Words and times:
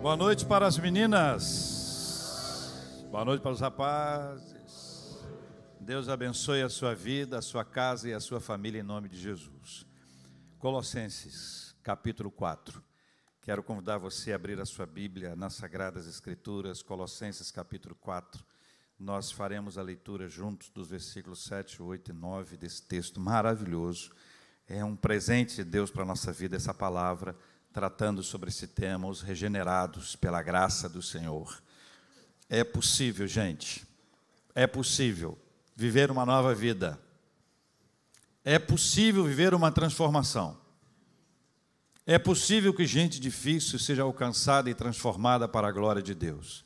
Boa 0.00 0.16
noite 0.16 0.46
para 0.46 0.66
as 0.66 0.78
meninas. 0.78 1.44
Boa 3.10 3.22
noite 3.22 3.42
para 3.42 3.50
os 3.50 3.60
rapazes. 3.60 5.18
Deus 5.78 6.08
abençoe 6.08 6.62
a 6.62 6.70
sua 6.70 6.94
vida, 6.94 7.36
a 7.36 7.42
sua 7.42 7.66
casa 7.66 8.08
e 8.08 8.14
a 8.14 8.18
sua 8.18 8.40
família 8.40 8.80
em 8.80 8.82
nome 8.82 9.10
de 9.10 9.20
Jesus. 9.20 9.86
Colossenses, 10.58 11.76
capítulo 11.82 12.30
4. 12.30 12.82
Quero 13.42 13.62
convidar 13.62 13.98
você 13.98 14.32
a 14.32 14.36
abrir 14.36 14.58
a 14.58 14.64
sua 14.64 14.86
Bíblia 14.86 15.36
nas 15.36 15.52
Sagradas 15.52 16.06
Escrituras, 16.06 16.80
Colossenses, 16.80 17.50
capítulo 17.50 17.94
4. 17.94 18.42
Nós 18.98 19.30
faremos 19.30 19.76
a 19.76 19.82
leitura 19.82 20.30
juntos 20.30 20.70
dos 20.70 20.88
versículos 20.88 21.44
7, 21.44 21.82
8 21.82 22.10
e 22.10 22.14
9 22.14 22.56
desse 22.56 22.82
texto 22.82 23.20
maravilhoso. 23.20 24.12
É 24.66 24.82
um 24.82 24.96
presente 24.96 25.56
de 25.56 25.64
Deus 25.64 25.90
para 25.90 26.04
a 26.04 26.06
nossa 26.06 26.32
vida, 26.32 26.56
essa 26.56 26.72
palavra 26.72 27.36
tratando 27.72 28.22
sobre 28.22 28.50
esse 28.50 28.66
tema, 28.66 29.08
os 29.08 29.20
regenerados 29.20 30.16
pela 30.16 30.42
graça 30.42 30.88
do 30.88 31.02
Senhor. 31.02 31.62
É 32.48 32.64
possível, 32.64 33.26
gente, 33.26 33.86
é 34.54 34.66
possível 34.66 35.38
viver 35.76 36.10
uma 36.10 36.26
nova 36.26 36.54
vida. 36.54 37.00
É 38.44 38.58
possível 38.58 39.24
viver 39.24 39.54
uma 39.54 39.70
transformação. 39.70 40.58
É 42.06 42.18
possível 42.18 42.74
que 42.74 42.84
gente 42.86 43.20
difícil 43.20 43.78
seja 43.78 44.02
alcançada 44.02 44.68
e 44.68 44.74
transformada 44.74 45.46
para 45.46 45.68
a 45.68 45.72
glória 45.72 46.02
de 46.02 46.14
Deus. 46.14 46.64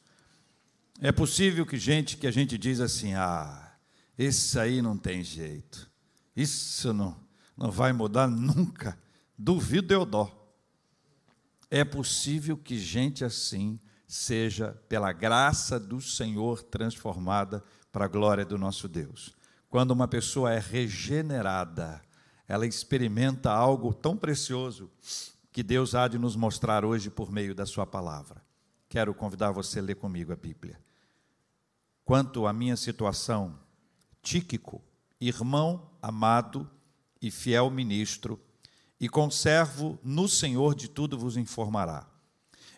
É 1.01 1.13
possível 1.13 1.67
que 1.67 1.77
gente 1.77 2.17
que 2.17 2.27
a 2.27 2.31
gente 2.31 2.57
diz 2.57 2.81
assim: 2.81 3.15
ah, 3.15 3.75
esse 4.17 4.59
aí 4.59 4.81
não 4.81 4.97
tem 4.97 5.23
jeito, 5.23 5.91
isso 6.35 6.95
não, 6.95 7.17
não 7.57 7.71
vai 7.71 7.93
mudar 7.93 8.27
nunca, 8.29 8.99
duvido 9.37 9.93
eu 9.93 10.07
dó. 10.07 10.44
É 11.77 11.85
possível 11.85 12.57
que 12.57 12.79
gente 12.79 13.25
assim 13.25 13.81
seja, 14.07 14.81
pela 14.89 15.11
graça 15.11 15.81
do 15.81 16.01
Senhor, 16.01 16.63
transformada 16.63 17.65
para 17.91 18.05
a 18.05 18.09
glória 18.09 18.45
do 18.45 18.57
nosso 18.57 18.87
Deus. 18.87 19.35
Quando 19.69 19.91
uma 19.91 20.07
pessoa 20.07 20.53
é 20.53 20.61
regenerada, 20.61 22.01
ela 22.47 22.65
experimenta 22.65 23.51
algo 23.51 23.93
tão 23.93 24.17
precioso 24.17 24.89
que 25.51 25.65
Deus 25.65 25.97
há 25.97 26.07
de 26.07 26.17
nos 26.17 26.37
mostrar 26.37 26.85
hoje 26.85 27.11
por 27.11 27.33
meio 27.33 27.57
da 27.57 27.67
Sua 27.67 27.85
palavra. 27.85 28.41
Quero 28.89 29.13
convidar 29.13 29.51
você 29.51 29.81
a 29.81 29.83
ler 29.83 29.97
comigo 29.97 30.33
a 30.33 30.37
Bíblia. 30.37 30.79
Quanto 32.05 32.47
à 32.47 32.53
minha 32.53 32.77
situação, 32.77 33.59
Tíquico, 34.23 34.81
irmão 35.21 35.91
amado 36.01 36.71
e 37.21 37.33
fiel 37.33 37.69
ministro, 37.69 38.41
e 39.05 39.09
conservo 39.11 39.99
no 40.03 40.27
Senhor 40.27 40.75
de 40.75 40.89
tudo 40.89 41.19
vos 41.19 41.37
informará. 41.37 42.07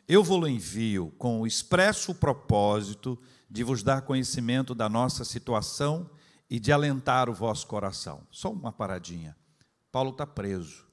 Eu 0.09 0.25
vou-lo 0.25 0.49
envio 0.49 1.15
com 1.19 1.41
o 1.41 1.47
expresso 1.47 2.13
propósito 2.13 3.17
de 3.49 3.63
vos 3.63 3.81
dar 3.81 4.03
conhecimento 4.03 4.75
da 4.75 4.89
nossa 4.89 5.25
situação 5.25 6.11
e 6.51 6.59
de 6.59 6.73
alentar 6.73 7.31
o 7.31 7.33
vosso 7.33 7.65
coração. 7.69 8.27
Só 8.29 8.51
uma 8.51 8.73
paradinha. 8.73 9.37
Paulo 9.93 10.11
está 10.11 10.27
preso, 10.27 10.85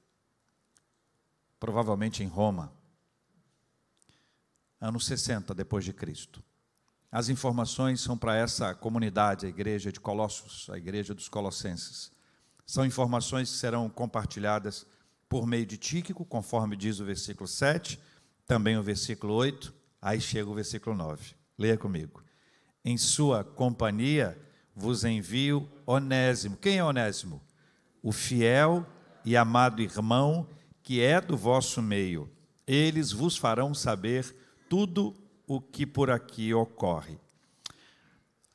provavelmente 1.58 2.22
em 2.22 2.28
Roma, 2.28 2.72
anos 4.80 5.04
60 5.04 5.52
depois 5.52 5.84
de 5.84 5.92
Cristo. 5.92 6.44
As 7.10 7.28
informações 7.28 8.00
são 8.00 8.16
para 8.16 8.36
essa 8.36 8.72
comunidade, 8.72 9.46
a 9.46 9.48
igreja 9.48 9.90
de 9.90 9.98
Colossos, 9.98 10.70
a 10.70 10.78
igreja 10.78 11.12
dos 11.12 11.28
Colossenses. 11.28 12.12
São 12.64 12.86
informações 12.86 13.50
que 13.50 13.56
serão 13.56 13.90
compartilhadas 13.90 14.86
por 15.28 15.46
meio 15.46 15.66
de 15.66 15.76
Tíquico, 15.76 16.24
conforme 16.24 16.76
diz 16.76 17.00
o 17.00 17.04
versículo 17.04 17.48
7, 17.48 18.00
também 18.46 18.76
o 18.76 18.82
versículo 18.82 19.34
8, 19.34 19.74
aí 20.00 20.20
chega 20.20 20.50
o 20.50 20.54
versículo 20.54 20.94
9. 20.96 21.34
Leia 21.58 21.78
comigo. 21.78 22.22
Em 22.84 22.98
sua 22.98 23.42
companhia 23.42 24.38
vos 24.74 25.04
envio 25.04 25.68
Onésimo. 25.86 26.56
Quem 26.56 26.78
é 26.78 26.84
Onésimo? 26.84 27.40
O 28.02 28.12
fiel 28.12 28.86
e 29.24 29.36
amado 29.36 29.80
irmão 29.80 30.46
que 30.82 31.00
é 31.00 31.20
do 31.20 31.36
vosso 31.36 31.80
meio. 31.80 32.30
Eles 32.66 33.10
vos 33.10 33.36
farão 33.36 33.72
saber 33.74 34.36
tudo 34.68 35.16
o 35.46 35.60
que 35.60 35.86
por 35.86 36.10
aqui 36.10 36.52
ocorre. 36.52 37.18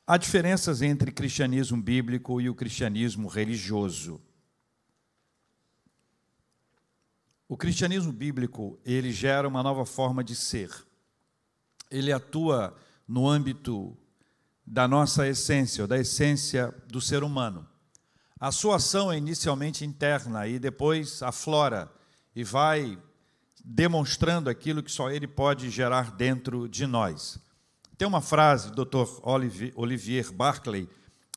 Há 0.06 0.16
diferenças 0.16 0.82
entre 0.82 1.12
cristianismo 1.12 1.80
bíblico 1.80 2.40
e 2.40 2.48
o 2.48 2.54
cristianismo 2.54 3.28
religioso. 3.28 4.20
O 7.50 7.56
cristianismo 7.56 8.12
bíblico, 8.12 8.78
ele 8.84 9.10
gera 9.10 9.48
uma 9.48 9.60
nova 9.60 9.84
forma 9.84 10.22
de 10.22 10.36
ser. 10.36 10.70
Ele 11.90 12.12
atua 12.12 12.76
no 13.08 13.28
âmbito 13.28 13.98
da 14.64 14.86
nossa 14.86 15.26
essência, 15.26 15.84
da 15.84 15.98
essência 15.98 16.72
do 16.86 17.00
ser 17.00 17.24
humano. 17.24 17.66
A 18.38 18.52
sua 18.52 18.76
ação 18.76 19.10
é 19.10 19.18
inicialmente 19.18 19.84
interna 19.84 20.46
e 20.46 20.60
depois 20.60 21.24
aflora 21.24 21.90
e 22.36 22.44
vai 22.44 22.96
demonstrando 23.64 24.48
aquilo 24.48 24.80
que 24.80 24.92
só 24.92 25.10
ele 25.10 25.26
pode 25.26 25.70
gerar 25.70 26.12
dentro 26.12 26.68
de 26.68 26.86
nós. 26.86 27.36
Tem 27.98 28.06
uma 28.06 28.20
frase 28.20 28.70
do 28.70 28.84
Dr. 28.84 29.08
Olivier 29.74 30.30
Barclay 30.30 30.88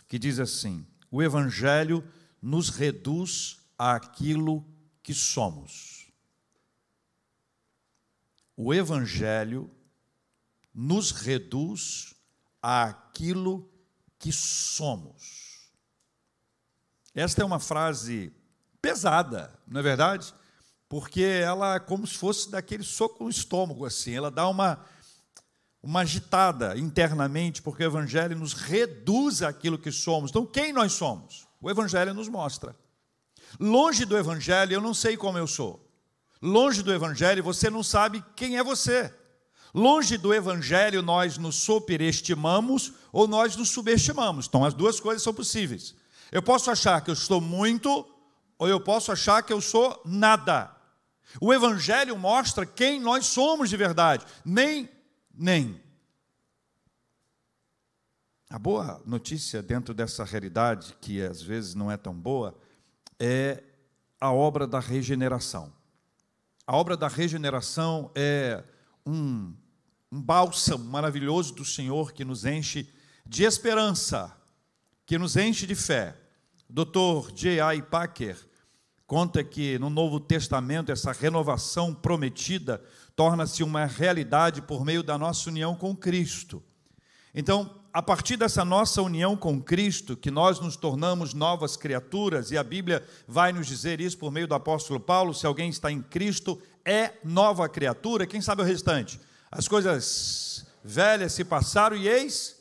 que 0.07 0.19
diz 0.19 0.37
assim: 0.37 0.85
O 1.09 1.23
evangelho 1.23 2.03
nos 2.39 2.69
reduz 2.69 3.57
àquilo 3.79 4.63
que 5.01 5.15
somos 5.15 5.92
o 8.55 8.73
Evangelho 8.73 9.69
nos 10.73 11.11
reduz 11.11 12.15
àquilo 12.61 13.69
que 14.17 14.31
somos. 14.31 15.71
Esta 17.13 17.41
é 17.41 17.45
uma 17.45 17.59
frase 17.59 18.33
pesada, 18.81 19.57
não 19.67 19.79
é 19.79 19.83
verdade? 19.83 20.33
Porque 20.89 21.21
ela 21.21 21.75
é 21.75 21.79
como 21.79 22.07
se 22.07 22.17
fosse 22.17 22.49
daquele 22.49 22.83
soco 22.83 23.23
no 23.23 23.29
estômago, 23.29 23.85
assim, 23.85 24.13
ela 24.13 24.31
dá 24.31 24.47
uma, 24.47 24.79
uma 25.81 26.01
agitada 26.01 26.77
internamente, 26.77 27.61
porque 27.61 27.83
o 27.83 27.87
Evangelho 27.87 28.37
nos 28.37 28.53
reduz 28.53 29.41
àquilo 29.41 29.77
que 29.77 29.91
somos. 29.91 30.31
Então, 30.31 30.45
quem 30.45 30.73
nós 30.73 30.93
somos? 30.93 31.47
O 31.61 31.69
Evangelho 31.69 32.13
nos 32.13 32.27
mostra. 32.27 32.75
Longe 33.59 34.05
do 34.05 34.17
Evangelho, 34.17 34.73
eu 34.73 34.81
não 34.81 34.93
sei 34.93 35.15
como 35.15 35.37
eu 35.37 35.47
sou. 35.47 35.82
Longe 36.45 36.83
do 36.83 36.91
Evangelho, 36.93 37.41
você 37.41 37.69
não 37.69 37.81
sabe 37.81 38.21
quem 38.35 38.57
é 38.57 38.63
você. 38.63 39.13
Longe 39.73 40.17
do 40.17 40.33
Evangelho, 40.33 41.01
nós 41.01 41.37
nos 41.37 41.55
superestimamos 41.55 42.91
ou 43.13 43.29
nós 43.29 43.55
nos 43.55 43.69
subestimamos. 43.69 44.45
Então, 44.45 44.65
as 44.65 44.73
duas 44.73 44.99
coisas 44.99 45.23
são 45.23 45.33
possíveis. 45.33 45.95
Eu 46.33 46.43
posso 46.43 46.69
achar 46.69 46.99
que 46.99 47.09
eu 47.09 47.13
estou 47.13 47.39
muito, 47.39 48.05
ou 48.59 48.67
eu 48.67 48.77
posso 48.77 49.09
achar 49.09 49.41
que 49.41 49.53
eu 49.53 49.61
sou 49.61 50.01
nada. 50.03 50.75
O 51.39 51.53
Evangelho 51.53 52.17
mostra 52.17 52.65
quem 52.65 52.99
nós 52.99 53.27
somos 53.27 53.69
de 53.69 53.77
verdade. 53.77 54.25
Nem, 54.43 54.89
nem. 55.33 55.81
A 58.49 58.59
boa 58.59 59.01
notícia 59.05 59.63
dentro 59.63 59.93
dessa 59.93 60.25
realidade, 60.25 60.93
que 60.99 61.21
às 61.21 61.41
vezes 61.41 61.73
não 61.73 61.89
é 61.89 61.95
tão 61.95 62.13
boa, 62.13 62.53
é 63.17 63.63
a 64.19 64.33
obra 64.33 64.67
da 64.67 64.81
regeneração. 64.81 65.71
A 66.65 66.77
obra 66.77 66.95
da 66.95 67.09
regeneração 67.09 68.09
é 68.15 68.63
um, 69.05 69.53
um 70.09 70.21
bálsamo 70.21 70.85
maravilhoso 70.85 71.53
do 71.53 71.65
Senhor 71.65 72.13
que 72.13 72.23
nos 72.23 72.45
enche 72.45 72.89
de 73.25 73.43
esperança, 73.43 74.33
que 75.05 75.17
nos 75.17 75.35
enche 75.35 75.67
de 75.67 75.75
fé. 75.75 76.15
Dr. 76.69 77.33
J.I. 77.35 77.81
Packer 77.81 78.37
conta 79.05 79.43
que 79.43 79.77
no 79.77 79.89
Novo 79.89 80.21
Testamento 80.21 80.89
essa 80.89 81.11
renovação 81.11 81.93
prometida 81.93 82.81
torna-se 83.13 83.61
uma 83.61 83.85
realidade 83.85 84.61
por 84.61 84.85
meio 84.85 85.03
da 85.03 85.17
nossa 85.17 85.49
união 85.49 85.75
com 85.75 85.93
Cristo. 85.93 86.63
Então, 87.35 87.82
a 87.93 88.01
partir 88.01 88.35
dessa 88.37 88.65
nossa 88.65 89.03
união 89.03 89.37
com 89.37 89.61
Cristo, 89.61 90.17
que 90.17 90.31
nós 90.31 90.59
nos 90.59 90.75
tornamos 90.75 91.35
novas 91.35 91.77
criaturas, 91.77 92.49
e 92.49 92.57
a 92.57 92.63
Bíblia 92.63 93.05
vai 93.27 93.53
nos 93.53 93.67
dizer 93.67 94.01
isso 94.01 94.17
por 94.17 94.31
meio 94.31 94.47
do 94.47 94.55
apóstolo 94.55 94.99
Paulo: 94.99 95.31
se 95.31 95.45
alguém 95.45 95.69
está 95.69 95.91
em 95.91 96.01
Cristo, 96.01 96.59
é 96.83 97.11
nova 97.23 97.69
criatura. 97.69 98.25
Quem 98.25 98.41
sabe 98.41 98.63
o 98.63 98.65
restante? 98.65 99.19
As 99.51 99.67
coisas 99.67 100.65
velhas 100.83 101.33
se 101.33 101.43
passaram 101.43 101.95
e 101.95 102.07
eis 102.07 102.59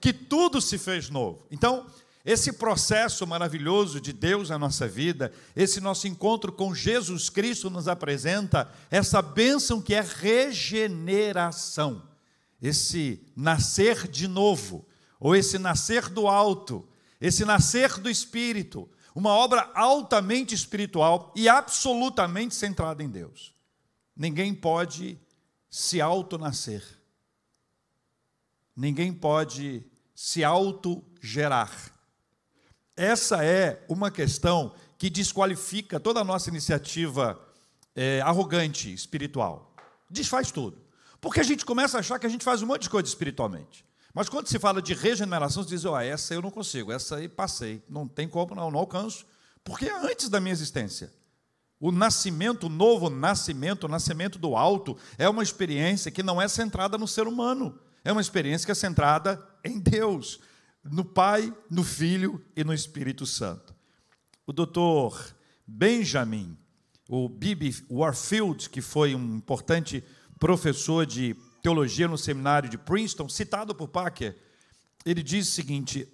que 0.00 0.14
tudo 0.14 0.58
se 0.62 0.78
fez 0.78 1.10
novo. 1.10 1.44
Então, 1.50 1.86
esse 2.24 2.54
processo 2.54 3.26
maravilhoso 3.26 4.00
de 4.00 4.14
Deus 4.14 4.48
na 4.48 4.58
nossa 4.58 4.88
vida, 4.88 5.30
esse 5.54 5.80
nosso 5.80 6.08
encontro 6.08 6.50
com 6.50 6.74
Jesus 6.74 7.28
Cristo 7.28 7.68
nos 7.68 7.86
apresenta 7.86 8.70
essa 8.90 9.20
bênção 9.20 9.82
que 9.82 9.92
é 9.94 10.00
regeneração 10.00 10.68
esse 12.60 13.24
nascer 13.36 14.08
de 14.08 14.26
novo, 14.26 14.86
ou 15.20 15.34
esse 15.34 15.58
nascer 15.58 16.08
do 16.08 16.26
alto, 16.26 16.88
esse 17.20 17.44
nascer 17.44 17.98
do 17.98 18.08
espírito, 18.08 18.88
uma 19.14 19.30
obra 19.30 19.70
altamente 19.74 20.54
espiritual 20.54 21.32
e 21.34 21.48
absolutamente 21.48 22.54
centrada 22.54 23.02
em 23.02 23.08
Deus. 23.08 23.54
Ninguém 24.16 24.54
pode 24.54 25.18
se 25.70 26.00
auto-nascer. 26.00 26.84
Ninguém 28.76 29.12
pode 29.12 29.84
se 30.14 30.44
auto-gerar. 30.44 31.92
Essa 32.96 33.44
é 33.44 33.84
uma 33.88 34.10
questão 34.10 34.74
que 34.96 35.08
desqualifica 35.08 36.00
toda 36.00 36.20
a 36.20 36.24
nossa 36.24 36.48
iniciativa 36.48 37.40
é, 37.94 38.20
arrogante 38.20 38.92
espiritual. 38.92 39.74
Desfaz 40.10 40.50
tudo. 40.50 40.87
Porque 41.20 41.40
a 41.40 41.44
gente 41.44 41.64
começa 41.64 41.96
a 41.96 42.00
achar 42.00 42.18
que 42.18 42.26
a 42.26 42.30
gente 42.30 42.44
faz 42.44 42.62
um 42.62 42.66
monte 42.66 42.82
de 42.82 42.90
coisa 42.90 43.08
espiritualmente. 43.08 43.84
Mas 44.14 44.28
quando 44.28 44.48
se 44.48 44.58
fala 44.58 44.80
de 44.80 44.94
regeneração, 44.94 45.62
você 45.62 45.70
diz, 45.70 45.84
ó, 45.84 45.94
oh, 45.94 46.00
essa 46.00 46.34
eu 46.34 46.42
não 46.42 46.50
consigo, 46.50 46.90
essa 46.90 47.16
aí 47.16 47.28
passei, 47.28 47.82
não 47.88 48.08
tem 48.08 48.28
como, 48.28 48.54
não, 48.54 48.70
não 48.70 48.80
alcanço, 48.80 49.26
porque 49.62 49.86
é 49.86 49.96
antes 49.96 50.28
da 50.28 50.40
minha 50.40 50.52
existência. 50.52 51.12
O 51.80 51.92
nascimento, 51.92 52.64
o 52.64 52.68
novo 52.68 53.08
nascimento, 53.10 53.84
o 53.84 53.88
nascimento 53.88 54.38
do 54.38 54.56
alto, 54.56 54.96
é 55.16 55.28
uma 55.28 55.42
experiência 55.42 56.10
que 56.10 56.22
não 56.22 56.40
é 56.40 56.48
centrada 56.48 56.98
no 56.98 57.06
ser 57.06 57.28
humano, 57.28 57.78
é 58.04 58.10
uma 58.10 58.20
experiência 58.20 58.66
que 58.66 58.72
é 58.72 58.74
centrada 58.74 59.40
em 59.62 59.78
Deus, 59.78 60.40
no 60.82 61.04
Pai, 61.04 61.54
no 61.70 61.84
Filho 61.84 62.44
e 62.56 62.64
no 62.64 62.72
Espírito 62.72 63.26
Santo. 63.26 63.74
O 64.46 64.52
doutor 64.52 65.36
Benjamin, 65.66 66.56
o 67.08 67.28
Bibi 67.28 67.84
Warfield, 67.90 68.70
que 68.70 68.80
foi 68.80 69.14
um 69.14 69.36
importante 69.36 70.02
professor 70.38 71.04
de 71.04 71.34
teologia 71.62 72.08
no 72.08 72.16
seminário 72.16 72.68
de 72.68 72.78
Princeton, 72.78 73.28
citado 73.28 73.74
por 73.74 73.88
Packer, 73.88 74.36
ele 75.04 75.22
diz 75.22 75.48
o 75.48 75.52
seguinte: 75.52 76.08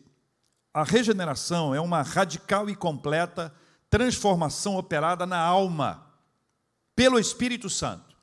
a 0.72 0.82
regeneração 0.82 1.74
é 1.74 1.80
uma 1.80 2.02
radical 2.02 2.68
e 2.68 2.74
completa 2.74 3.54
transformação 3.88 4.76
operada 4.76 5.24
na 5.24 5.38
alma 5.38 6.04
pelo 6.96 7.18
Espírito 7.18 7.70
Santo. 7.70 8.14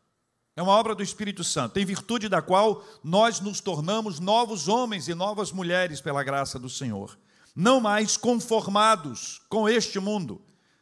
É 0.55 0.61
uma 0.61 0.73
obra 0.73 0.93
do 0.93 1.01
Espírito 1.01 1.43
Santo, 1.43 1.79
em 1.79 1.85
virtude 1.85 2.27
da 2.27 2.41
qual 2.41 2.83
nós 3.03 3.39
nos 3.39 3.61
tornamos 3.61 4.19
novos 4.19 4.67
homens 4.67 5.07
e 5.07 5.13
novas 5.13 5.51
mulheres 5.51 6.01
pela 6.01 6.23
graça 6.23 6.59
do 6.59 6.69
Senhor. 6.69 7.17
Não 7.55 7.79
mais 7.79 8.17
conformados 8.17 9.41
com 9.47 9.67
este 9.67 9.97
mundo, 9.99 10.41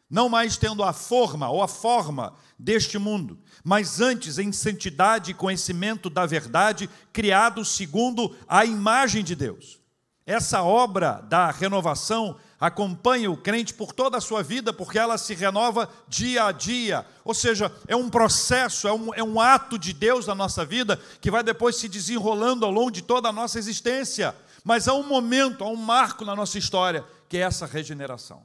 não 0.09 0.27
mais 0.27 0.57
tendo 0.57 0.83
a 0.83 0.91
forma 0.91 1.49
ou 1.49 1.61
a 1.61 1.67
forma 1.67 2.33
deste 2.59 2.97
mundo, 2.97 3.39
mas 3.63 4.01
antes 4.01 4.37
em 4.37 4.51
santidade 4.51 5.31
e 5.31 5.33
conhecimento 5.33 6.09
da 6.09 6.25
verdade, 6.25 6.89
criados 7.13 7.69
segundo 7.69 8.35
a 8.47 8.65
imagem 8.65 9.23
de 9.23 9.33
Deus. 9.33 9.79
Essa 10.25 10.61
obra 10.61 11.21
da 11.27 11.49
renovação 11.49 12.35
acompanha 12.59 13.31
o 13.31 13.37
crente 13.37 13.73
por 13.73 13.93
toda 13.93 14.17
a 14.17 14.21
sua 14.21 14.43
vida, 14.43 14.73
porque 14.73 14.99
ela 14.99 15.17
se 15.17 15.33
renova 15.33 15.89
dia 16.07 16.45
a 16.45 16.51
dia. 16.51 17.05
Ou 17.23 17.33
seja, 17.33 17.71
é 17.87 17.95
um 17.95 18.09
processo, 18.09 18.87
é 18.87 18.93
um, 18.93 19.13
é 19.13 19.23
um 19.23 19.39
ato 19.39 19.79
de 19.79 19.93
Deus 19.93 20.27
na 20.27 20.35
nossa 20.35 20.65
vida 20.65 20.99
que 21.21 21.31
vai 21.31 21.41
depois 21.41 21.77
se 21.77 21.87
desenrolando 21.87 22.65
ao 22.65 22.71
longo 22.71 22.91
de 22.91 23.01
toda 23.01 23.29
a 23.29 23.33
nossa 23.33 23.57
existência. 23.57 24.35
Mas 24.63 24.87
há 24.87 24.93
um 24.93 25.07
momento, 25.07 25.63
há 25.63 25.67
um 25.67 25.75
marco 25.75 26.25
na 26.25 26.35
nossa 26.35 26.59
história, 26.59 27.03
que 27.29 27.37
é 27.37 27.41
essa 27.41 27.65
regeneração. 27.65 28.43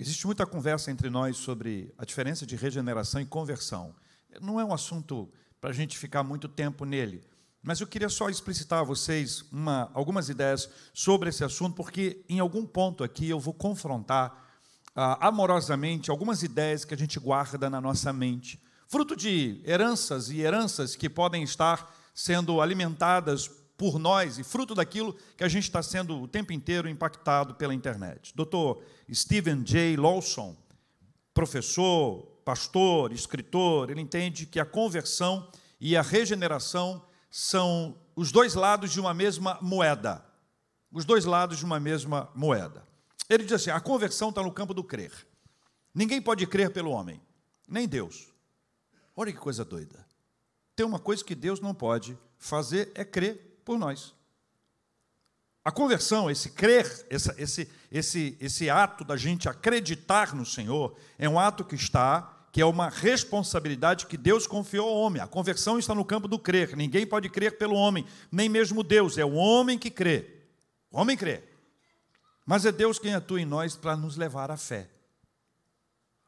Existe 0.00 0.26
muita 0.26 0.46
conversa 0.46 0.92
entre 0.92 1.10
nós 1.10 1.36
sobre 1.36 1.92
a 1.98 2.04
diferença 2.04 2.46
de 2.46 2.54
regeneração 2.54 3.20
e 3.20 3.26
conversão. 3.26 3.92
Não 4.40 4.60
é 4.60 4.64
um 4.64 4.72
assunto 4.72 5.28
para 5.60 5.70
a 5.70 5.72
gente 5.72 5.98
ficar 5.98 6.22
muito 6.22 6.46
tempo 6.46 6.84
nele, 6.84 7.20
mas 7.60 7.80
eu 7.80 7.86
queria 7.86 8.08
só 8.08 8.28
explicitar 8.28 8.78
a 8.78 8.84
vocês 8.84 9.44
uma, 9.50 9.90
algumas 9.92 10.28
ideias 10.28 10.70
sobre 10.94 11.30
esse 11.30 11.42
assunto, 11.42 11.74
porque 11.74 12.24
em 12.28 12.38
algum 12.38 12.64
ponto 12.64 13.02
aqui 13.02 13.28
eu 13.28 13.40
vou 13.40 13.52
confrontar 13.52 14.46
ah, 14.94 15.26
amorosamente 15.26 16.12
algumas 16.12 16.44
ideias 16.44 16.84
que 16.84 16.94
a 16.94 16.96
gente 16.96 17.18
guarda 17.18 17.68
na 17.68 17.80
nossa 17.80 18.12
mente, 18.12 18.62
fruto 18.86 19.16
de 19.16 19.60
heranças 19.66 20.30
e 20.30 20.40
heranças 20.42 20.94
que 20.94 21.10
podem 21.10 21.42
estar 21.42 21.92
sendo 22.14 22.60
alimentadas 22.60 23.50
por 23.78 23.96
nós 23.96 24.38
e 24.38 24.44
fruto 24.44 24.74
daquilo 24.74 25.16
que 25.36 25.44
a 25.44 25.48
gente 25.48 25.62
está 25.62 25.80
sendo 25.82 26.20
o 26.20 26.26
tempo 26.26 26.52
inteiro 26.52 26.88
impactado 26.88 27.54
pela 27.54 27.72
internet. 27.72 28.34
Doutor 28.34 28.82
Stephen 29.10 29.62
J. 29.62 29.96
Lawson, 29.96 30.56
professor, 31.32 32.22
pastor, 32.44 33.12
escritor, 33.12 33.88
ele 33.88 34.00
entende 34.00 34.46
que 34.46 34.58
a 34.58 34.66
conversão 34.66 35.48
e 35.80 35.96
a 35.96 36.02
regeneração 36.02 37.00
são 37.30 37.96
os 38.16 38.32
dois 38.32 38.56
lados 38.56 38.90
de 38.90 38.98
uma 38.98 39.14
mesma 39.14 39.56
moeda. 39.62 40.26
Os 40.90 41.04
dois 41.04 41.24
lados 41.24 41.58
de 41.58 41.64
uma 41.64 41.78
mesma 41.78 42.28
moeda. 42.34 42.84
Ele 43.28 43.44
diz 43.44 43.52
assim: 43.52 43.70
a 43.70 43.78
conversão 43.80 44.30
está 44.30 44.42
no 44.42 44.50
campo 44.50 44.74
do 44.74 44.82
crer. 44.82 45.12
Ninguém 45.94 46.20
pode 46.20 46.44
crer 46.48 46.72
pelo 46.72 46.90
homem, 46.90 47.20
nem 47.68 47.86
Deus. 47.86 48.26
Olha 49.14 49.32
que 49.32 49.38
coisa 49.38 49.64
doida. 49.64 50.04
Tem 50.74 50.84
uma 50.84 50.98
coisa 50.98 51.24
que 51.24 51.34
Deus 51.34 51.60
não 51.60 51.74
pode 51.74 52.18
fazer 52.38 52.90
é 52.94 53.04
crer 53.04 53.47
por 53.68 53.78
nós. 53.78 54.14
A 55.62 55.70
conversão, 55.70 56.30
esse 56.30 56.48
crer, 56.48 57.06
esse, 57.10 57.68
esse, 57.90 58.38
esse, 58.40 58.70
ato 58.70 59.04
da 59.04 59.14
gente 59.14 59.46
acreditar 59.46 60.34
no 60.34 60.46
Senhor, 60.46 60.96
é 61.18 61.28
um 61.28 61.38
ato 61.38 61.62
que 61.62 61.74
está 61.74 62.34
que 62.50 62.62
é 62.62 62.64
uma 62.64 62.88
responsabilidade 62.88 64.06
que 64.06 64.16
Deus 64.16 64.46
confiou 64.46 64.88
ao 64.88 64.96
homem. 64.96 65.20
A 65.20 65.26
conversão 65.26 65.78
está 65.78 65.94
no 65.94 66.02
campo 66.02 66.26
do 66.26 66.38
crer. 66.38 66.74
Ninguém 66.74 67.06
pode 67.06 67.28
crer 67.28 67.58
pelo 67.58 67.74
homem, 67.74 68.06
nem 68.32 68.48
mesmo 68.48 68.82
Deus. 68.82 69.18
É 69.18 69.24
o 69.24 69.34
homem 69.34 69.78
que 69.78 69.90
crê. 69.90 70.24
O 70.90 70.98
homem 70.98 71.14
crê. 71.14 71.44
Mas 72.46 72.64
é 72.64 72.72
Deus 72.72 72.98
quem 72.98 73.14
atua 73.14 73.38
em 73.38 73.44
nós 73.44 73.76
para 73.76 73.94
nos 73.94 74.16
levar 74.16 74.50
à 74.50 74.56
fé. 74.56 74.88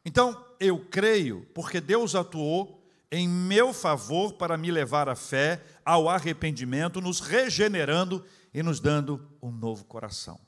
Então, 0.04 0.44
eu 0.60 0.78
creio 0.90 1.48
porque 1.54 1.80
Deus 1.80 2.14
atuou 2.14 2.79
em 3.10 3.28
meu 3.28 3.72
favor 3.72 4.34
para 4.34 4.56
me 4.56 4.70
levar 4.70 5.08
à 5.08 5.16
fé, 5.16 5.62
ao 5.84 6.08
arrependimento, 6.08 7.00
nos 7.00 7.20
regenerando 7.20 8.24
e 8.54 8.62
nos 8.62 8.80
dando 8.80 9.28
um 9.42 9.50
novo 9.50 9.84
coração. 9.84 10.40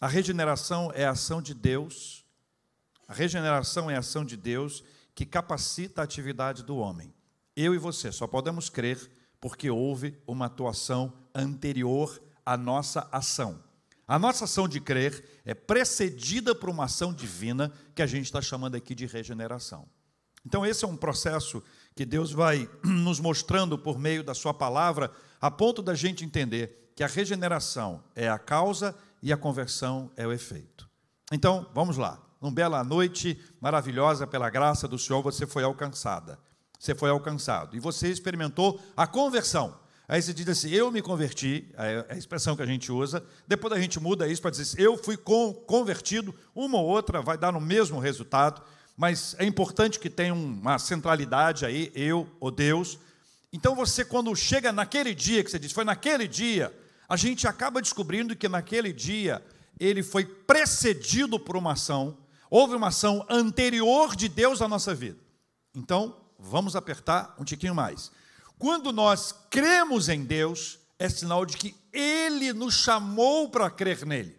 A 0.00 0.06
regeneração 0.06 0.90
é 0.94 1.04
a 1.04 1.10
ação 1.10 1.42
de 1.42 1.52
Deus 1.52 2.20
a 3.10 3.12
regeneração 3.12 3.90
é 3.90 3.96
a 3.96 3.98
ação 3.98 4.24
de 4.24 4.36
Deus 4.36 4.84
que 5.16 5.26
capacita 5.26 6.00
a 6.00 6.04
atividade 6.04 6.62
do 6.62 6.76
homem. 6.76 7.12
Eu 7.56 7.74
e 7.74 7.78
você 7.78 8.12
só 8.12 8.24
podemos 8.24 8.68
crer 8.68 9.10
porque 9.40 9.68
houve 9.68 10.16
uma 10.24 10.46
atuação 10.46 11.12
anterior 11.34 12.22
à 12.46 12.56
nossa 12.56 13.08
ação. 13.10 13.64
A 14.06 14.16
nossa 14.16 14.44
ação 14.44 14.68
de 14.68 14.80
crer 14.80 15.42
é 15.44 15.54
precedida 15.54 16.54
por 16.54 16.70
uma 16.70 16.84
ação 16.84 17.12
divina 17.12 17.72
que 17.96 18.02
a 18.02 18.06
gente 18.06 18.26
está 18.26 18.40
chamando 18.40 18.76
aqui 18.76 18.94
de 18.94 19.06
regeneração. 19.06 19.88
Então, 20.46 20.64
esse 20.64 20.84
é 20.84 20.88
um 20.88 20.96
processo 20.96 21.60
que 21.94 22.04
Deus 22.04 22.32
vai 22.32 22.68
nos 22.82 23.20
mostrando 23.20 23.78
por 23.78 23.98
meio 23.98 24.24
da 24.24 24.34
Sua 24.34 24.54
palavra, 24.54 25.10
a 25.40 25.50
ponto 25.50 25.82
da 25.82 25.94
gente 25.94 26.24
entender 26.24 26.92
que 26.94 27.02
a 27.02 27.06
regeneração 27.06 28.02
é 28.14 28.28
a 28.28 28.38
causa 28.38 28.94
e 29.22 29.32
a 29.32 29.36
conversão 29.36 30.10
é 30.16 30.26
o 30.26 30.32
efeito. 30.32 30.88
Então, 31.32 31.66
vamos 31.74 31.96
lá 31.96 32.20
numa 32.40 32.52
bela 32.52 32.82
noite 32.82 33.38
maravilhosa, 33.60 34.26
pela 34.26 34.48
graça 34.48 34.88
do 34.88 34.98
Senhor, 34.98 35.22
você 35.22 35.46
foi 35.46 35.62
alcançada. 35.62 36.38
Você 36.78 36.94
foi 36.94 37.10
alcançado. 37.10 37.76
E 37.76 37.80
você 37.80 38.08
experimentou 38.08 38.80
a 38.96 39.06
conversão. 39.06 39.78
Aí 40.08 40.20
você 40.22 40.32
diz 40.32 40.48
assim: 40.48 40.70
Eu 40.70 40.90
me 40.90 41.02
converti, 41.02 41.70
é 41.76 42.14
a 42.14 42.16
expressão 42.16 42.56
que 42.56 42.62
a 42.62 42.66
gente 42.66 42.90
usa. 42.90 43.22
Depois 43.46 43.72
a 43.72 43.78
gente 43.78 44.00
muda 44.00 44.26
isso 44.26 44.40
para 44.40 44.50
dizer: 44.50 44.62
assim, 44.62 44.80
Eu 44.80 44.96
fui 44.96 45.16
convertido. 45.16 46.34
Uma 46.54 46.78
ou 46.78 46.86
outra 46.86 47.20
vai 47.20 47.36
dar 47.36 47.52
no 47.52 47.60
mesmo 47.60 47.98
resultado, 47.98 48.62
mas 48.96 49.34
é 49.38 49.44
importante 49.44 49.98
que 49.98 50.10
tenha 50.10 50.34
uma 50.34 50.78
centralidade 50.78 51.64
aí, 51.64 51.90
eu 51.94 52.28
ou 52.38 52.50
Deus. 52.50 52.98
Então 53.52 53.74
você, 53.74 54.04
quando 54.04 54.34
chega 54.36 54.72
naquele 54.72 55.14
dia 55.14 55.42
que 55.42 55.50
você 55.50 55.58
diz, 55.58 55.72
foi 55.72 55.84
naquele 55.84 56.28
dia, 56.28 56.72
a 57.08 57.16
gente 57.16 57.46
acaba 57.46 57.80
descobrindo 57.80 58.36
que 58.36 58.48
naquele 58.48 58.92
dia 58.92 59.42
ele 59.78 60.02
foi 60.02 60.24
precedido 60.24 61.38
por 61.40 61.56
uma 61.56 61.72
ação 61.72 62.16
Houve 62.50 62.74
uma 62.74 62.88
ação 62.88 63.24
anterior 63.30 64.16
de 64.16 64.28
Deus 64.28 64.60
à 64.60 64.66
nossa 64.66 64.92
vida. 64.92 65.16
Então, 65.72 66.16
vamos 66.36 66.74
apertar 66.74 67.36
um 67.38 67.44
tiquinho 67.44 67.76
mais. 67.76 68.10
Quando 68.58 68.92
nós 68.92 69.32
cremos 69.48 70.08
em 70.08 70.24
Deus, 70.24 70.80
é 70.98 71.08
sinal 71.08 71.46
de 71.46 71.56
que 71.56 71.76
Ele 71.92 72.52
nos 72.52 72.74
chamou 72.74 73.48
para 73.48 73.70
crer 73.70 74.04
nele. 74.04 74.36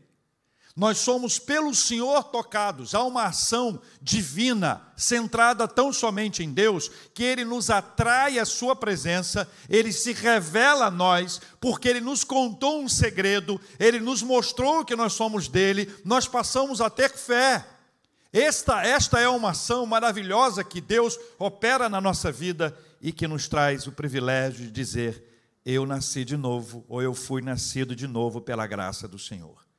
Nós 0.75 0.99
somos 0.99 1.37
pelo 1.37 1.75
Senhor 1.75 2.23
tocados, 2.25 2.95
há 2.95 3.03
uma 3.03 3.25
ação 3.25 3.81
divina 4.01 4.81
centrada 4.95 5.67
tão 5.67 5.91
somente 5.91 6.43
em 6.43 6.53
Deus, 6.53 6.89
que 7.13 7.23
Ele 7.23 7.43
nos 7.43 7.69
atrai 7.69 8.39
à 8.39 8.45
Sua 8.45 8.75
presença, 8.75 9.49
Ele 9.69 9.91
se 9.91 10.13
revela 10.13 10.85
a 10.85 10.91
nós, 10.91 11.41
porque 11.59 11.89
Ele 11.89 11.99
nos 11.99 12.23
contou 12.23 12.81
um 12.81 12.87
segredo, 12.87 13.59
Ele 13.77 13.99
nos 13.99 14.21
mostrou 14.21 14.85
que 14.85 14.95
nós 14.95 15.13
somos 15.13 15.49
dele, 15.49 15.93
nós 16.05 16.27
passamos 16.27 16.79
a 16.79 16.89
ter 16.89 17.11
fé. 17.11 17.65
Esta, 18.31 18.81
esta 18.81 19.19
é 19.19 19.27
uma 19.27 19.49
ação 19.49 19.85
maravilhosa 19.85 20.63
que 20.63 20.79
Deus 20.79 21.19
opera 21.37 21.89
na 21.89 21.99
nossa 21.99 22.31
vida 22.31 22.77
e 23.01 23.11
que 23.11 23.27
nos 23.27 23.49
traz 23.49 23.87
o 23.87 23.91
privilégio 23.91 24.65
de 24.65 24.71
dizer: 24.71 25.21
Eu 25.65 25.85
nasci 25.85 26.23
de 26.23 26.37
novo, 26.37 26.85
ou 26.87 27.01
eu 27.01 27.13
fui 27.13 27.41
nascido 27.41 27.93
de 27.93 28.07
novo 28.07 28.39
pela 28.39 28.65
graça 28.65 29.05
do 29.05 29.19
Senhor. 29.19 29.70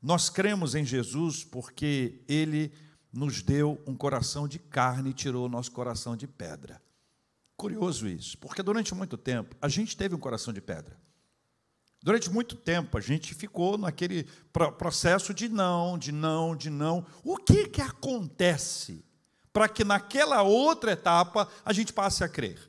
Nós 0.00 0.30
cremos 0.30 0.74
em 0.74 0.84
Jesus 0.84 1.44
porque 1.44 2.20
Ele 2.28 2.72
nos 3.12 3.42
deu 3.42 3.82
um 3.86 3.96
coração 3.96 4.46
de 4.46 4.58
carne 4.58 5.10
e 5.10 5.14
tirou 5.14 5.46
o 5.46 5.48
nosso 5.48 5.72
coração 5.72 6.16
de 6.16 6.26
pedra. 6.26 6.80
Curioso 7.56 8.06
isso, 8.06 8.38
porque 8.38 8.62
durante 8.62 8.94
muito 8.94 9.16
tempo 9.16 9.56
a 9.60 9.68
gente 9.68 9.96
teve 9.96 10.14
um 10.14 10.18
coração 10.18 10.52
de 10.52 10.60
pedra. 10.60 10.96
Durante 12.00 12.30
muito 12.30 12.54
tempo 12.54 12.96
a 12.96 13.00
gente 13.00 13.34
ficou 13.34 13.76
naquele 13.76 14.24
processo 14.78 15.34
de 15.34 15.48
não, 15.48 15.98
de 15.98 16.12
não, 16.12 16.54
de 16.54 16.70
não. 16.70 17.04
O 17.24 17.36
que 17.36 17.66
que 17.66 17.82
acontece 17.82 19.04
para 19.52 19.68
que 19.68 19.82
naquela 19.82 20.42
outra 20.42 20.92
etapa 20.92 21.48
a 21.64 21.72
gente 21.72 21.92
passe 21.92 22.22
a 22.22 22.28
crer? 22.28 22.67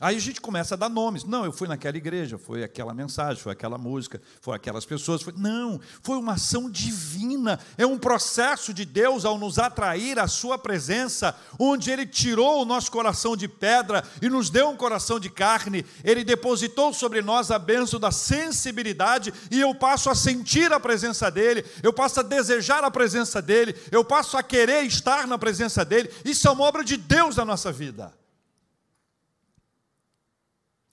Aí 0.00 0.16
a 0.16 0.20
gente 0.20 0.40
começa 0.40 0.74
a 0.74 0.78
dar 0.78 0.88
nomes. 0.88 1.24
Não, 1.24 1.44
eu 1.44 1.52
fui 1.52 1.68
naquela 1.68 1.94
igreja, 1.94 2.38
foi 2.38 2.64
aquela 2.64 2.94
mensagem, 2.94 3.42
foi 3.42 3.52
aquela 3.52 3.76
música, 3.76 4.18
foi 4.40 4.56
aquelas 4.56 4.86
pessoas. 4.86 5.20
Foi... 5.20 5.34
Não, 5.36 5.78
foi 6.02 6.16
uma 6.16 6.32
ação 6.32 6.70
divina. 6.70 7.60
É 7.76 7.84
um 7.84 7.98
processo 7.98 8.72
de 8.72 8.86
Deus 8.86 9.26
ao 9.26 9.36
nos 9.36 9.58
atrair 9.58 10.18
à 10.18 10.26
Sua 10.26 10.56
presença, 10.56 11.36
onde 11.58 11.90
Ele 11.90 12.06
tirou 12.06 12.62
o 12.62 12.64
nosso 12.64 12.90
coração 12.90 13.36
de 13.36 13.46
pedra 13.46 14.02
e 14.22 14.30
nos 14.30 14.48
deu 14.48 14.70
um 14.70 14.76
coração 14.76 15.20
de 15.20 15.28
carne. 15.28 15.84
Ele 16.02 16.24
depositou 16.24 16.94
sobre 16.94 17.20
nós 17.20 17.50
a 17.50 17.58
bênção 17.58 18.00
da 18.00 18.10
sensibilidade 18.10 19.34
e 19.50 19.60
eu 19.60 19.74
passo 19.74 20.08
a 20.08 20.14
sentir 20.14 20.72
a 20.72 20.80
presença 20.80 21.30
dEle, 21.30 21.62
eu 21.82 21.92
passo 21.92 22.20
a 22.20 22.22
desejar 22.22 22.82
a 22.82 22.90
presença 22.90 23.42
dEle, 23.42 23.76
eu 23.92 24.02
passo 24.02 24.38
a 24.38 24.42
querer 24.42 24.82
estar 24.84 25.26
na 25.26 25.36
presença 25.36 25.84
dEle. 25.84 26.10
Isso 26.24 26.48
é 26.48 26.50
uma 26.50 26.64
obra 26.64 26.82
de 26.82 26.96
Deus 26.96 27.36
na 27.36 27.44
nossa 27.44 27.70
vida. 27.70 28.18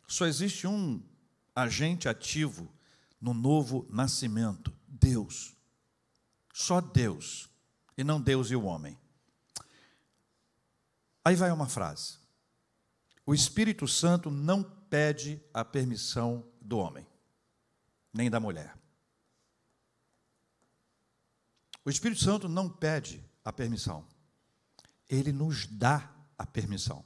Só 0.07 0.25
existe 0.25 0.65
um 0.65 1.03
agente 1.53 2.07
ativo 2.07 2.71
no 3.19 3.33
novo 3.33 3.85
nascimento: 3.89 4.73
Deus. 4.87 5.55
Só 6.53 6.81
Deus, 6.81 7.49
e 7.95 8.03
não 8.03 8.19
Deus 8.19 8.49
e 8.49 8.55
o 8.55 8.63
homem. 8.63 8.97
Aí 11.23 11.35
vai 11.35 11.51
uma 11.51 11.67
frase: 11.67 12.17
O 13.25 13.33
Espírito 13.33 13.87
Santo 13.87 14.31
não 14.31 14.63
pede 14.63 15.43
a 15.53 15.65
permissão 15.65 16.49
do 16.61 16.77
homem, 16.77 17.05
nem 18.13 18.29
da 18.29 18.39
mulher. 18.39 18.77
O 21.83 21.89
Espírito 21.89 22.21
Santo 22.21 22.47
não 22.49 22.69
pede 22.69 23.23
a 23.43 23.51
permissão, 23.51 24.07
ele 25.09 25.31
nos 25.31 25.67
dá 25.67 26.13
a 26.37 26.45
permissão. 26.45 27.05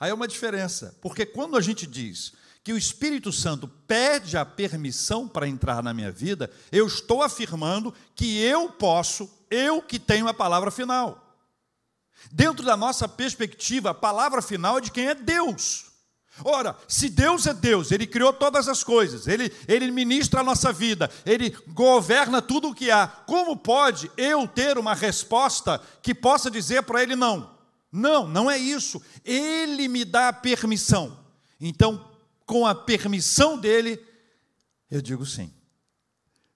Aí 0.00 0.10
é 0.10 0.14
uma 0.14 0.26
diferença, 0.26 0.96
porque 1.02 1.26
quando 1.26 1.58
a 1.58 1.60
gente 1.60 1.86
diz 1.86 2.32
que 2.64 2.72
o 2.72 2.78
Espírito 2.78 3.30
Santo 3.30 3.68
pede 3.68 4.38
a 4.38 4.46
permissão 4.46 5.28
para 5.28 5.46
entrar 5.46 5.82
na 5.82 5.92
minha 5.92 6.10
vida, 6.10 6.50
eu 6.72 6.86
estou 6.86 7.22
afirmando 7.22 7.94
que 8.14 8.38
eu 8.40 8.70
posso, 8.70 9.30
eu 9.50 9.82
que 9.82 9.98
tenho 9.98 10.26
a 10.26 10.32
palavra 10.32 10.70
final. 10.70 11.36
Dentro 12.32 12.64
da 12.64 12.78
nossa 12.78 13.06
perspectiva, 13.06 13.90
a 13.90 13.94
palavra 13.94 14.40
final 14.40 14.78
é 14.78 14.80
de 14.80 14.90
quem 14.90 15.06
é 15.08 15.14
Deus. 15.14 15.90
Ora, 16.42 16.74
se 16.88 17.10
Deus 17.10 17.46
é 17.46 17.52
Deus, 17.52 17.90
Ele 17.90 18.06
criou 18.06 18.32
todas 18.32 18.68
as 18.68 18.82
coisas, 18.82 19.26
Ele, 19.26 19.52
Ele 19.68 19.90
ministra 19.90 20.40
a 20.40 20.44
nossa 20.44 20.72
vida, 20.72 21.10
Ele 21.26 21.50
governa 21.68 22.40
tudo 22.40 22.68
o 22.68 22.74
que 22.74 22.90
há, 22.90 23.06
como 23.06 23.56
pode 23.56 24.10
eu 24.16 24.48
ter 24.48 24.78
uma 24.78 24.94
resposta 24.94 25.78
que 26.02 26.14
possa 26.14 26.50
dizer 26.50 26.84
para 26.84 27.02
Ele 27.02 27.16
não? 27.16 27.59
Não, 27.92 28.28
não 28.28 28.50
é 28.50 28.56
isso. 28.56 29.02
Ele 29.24 29.88
me 29.88 30.04
dá 30.04 30.28
a 30.28 30.32
permissão. 30.32 31.18
Então, 31.60 32.08
com 32.46 32.66
a 32.66 32.74
permissão 32.74 33.58
dele, 33.58 34.02
eu 34.90 35.00
digo 35.00 35.24
sim. 35.26 35.52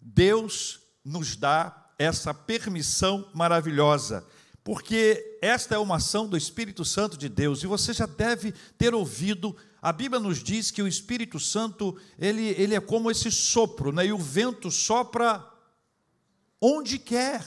Deus 0.00 0.80
nos 1.04 1.36
dá 1.36 1.92
essa 1.98 2.34
permissão 2.34 3.30
maravilhosa, 3.32 4.26
porque 4.62 5.38
esta 5.40 5.74
é 5.74 5.78
uma 5.78 5.96
ação 5.96 6.26
do 6.26 6.36
Espírito 6.36 6.84
Santo 6.84 7.16
de 7.16 7.28
Deus, 7.28 7.62
e 7.62 7.66
você 7.66 7.92
já 7.92 8.06
deve 8.06 8.52
ter 8.76 8.94
ouvido, 8.94 9.56
a 9.80 9.92
Bíblia 9.92 10.20
nos 10.20 10.42
diz 10.42 10.70
que 10.70 10.82
o 10.82 10.88
Espírito 10.88 11.38
Santo, 11.38 11.96
ele, 12.18 12.48
ele 12.58 12.74
é 12.74 12.80
como 12.80 13.10
esse 13.10 13.30
sopro, 13.30 13.92
né? 13.92 14.06
e 14.06 14.12
o 14.12 14.18
vento 14.18 14.70
sopra 14.70 15.46
onde 16.60 16.98
quer. 16.98 17.44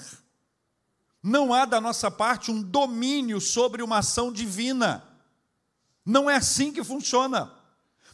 Não 1.27 1.53
há 1.53 1.65
da 1.65 1.81
nossa 1.81 2.09
parte 2.09 2.51
um 2.51 2.61
domínio 2.61 3.41
sobre 3.41 3.83
uma 3.83 3.97
ação 3.97 4.31
divina. 4.31 5.03
Não 6.05 6.29
é 6.29 6.37
assim 6.37 6.71
que 6.71 6.81
funciona. 6.85 7.51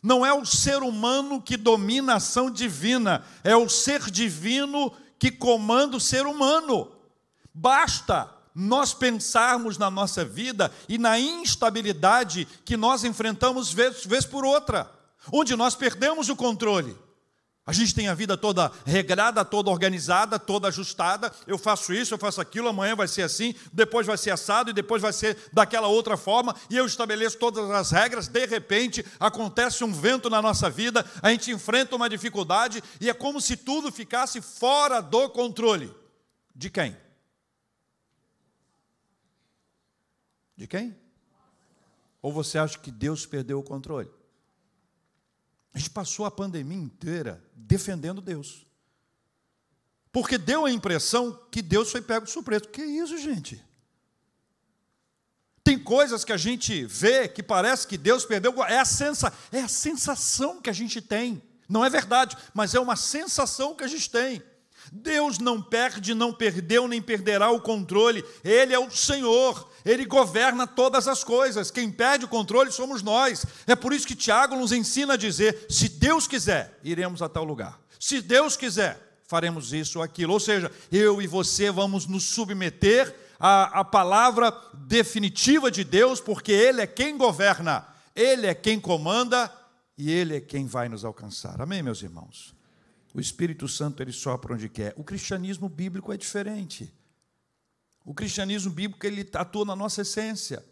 Não 0.01 0.25
é 0.25 0.33
o 0.33 0.43
ser 0.43 0.81
humano 0.81 1.39
que 1.39 1.55
domina 1.55 2.13
a 2.13 2.15
ação 2.15 2.49
divina, 2.49 3.23
é 3.43 3.55
o 3.55 3.69
ser 3.69 4.09
divino 4.09 4.91
que 5.19 5.29
comanda 5.29 5.95
o 5.95 5.99
ser 5.99 6.25
humano. 6.25 6.91
Basta 7.53 8.31
nós 8.55 8.95
pensarmos 8.95 9.77
na 9.77 9.91
nossa 9.91 10.25
vida 10.25 10.71
e 10.89 10.97
na 10.97 11.19
instabilidade 11.19 12.47
que 12.65 12.75
nós 12.75 13.03
enfrentamos 13.03 13.71
vez, 13.71 14.03
vez 14.07 14.25
por 14.25 14.43
outra, 14.43 14.91
onde 15.31 15.55
nós 15.55 15.75
perdemos 15.75 16.29
o 16.29 16.35
controle. 16.35 16.97
A 17.65 17.71
gente 17.71 17.95
tem 17.95 18.09
a 18.09 18.13
vida 18.13 18.35
toda 18.35 18.69
regrada, 18.85 19.45
toda 19.45 19.71
organizada, 19.71 20.37
toda 20.37 20.67
ajustada. 20.67 21.31
Eu 21.47 21.57
faço 21.57 21.93
isso, 21.93 22.13
eu 22.13 22.17
faço 22.17 22.41
aquilo, 22.41 22.67
amanhã 22.67 22.93
vai 22.93 23.07
ser 23.07 23.21
assim, 23.21 23.55
depois 23.71 24.05
vai 24.05 24.17
ser 24.17 24.31
assado 24.31 24.69
e 24.69 24.73
depois 24.73 25.01
vai 25.01 25.13
ser 25.13 25.37
daquela 25.53 25.87
outra 25.87 26.17
forma, 26.17 26.53
e 26.69 26.75
eu 26.75 26.85
estabeleço 26.85 27.37
todas 27.37 27.71
as 27.71 27.91
regras. 27.91 28.27
De 28.27 28.45
repente, 28.45 29.05
acontece 29.17 29.81
um 29.81 29.93
vento 29.93 30.29
na 30.29 30.41
nossa 30.41 30.69
vida, 30.69 31.09
a 31.21 31.29
gente 31.29 31.51
enfrenta 31.51 31.95
uma 31.95 32.09
dificuldade 32.09 32.83
e 32.99 33.09
é 33.09 33.13
como 33.13 33.39
se 33.39 33.55
tudo 33.55 33.93
ficasse 33.93 34.41
fora 34.41 34.99
do 34.99 35.29
controle. 35.29 35.93
De 36.53 36.69
quem? 36.69 36.97
De 40.57 40.67
quem? 40.67 40.93
Ou 42.21 42.33
você 42.33 42.57
acha 42.57 42.77
que 42.77 42.91
Deus 42.91 43.25
perdeu 43.25 43.59
o 43.59 43.63
controle? 43.63 44.09
A 45.73 45.79
gente 45.79 45.89
passou 45.89 46.25
a 46.25 46.31
pandemia 46.31 46.77
inteira 46.77 47.43
defendendo 47.55 48.21
Deus. 48.21 48.65
Porque 50.11 50.37
deu 50.37 50.65
a 50.65 50.71
impressão 50.71 51.47
que 51.51 51.61
Deus 51.61 51.91
foi 51.91 52.01
pego 52.01 52.25
de 52.25 52.31
surpresa. 52.31 52.67
Que 52.67 52.83
isso, 52.83 53.17
gente? 53.17 53.59
Tem 55.63 55.79
coisas 55.79 56.23
que 56.23 56.31
a 56.31 56.37
gente 56.37 56.85
vê 56.85 57.27
que 57.27 57.41
parece 57.41 57.87
que 57.87 57.97
Deus 57.97 58.23
perdeu. 58.23 58.63
É 58.63 58.77
a, 58.77 58.85
sensa, 58.85 59.33
é 59.51 59.61
a 59.61 59.67
sensação 59.67 60.61
que 60.61 60.69
a 60.69 60.73
gente 60.73 61.01
tem. 61.01 61.41
Não 61.67 61.83
é 61.83 61.89
verdade, 61.89 62.37
mas 62.53 62.75
é 62.75 62.79
uma 62.79 62.95
sensação 62.95 63.73
que 63.73 63.83
a 63.83 63.87
gente 63.87 64.09
tem. 64.09 64.43
Deus 64.91 65.39
não 65.39 65.61
perde, 65.61 66.13
não 66.13 66.33
perdeu, 66.33 66.87
nem 66.87 67.01
perderá 67.01 67.49
o 67.49 67.61
controle. 67.61 68.23
Ele 68.43 68.73
é 68.73 68.79
o 68.79 68.91
Senhor, 68.91 69.69
ele 69.85 70.05
governa 70.05 70.67
todas 70.67 71.07
as 71.07 71.23
coisas. 71.23 71.71
Quem 71.71 71.91
perde 71.91 72.25
o 72.25 72.29
controle 72.29 72.71
somos 72.71 73.01
nós. 73.01 73.45
É 73.65 73.75
por 73.75 73.93
isso 73.93 74.07
que 74.07 74.15
Tiago 74.15 74.55
nos 74.55 74.71
ensina 74.71 75.13
a 75.13 75.17
dizer: 75.17 75.65
se 75.69 75.89
Deus 75.89 76.27
quiser, 76.27 76.79
iremos 76.83 77.21
a 77.21 77.29
tal 77.29 77.43
lugar. 77.43 77.79
Se 77.99 78.21
Deus 78.21 78.57
quiser, 78.57 79.19
faremos 79.25 79.73
isso 79.73 79.99
ou 79.99 80.03
aquilo. 80.03 80.33
Ou 80.33 80.39
seja, 80.39 80.71
eu 80.91 81.21
e 81.21 81.27
você 81.27 81.71
vamos 81.71 82.05
nos 82.05 82.23
submeter 82.23 83.15
à, 83.39 83.79
à 83.79 83.83
palavra 83.83 84.53
definitiva 84.73 85.71
de 85.71 85.83
Deus, 85.83 86.21
porque 86.21 86.51
Ele 86.51 86.81
é 86.81 86.87
quem 86.87 87.17
governa, 87.17 87.87
Ele 88.15 88.47
é 88.47 88.53
quem 88.53 88.79
comanda 88.79 89.51
e 89.97 90.11
Ele 90.11 90.37
é 90.37 90.41
quem 90.41 90.65
vai 90.65 90.87
nos 90.89 91.03
alcançar. 91.03 91.61
Amém, 91.61 91.81
meus 91.81 92.01
irmãos? 92.01 92.53
O 93.13 93.19
Espírito 93.19 93.67
Santo 93.67 94.01
ele 94.01 94.11
sopra 94.11 94.55
onde 94.55 94.67
quer. 94.67 94.93
O 94.97 95.03
cristianismo 95.03 95.69
bíblico 95.69 96.11
é 96.11 96.17
diferente. 96.17 96.91
O 98.03 98.13
cristianismo 98.13 98.71
bíblico 98.71 99.05
ele 99.05 99.29
atua 99.33 99.65
na 99.65 99.75
nossa 99.75 100.01
essência. 100.01 100.65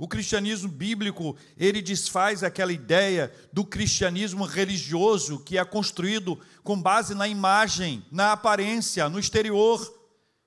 O 0.00 0.08
cristianismo 0.08 0.70
bíblico, 0.70 1.36
ele 1.58 1.82
desfaz 1.82 2.42
aquela 2.42 2.72
ideia 2.72 3.30
do 3.52 3.66
cristianismo 3.66 4.46
religioso 4.46 5.40
que 5.40 5.58
é 5.58 5.64
construído 5.64 6.40
com 6.64 6.80
base 6.80 7.14
na 7.14 7.28
imagem, 7.28 8.02
na 8.10 8.32
aparência, 8.32 9.10
no 9.10 9.18
exterior, 9.18 9.94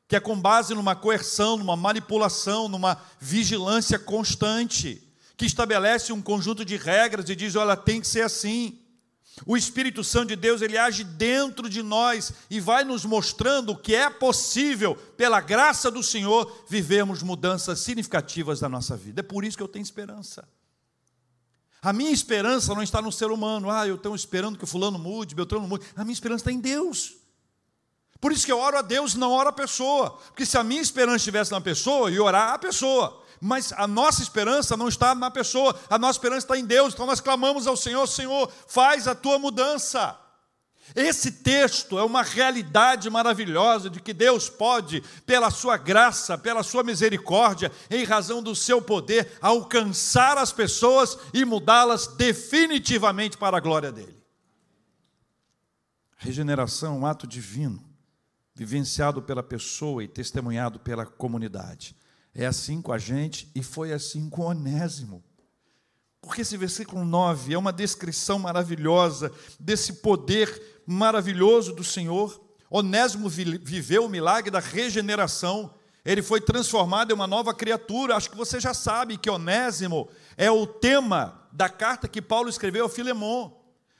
que 0.08 0.16
é 0.16 0.20
com 0.20 0.40
base 0.42 0.74
numa 0.74 0.96
coerção, 0.96 1.56
numa 1.56 1.76
manipulação, 1.76 2.68
numa 2.68 3.00
vigilância 3.20 4.00
constante, 4.00 5.08
que 5.38 5.46
estabelece 5.46 6.12
um 6.12 6.22
conjunto 6.22 6.66
de 6.66 6.76
regras 6.76 7.30
e 7.30 7.36
diz: 7.36 7.56
olha, 7.56 7.78
tem 7.78 8.02
que 8.02 8.08
ser 8.08 8.22
assim. 8.22 8.83
O 9.46 9.58
Espírito 9.58 10.04
Santo 10.04 10.30
de 10.30 10.36
Deus, 10.36 10.62
ele 10.62 10.78
age 10.78 11.04
dentro 11.04 11.68
de 11.68 11.82
nós 11.82 12.32
e 12.50 12.60
vai 12.60 12.84
nos 12.84 13.04
mostrando 13.04 13.76
que 13.76 13.96
é 13.96 14.10
possível, 14.10 14.96
pela 14.96 15.42
graça 15.42 15.90
do 15.90 16.04
Senhor, 16.04 16.64
vivermos 16.68 17.24
mudanças 17.24 17.80
significativas 17.80 18.60
da 18.60 18.70
nossa 18.70 18.96
vida. 18.96 19.22
É 19.22 19.24
por 19.24 19.44
isso 19.44 19.58
que 19.58 19.64
eu 19.64 19.68
tenho 19.68 19.84
esperança. 19.84 20.48
A 21.82 21.92
minha 21.92 22.12
esperança 22.12 22.74
não 22.76 22.84
está 22.84 23.02
no 23.02 23.12
ser 23.12 23.32
humano. 23.32 23.70
Ah, 23.70 23.88
eu 23.88 23.96
estou 23.96 24.16
esperando 24.16 24.58
que 24.58 24.66
fulano 24.66 25.00
mude, 25.00 25.36
Beltrano 25.36 25.68
mude. 25.68 25.86
A 25.96 26.04
minha 26.04 26.14
esperança 26.14 26.44
está 26.44 26.52
em 26.52 26.60
Deus. 26.60 27.16
Por 28.22 28.32
isso 28.32 28.46
que 28.46 28.52
eu 28.52 28.60
oro 28.60 28.78
a 28.78 28.82
Deus, 28.82 29.16
não 29.16 29.32
oro 29.32 29.50
a 29.50 29.54
pessoa. 29.54 30.12
Porque 30.28 30.46
se 30.46 30.58
a 30.58 30.64
minha 30.64 30.82
esperança 30.82 31.18
estivesse 31.18 31.52
na 31.52 31.60
pessoa, 31.60 32.10
eu 32.10 32.24
orar 32.24 32.54
a 32.54 32.60
pessoa 32.60 33.23
mas 33.44 33.74
a 33.74 33.86
nossa 33.86 34.24
esperança 34.24 34.78
não 34.78 34.88
está 34.88 35.14
na 35.14 35.30
pessoa, 35.30 35.78
a 35.90 35.98
nossa 35.98 36.18
esperança 36.18 36.46
está 36.46 36.58
em 36.58 36.64
Deus. 36.66 36.94
Então 36.94 37.06
nós 37.06 37.20
clamamos 37.20 37.68
ao 37.68 37.76
Senhor: 37.76 38.08
Senhor, 38.08 38.50
faz 38.68 39.06
a 39.06 39.14
tua 39.14 39.38
mudança. 39.38 40.18
Esse 40.96 41.32
texto 41.32 42.00
é 42.00 42.04
uma 42.04 42.24
realidade 42.24 43.10
maravilhosa 43.10 43.90
de 43.90 44.00
que 44.00 44.14
Deus 44.14 44.50
pode, 44.50 45.02
pela 45.26 45.50
sua 45.50 45.76
graça, 45.76 46.38
pela 46.38 46.64
sua 46.64 46.84
misericórdia, 46.84 47.72
em 47.90 48.04
razão 48.06 48.42
do 48.42 48.56
seu 48.56 48.82
poder, 48.82 49.38
alcançar 49.42 50.38
as 50.38 50.52
pessoas 50.52 51.18
e 51.34 51.44
mudá-las 51.44 52.08
definitivamente 52.08 53.38
para 53.38 53.58
a 53.58 53.62
glória 53.62 53.92
dele. 53.92 54.22
Regeneração, 56.18 57.00
um 57.00 57.06
ato 57.06 57.28
divino, 57.28 57.84
vivenciado 58.56 59.22
pela 59.22 59.44
pessoa 59.44 60.02
e 60.02 60.08
testemunhado 60.08 60.80
pela 60.80 61.06
comunidade. 61.06 61.96
É 62.36 62.46
assim 62.46 62.82
com 62.82 62.92
a 62.92 62.98
gente 62.98 63.50
e 63.54 63.62
foi 63.62 63.94
assim 63.94 64.30
com 64.30 64.44
Onésimo. 64.44 65.24
Porque 66.22 66.42
esse 66.42 66.56
versículo 66.58 67.04
9 67.04 67.54
é 67.54 67.58
uma 67.58 67.74
descrição 67.74 68.40
maravilhosa 68.40 69.32
desse 69.60 69.94
poder 69.94 70.82
maravilhoso 70.88 71.74
do 71.74 71.84
Senhor. 71.84 72.42
Onésimo 72.70 73.30
viveu 73.30 74.06
o 74.06 74.10
milagre 74.10 74.50
da 74.50 74.60
regeneração. 74.60 75.74
Ele 76.04 76.22
foi 76.22 76.42
transformado 76.42 77.12
em 77.12 77.14
uma 77.14 77.28
nova 77.28 77.54
criatura. 77.54 78.16
Acho 78.16 78.32
que 78.32 78.38
você 78.38 78.60
já 78.60 78.74
sabe 78.74 79.18
que 79.18 79.30
Onésimo 79.30 80.10
é 80.38 80.50
o 80.50 80.66
tema 80.66 81.48
da 81.52 81.70
carta 81.70 82.08
que 82.08 82.22
Paulo 82.22 82.50
escreveu 82.50 82.86
a 82.86 82.90
Filemon. 82.90 83.52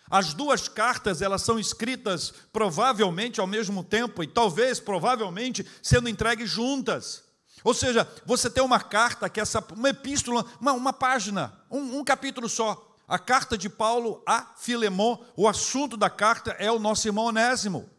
As 0.10 0.34
duas 0.34 0.68
cartas, 0.68 1.22
elas 1.22 1.42
são 1.42 1.60
escritas 1.60 2.34
provavelmente 2.52 3.40
ao 3.40 3.48
mesmo 3.48 3.84
tempo 3.84 4.24
e 4.24 4.28
talvez 4.28 4.80
provavelmente 4.80 5.66
sendo 5.82 6.10
entregues 6.10 6.50
juntas. 6.50 7.33
Ou 7.64 7.74
seja, 7.74 8.08
você 8.26 8.50
tem 8.50 8.64
uma 8.64 8.80
carta 8.80 9.30
que 9.30 9.40
é 9.40 9.44
essa 9.44 9.64
uma 9.74 9.90
epístola, 9.90 10.46
uma, 10.60 10.74
uma 10.74 10.94
página, 10.94 11.58
um, 11.72 12.00
um 12.00 12.04
capítulo 12.04 12.50
só. 12.50 12.90
A 13.08 13.18
carta 13.20 13.58
de 13.58 13.70
Paulo 13.70 14.22
a 14.26 14.54
Filemon, 14.58 15.18
o 15.36 15.48
assunto 15.48 15.96
da 15.96 16.10
carta 16.10 16.52
é 16.52 16.72
o 16.72 16.80
nosso 16.80 17.08
irmão 17.08 17.26
Onésimo. 17.26 17.90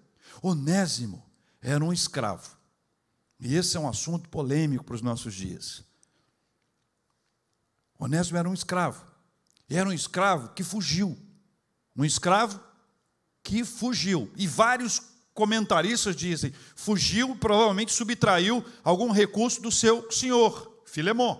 Onésimo 0.42 1.24
era 1.62 1.84
um 1.84 1.92
escravo. 1.92 2.56
E 3.40 3.54
esse 3.54 3.76
é 3.76 3.80
um 3.80 3.88
assunto 3.88 4.28
polêmico 4.28 4.84
para 4.84 4.94
os 4.94 5.02
nossos 5.02 5.34
dias. 5.34 5.82
Onésimo 7.98 8.38
era 8.38 8.48
um 8.48 8.54
escravo. 8.54 9.04
Era 9.68 9.88
um 9.88 9.92
escravo 9.92 10.50
que 10.50 10.62
fugiu. 10.62 11.18
Um 11.96 12.04
escravo 12.04 12.60
que 13.42 13.64
fugiu. 13.64 14.30
E 14.36 14.46
vários 14.46 15.13
comentaristas 15.34 16.16
dizem: 16.16 16.52
fugiu, 16.74 17.36
provavelmente 17.36 17.92
subtraiu 17.92 18.64
algum 18.82 19.10
recurso 19.10 19.60
do 19.60 19.70
seu 19.70 20.10
senhor, 20.10 20.80
Filemon. 20.86 21.38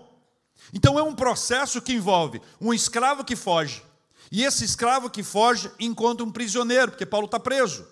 Então 0.73 0.99
é 0.99 1.03
um 1.03 1.15
processo 1.15 1.81
que 1.81 1.93
envolve 1.93 2.41
um 2.59 2.73
escravo 2.73 3.23
que 3.23 3.35
foge, 3.35 3.81
e 4.31 4.43
esse 4.43 4.65
escravo 4.65 5.09
que 5.09 5.23
foge 5.23 5.71
encontra 5.79 6.25
um 6.25 6.31
prisioneiro, 6.31 6.91
porque 6.91 7.05
Paulo 7.05 7.25
está 7.25 7.39
preso. 7.39 7.87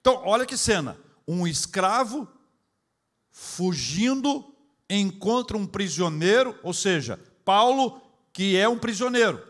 Então, 0.00 0.22
olha 0.24 0.46
que 0.46 0.56
cena: 0.56 0.96
um 1.26 1.46
escravo 1.46 2.28
fugindo 3.30 4.44
encontra 4.88 5.56
um 5.56 5.66
prisioneiro, 5.66 6.58
ou 6.62 6.72
seja, 6.72 7.18
Paulo, 7.44 8.00
que 8.32 8.56
é 8.56 8.68
um 8.68 8.78
prisioneiro. 8.78 9.42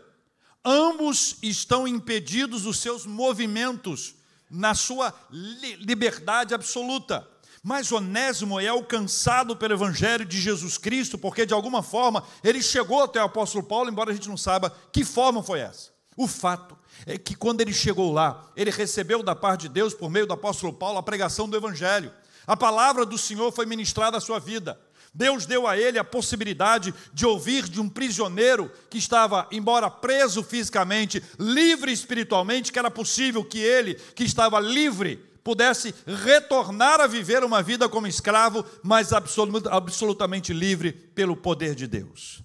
Ambos 0.63 1.37
estão 1.41 1.87
impedidos 1.87 2.63
dos 2.63 2.79
seus 2.79 3.05
movimentos 3.05 4.16
na 4.49 4.73
sua 4.73 5.13
liberdade 5.31 6.53
absoluta. 6.53 7.27
Mas 7.63 7.91
Onésimo 7.91 8.59
é 8.59 8.67
alcançado 8.67 9.55
pelo 9.55 9.73
Evangelho 9.73 10.25
de 10.25 10.39
Jesus 10.39 10.77
Cristo, 10.77 11.17
porque 11.17 11.45
de 11.45 11.53
alguma 11.53 11.83
forma 11.83 12.23
ele 12.43 12.61
chegou 12.61 13.03
até 13.03 13.21
o 13.21 13.25
apóstolo 13.25 13.63
Paulo, 13.63 13.89
embora 13.89 14.11
a 14.11 14.13
gente 14.13 14.29
não 14.29 14.37
saiba 14.37 14.73
que 14.91 15.03
forma 15.03 15.43
foi 15.43 15.59
essa. 15.59 15.89
O 16.15 16.27
fato 16.27 16.77
é 17.05 17.17
que 17.17 17.35
quando 17.35 17.61
ele 17.61 17.73
chegou 17.73 18.11
lá, 18.11 18.49
ele 18.55 18.71
recebeu 18.71 19.21
da 19.21 19.35
parte 19.35 19.61
de 19.61 19.69
Deus, 19.69 19.93
por 19.93 20.09
meio 20.09 20.25
do 20.25 20.33
apóstolo 20.33 20.73
Paulo, 20.73 20.97
a 20.97 21.03
pregação 21.03 21.47
do 21.47 21.57
Evangelho. 21.57 22.11
A 22.47 22.55
palavra 22.55 23.05
do 23.05 23.17
Senhor 23.17 23.51
foi 23.51 23.65
ministrada 23.65 24.17
à 24.17 24.21
sua 24.21 24.39
vida. 24.39 24.79
Deus 25.17 25.47
deu 25.47 25.65
a 25.65 25.75
ele 25.75 25.97
a 25.97 26.03
possibilidade 26.03 26.93
de 27.11 27.25
ouvir 27.25 27.67
de 27.67 27.81
um 27.81 27.89
prisioneiro 27.89 28.71
que 28.87 28.99
estava, 28.99 29.47
embora 29.51 29.89
preso 29.89 30.43
fisicamente, 30.43 31.23
livre 31.39 31.91
espiritualmente, 31.91 32.71
que 32.71 32.77
era 32.77 32.91
possível 32.91 33.43
que 33.43 33.57
ele, 33.57 33.95
que 33.95 34.23
estava 34.23 34.59
livre, 34.59 35.15
pudesse 35.43 35.91
retornar 36.05 37.01
a 37.01 37.07
viver 37.07 37.43
uma 37.43 37.63
vida 37.63 37.89
como 37.89 38.05
escravo, 38.05 38.63
mas 38.83 39.09
absolutamente 39.11 40.53
livre 40.53 40.91
pelo 40.91 41.35
poder 41.35 41.73
de 41.73 41.87
Deus. 41.87 42.43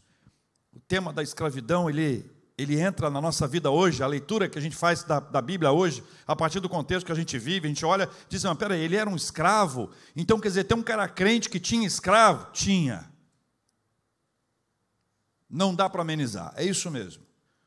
O 0.74 0.80
tema 0.80 1.12
da 1.12 1.22
escravidão, 1.22 1.90
ele, 1.90 2.24
ele 2.56 2.78
entra 2.78 3.08
na 3.08 3.20
nossa 3.20 3.46
vida 3.46 3.70
hoje, 3.70 4.02
a 4.02 4.06
leitura 4.06 4.48
que 4.48 4.58
a 4.58 4.62
gente 4.62 4.76
faz 4.76 5.02
da, 5.02 5.20
da 5.20 5.40
Bíblia 5.40 5.72
hoje, 5.72 6.02
a 6.26 6.36
partir 6.36 6.60
do 6.60 6.68
contexto 6.68 7.06
que 7.06 7.12
a 7.12 7.16
gente 7.16 7.38
vive, 7.38 7.66
a 7.66 7.68
gente 7.68 7.84
olha 7.84 8.08
diz, 8.28 8.42
não, 8.42 8.54
peraí, 8.54 8.80
ele 8.80 8.96
era 8.96 9.08
um 9.08 9.16
escravo, 9.16 9.90
então 10.14 10.38
quer 10.38 10.48
dizer, 10.48 10.64
tem 10.64 10.76
um 10.76 10.82
cara 10.82 11.08
crente 11.08 11.48
que 11.48 11.58
tinha 11.58 11.86
escravo? 11.86 12.52
Tinha. 12.52 13.10
Não 15.48 15.74
dá 15.74 15.88
para 15.88 16.02
amenizar, 16.02 16.52
é 16.56 16.64
isso 16.64 16.90
mesmo. 16.90 17.22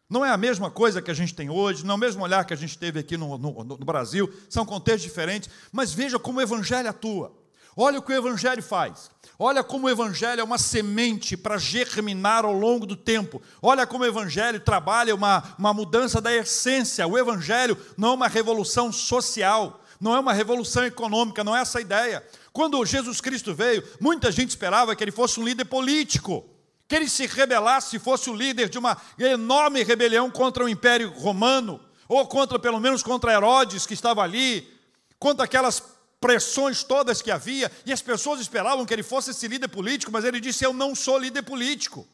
Não 0.08 0.24
é 0.24 0.30
a 0.30 0.38
mesma 0.38 0.70
coisa 0.70 1.02
que 1.02 1.10
a 1.10 1.16
gente 1.16 1.34
tem 1.34 1.50
hoje, 1.50 1.84
não 1.84 1.94
é 1.94 1.98
o 1.98 2.00
mesmo 2.00 2.24
olhar 2.24 2.46
que 2.46 2.54
a 2.54 2.58
gente 2.58 2.78
teve 2.78 3.00
aqui 3.00 3.18
no, 3.18 3.38
no, 3.38 3.64
no 3.64 3.78
Brasil, 3.78 4.32
são 4.50 4.66
contextos 4.66 5.04
diferentes, 5.04 5.50
mas 5.72 5.94
veja 5.94 6.20
como 6.20 6.40
o 6.40 6.42
Evangelho 6.42 6.88
atua. 6.88 7.36
Olha 7.76 8.00
o 8.00 8.02
que 8.02 8.14
o 8.14 8.16
Evangelho 8.16 8.64
faz. 8.64 9.12
Olha 9.38 9.64
como 9.64 9.88
o 9.88 9.90
Evangelho 9.90 10.40
é 10.40 10.44
uma 10.44 10.58
semente 10.58 11.36
para 11.36 11.58
germinar 11.58 12.46
ao 12.46 12.54
longo 12.54 12.86
do 12.86 12.96
tempo. 12.96 13.42
Olha 13.62 13.86
como 13.86 14.04
o 14.04 14.08
Evangelho 14.08 14.60
trabalha 14.60 15.14
uma, 15.14 15.44
uma 15.58 15.74
mudança 15.74 16.22
da 16.22 16.34
essência. 16.34 17.06
O 17.06 17.18
Evangelho 17.18 17.78
não 17.98 18.10
é 18.10 18.14
uma 18.14 18.28
revolução 18.28 18.92
social, 18.94 19.84
não 20.00 20.16
é 20.16 20.20
uma 20.20 20.34
revolução 20.34 20.86
econômica, 20.86 21.44
não 21.44 21.56
é 21.56 21.62
essa 21.62 21.80
a 21.80 21.82
ideia. 21.82 22.26
Quando 22.54 22.86
Jesus 22.86 23.20
Cristo 23.20 23.54
veio, 23.54 23.84
muita 24.00 24.32
gente 24.32 24.50
esperava 24.50 24.96
que 24.96 25.04
ele 25.04 25.12
fosse 25.12 25.40
um 25.40 25.44
líder 25.44 25.66
político 25.66 26.50
que 26.88 26.96
ele 26.96 27.10
se 27.10 27.26
rebelasse, 27.26 27.98
fosse 28.00 28.30
o 28.30 28.36
líder 28.36 28.70
de 28.70 28.78
uma 28.78 28.98
enorme 29.18 29.84
rebelião 29.84 30.30
contra 30.30 30.64
o 30.64 30.70
Império 30.70 31.12
Romano, 31.18 31.80
ou 32.08 32.26
contra, 32.28 32.60
pelo 32.60 32.80
menos, 32.80 33.02
contra 33.02 33.34
Herodes, 33.34 33.86
que 33.86 33.96
estava 33.96 34.22
ali, 34.22 34.72
contra 35.18 35.46
aquelas 35.46 35.95
pressões 36.26 36.84
todas 36.84 37.22
que 37.22 37.30
havia, 37.30 37.72
e 37.86 37.94
as 37.94 38.02
pessoas 38.02 38.42
esperavam 38.42 38.84
que 38.84 38.92
ele 38.92 39.04
fosse 39.04 39.30
esse 39.30 39.48
líder 39.48 39.68
político, 39.68 40.12
mas 40.12 40.26
ele 40.26 40.40
disse: 40.40 40.64
Eu 40.64 40.74
não 40.74 40.96
sou 40.96 41.20
líder 41.20 41.44
político. 41.44 42.08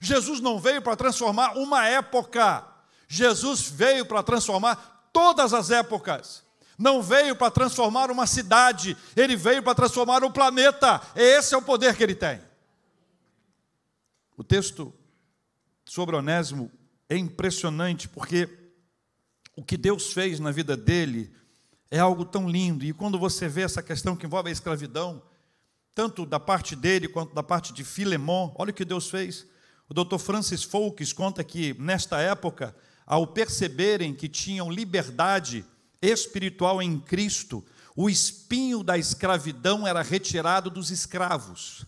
Jesus 0.00 0.40
não 0.40 0.58
veio 0.58 0.80
para 0.80 0.96
transformar 0.96 1.52
uma 1.58 1.86
época, 1.86 2.66
Jesus 3.06 3.68
veio 3.68 4.06
para 4.06 4.22
transformar 4.22 5.10
todas 5.12 5.52
as 5.52 5.70
épocas. 5.70 6.42
Não 6.78 7.02
veio 7.02 7.36
para 7.36 7.50
transformar 7.50 8.10
uma 8.10 8.26
cidade, 8.26 8.96
ele 9.14 9.36
veio 9.36 9.62
para 9.62 9.74
transformar 9.74 10.24
o 10.24 10.30
planeta. 10.30 11.02
Esse 11.14 11.54
é 11.54 11.58
o 11.58 11.62
poder 11.62 11.94
que 11.94 12.02
ele 12.02 12.14
tem. 12.14 12.40
O 14.34 14.42
texto 14.42 14.94
sobre 15.84 16.16
Onésimo 16.16 16.70
é 17.06 17.18
impressionante 17.18 18.08
porque 18.08 18.48
o 19.54 19.62
que 19.62 19.76
Deus 19.76 20.12
fez 20.14 20.40
na 20.40 20.52
vida 20.52 20.74
dele 20.74 21.30
é 21.90 21.98
algo 21.98 22.24
tão 22.24 22.48
lindo. 22.48 22.84
E 22.84 22.92
quando 22.92 23.18
você 23.18 23.48
vê 23.48 23.62
essa 23.62 23.82
questão 23.82 24.16
que 24.16 24.26
envolve 24.26 24.48
a 24.48 24.52
escravidão, 24.52 25.22
tanto 25.94 26.24
da 26.24 26.38
parte 26.38 26.76
dele 26.76 27.08
quanto 27.08 27.34
da 27.34 27.42
parte 27.42 27.72
de 27.72 27.84
Filemon, 27.84 28.54
olha 28.56 28.70
o 28.70 28.74
que 28.74 28.84
Deus 28.84 29.10
fez. 29.10 29.46
O 29.88 29.94
Dr. 29.94 30.18
Francis 30.18 30.62
Foulkes 30.62 31.12
conta 31.12 31.42
que 31.42 31.74
nesta 31.78 32.20
época, 32.20 32.76
ao 33.06 33.26
perceberem 33.26 34.14
que 34.14 34.28
tinham 34.28 34.70
liberdade 34.70 35.64
espiritual 36.00 36.82
em 36.82 37.00
Cristo, 37.00 37.64
o 37.96 38.08
espinho 38.08 38.84
da 38.84 38.96
escravidão 38.96 39.86
era 39.86 40.02
retirado 40.02 40.70
dos 40.70 40.90
escravos. 40.90 41.84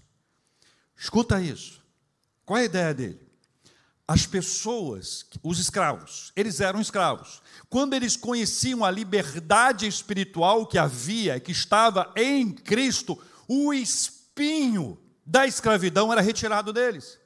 Escuta 0.96 1.40
isso. 1.40 1.80
Qual 2.44 2.58
é 2.58 2.62
a 2.62 2.64
ideia 2.64 2.92
dele? 2.92 3.29
As 4.10 4.26
pessoas, 4.26 5.24
os 5.40 5.60
escravos, 5.60 6.32
eles 6.34 6.60
eram 6.60 6.80
escravos. 6.80 7.40
Quando 7.68 7.94
eles 7.94 8.16
conheciam 8.16 8.84
a 8.84 8.90
liberdade 8.90 9.86
espiritual 9.86 10.66
que 10.66 10.76
havia, 10.76 11.38
que 11.38 11.52
estava 11.52 12.12
em 12.16 12.50
Cristo, 12.50 13.16
o 13.46 13.72
espinho 13.72 14.98
da 15.24 15.46
escravidão 15.46 16.10
era 16.12 16.20
retirado 16.20 16.72
deles. 16.72 17.20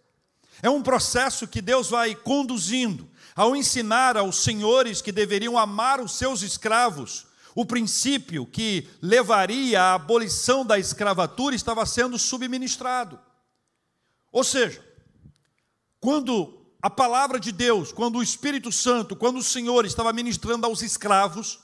É 0.61 0.69
um 0.69 0.83
processo 0.83 1.49
que 1.49 1.63
Deus 1.63 1.89
vai 1.89 2.15
conduzindo 2.15 3.09
ao 3.35 3.57
ensinar 3.57 4.19
aos 4.19 4.43
senhores 4.45 5.01
que 5.01 5.11
deveriam 5.11 5.57
amar 5.57 6.03
os 6.03 6.19
seus 6.19 6.43
escravos. 6.43 7.27
O 7.55 7.65
princípio 7.65 8.45
que 8.45 8.87
levaria 9.01 9.81
à 9.81 9.95
abolição 9.95 10.67
da 10.67 10.79
escravatura 10.79 11.57
estava 11.57 11.87
sendo 11.87 12.19
subministrado. 12.19 13.19
Ou 14.31 14.45
seja, 14.45 14.85
quando 15.99 16.63
a 16.85 16.91
palavra 16.91 17.41
de 17.41 17.51
Deus, 17.51 17.95
quando 17.95 18.19
o 18.19 18.23
Espírito 18.23 18.71
Santo, 18.71 19.17
quando 19.17 19.39
o 19.39 19.43
Senhor 19.43 19.87
estava 19.87 20.13
ministrando 20.13 20.67
aos 20.67 20.83
escravos, 20.83 21.59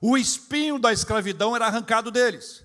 o 0.00 0.16
espinho 0.16 0.78
da 0.78 0.90
escravidão 0.90 1.54
era 1.54 1.66
arrancado 1.66 2.10
deles. 2.10 2.64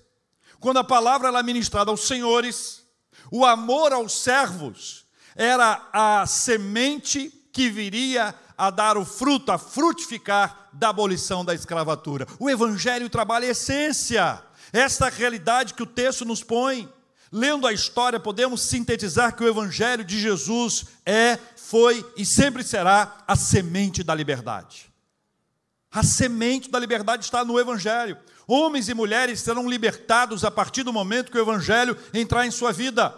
Quando 0.58 0.78
a 0.78 0.84
palavra 0.84 1.28
era 1.28 1.42
ministrada 1.42 1.90
aos 1.90 2.06
senhores, 2.06 2.82
o 3.30 3.44
amor 3.44 3.92
aos 3.92 4.14
servos 4.14 5.04
era 5.36 5.86
a 5.92 6.24
semente 6.26 7.28
que 7.52 7.68
viria 7.68 8.34
a 8.56 8.70
dar 8.70 8.96
o 8.96 9.04
fruto, 9.04 9.52
a 9.52 9.58
frutificar 9.58 10.70
da 10.72 10.88
abolição 10.88 11.44
da 11.44 11.54
escravatura. 11.54 12.26
O 12.38 12.48
Evangelho 12.48 13.10
trabalha 13.10 13.48
a 13.48 13.50
essência, 13.50 14.42
esta 14.72 15.10
realidade 15.10 15.74
que 15.74 15.82
o 15.82 15.86
texto 15.86 16.24
nos 16.24 16.42
põe. 16.42 16.90
Lendo 17.30 17.66
a 17.66 17.72
história, 17.74 18.18
podemos 18.18 18.62
sintetizar 18.62 19.36
que 19.36 19.44
o 19.44 19.48
Evangelho 19.48 20.02
de 20.02 20.18
Jesus 20.18 20.86
é, 21.04 21.38
foi 21.68 22.02
e 22.16 22.24
sempre 22.24 22.64
será 22.64 23.18
a 23.28 23.36
semente 23.36 24.02
da 24.02 24.14
liberdade. 24.14 24.90
A 25.92 26.02
semente 26.02 26.70
da 26.70 26.78
liberdade 26.78 27.26
está 27.26 27.44
no 27.44 27.60
Evangelho. 27.60 28.16
Homens 28.46 28.88
e 28.88 28.94
mulheres 28.94 29.40
serão 29.40 29.68
libertados 29.68 30.46
a 30.46 30.50
partir 30.50 30.82
do 30.82 30.94
momento 30.94 31.30
que 31.30 31.36
o 31.36 31.42
Evangelho 31.42 31.94
entrar 32.14 32.46
em 32.46 32.50
sua 32.50 32.72
vida. 32.72 33.14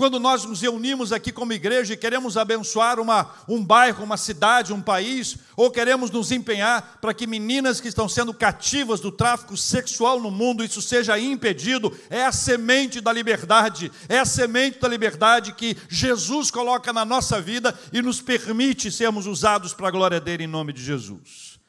Quando 0.00 0.18
nós 0.18 0.46
nos 0.46 0.62
reunimos 0.62 1.12
aqui 1.12 1.30
como 1.30 1.52
igreja 1.52 1.92
e 1.92 1.96
queremos 1.96 2.38
abençoar 2.38 2.98
uma, 2.98 3.34
um 3.46 3.62
bairro, 3.62 4.02
uma 4.02 4.16
cidade, 4.16 4.72
um 4.72 4.80
país, 4.80 5.36
ou 5.54 5.70
queremos 5.70 6.10
nos 6.10 6.32
empenhar 6.32 6.96
para 7.02 7.12
que 7.12 7.26
meninas 7.26 7.82
que 7.82 7.88
estão 7.88 8.08
sendo 8.08 8.32
cativas 8.32 8.98
do 8.98 9.12
tráfico 9.12 9.58
sexual 9.58 10.18
no 10.18 10.30
mundo, 10.30 10.64
isso 10.64 10.80
seja 10.80 11.18
impedido, 11.18 11.94
é 12.08 12.24
a 12.24 12.32
semente 12.32 12.98
da 12.98 13.12
liberdade, 13.12 13.92
é 14.08 14.18
a 14.18 14.24
semente 14.24 14.78
da 14.78 14.88
liberdade 14.88 15.52
que 15.52 15.76
Jesus 15.86 16.50
coloca 16.50 16.94
na 16.94 17.04
nossa 17.04 17.38
vida 17.38 17.78
e 17.92 18.00
nos 18.00 18.22
permite 18.22 18.90
sermos 18.90 19.26
usados 19.26 19.74
para 19.74 19.88
a 19.88 19.90
glória 19.90 20.18
dele 20.18 20.44
em 20.44 20.46
nome 20.46 20.72
de 20.72 20.82
Jesus. 20.82 21.60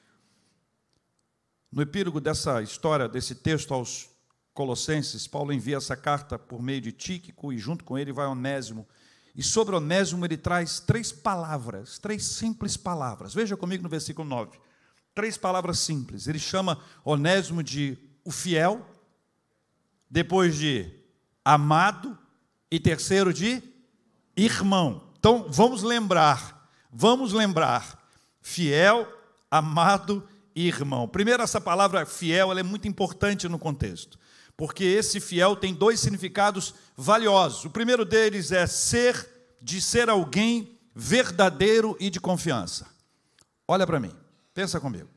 No 1.69 1.81
epílogo 1.81 2.21
dessa 2.21 2.61
história, 2.61 3.09
desse 3.09 3.35
texto 3.35 3.73
aos 3.73 4.10
Colossenses, 4.53 5.27
Paulo 5.27 5.53
envia 5.53 5.77
essa 5.77 5.95
carta 5.95 6.37
por 6.37 6.61
meio 6.61 6.81
de 6.81 6.91
Tíquico 6.91 7.53
e 7.53 7.57
junto 7.57 7.83
com 7.83 7.97
ele 7.97 8.11
vai 8.11 8.27
Onésimo. 8.27 8.87
E 9.35 9.41
sobre 9.41 9.75
Onésimo 9.75 10.25
ele 10.25 10.37
traz 10.37 10.79
três 10.79 11.11
palavras, 11.11 11.97
três 11.97 12.25
simples 12.25 12.75
palavras. 12.75 13.33
Veja 13.33 13.55
comigo 13.55 13.83
no 13.83 13.89
versículo 13.89 14.27
9. 14.27 14.59
Três 15.15 15.37
palavras 15.37 15.79
simples. 15.79 16.27
Ele 16.27 16.39
chama 16.39 16.79
Onésimo 17.05 17.63
de 17.63 17.97
o 18.23 18.31
fiel, 18.31 18.85
depois 20.09 20.55
de 20.55 20.93
amado 21.43 22.17
e 22.69 22.79
terceiro 22.79 23.33
de 23.33 23.63
irmão. 24.35 25.09
Então 25.17 25.47
vamos 25.49 25.83
lembrar, 25.83 26.69
vamos 26.91 27.33
lembrar, 27.33 28.03
fiel, 28.41 29.07
amado 29.49 30.27
irmão. 30.55 31.07
Primeiro, 31.07 31.43
essa 31.43 31.61
palavra 31.61 32.05
fiel 32.05 32.57
é 32.57 32.63
muito 32.63 32.87
importante 32.87 33.47
no 33.47 33.59
contexto, 33.59 34.17
porque 34.61 34.83
esse 34.83 35.19
fiel 35.19 35.55
tem 35.55 35.73
dois 35.73 35.99
significados 35.99 36.75
valiosos. 36.95 37.65
O 37.65 37.71
primeiro 37.71 38.05
deles 38.05 38.51
é 38.51 38.67
ser, 38.67 39.27
de 39.59 39.81
ser 39.81 40.07
alguém 40.07 40.77
verdadeiro 40.93 41.97
e 41.99 42.11
de 42.11 42.19
confiança. 42.19 42.87
Olha 43.67 43.87
para 43.87 43.99
mim, 43.99 44.15
pensa 44.53 44.79
comigo. 44.79 45.09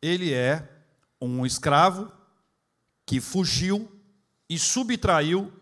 Ele 0.00 0.32
é 0.32 0.70
um 1.20 1.44
escravo 1.44 2.12
que 3.04 3.20
fugiu 3.20 3.90
e 4.48 4.56
subtraiu, 4.56 5.52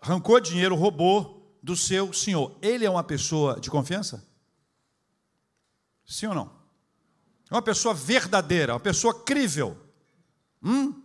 arrancou 0.00 0.40
dinheiro, 0.40 0.74
roubou 0.74 1.56
do 1.62 1.76
seu 1.76 2.12
senhor. 2.12 2.58
Ele 2.60 2.84
é 2.84 2.90
uma 2.90 3.04
pessoa 3.04 3.60
de 3.60 3.70
confiança? 3.70 4.26
Sim 6.04 6.26
ou 6.26 6.34
não? 6.34 6.52
É 7.48 7.54
uma 7.54 7.62
pessoa 7.62 7.94
verdadeira, 7.94 8.72
uma 8.72 8.80
pessoa 8.80 9.22
crível. 9.22 9.78
Hum? 10.60 11.01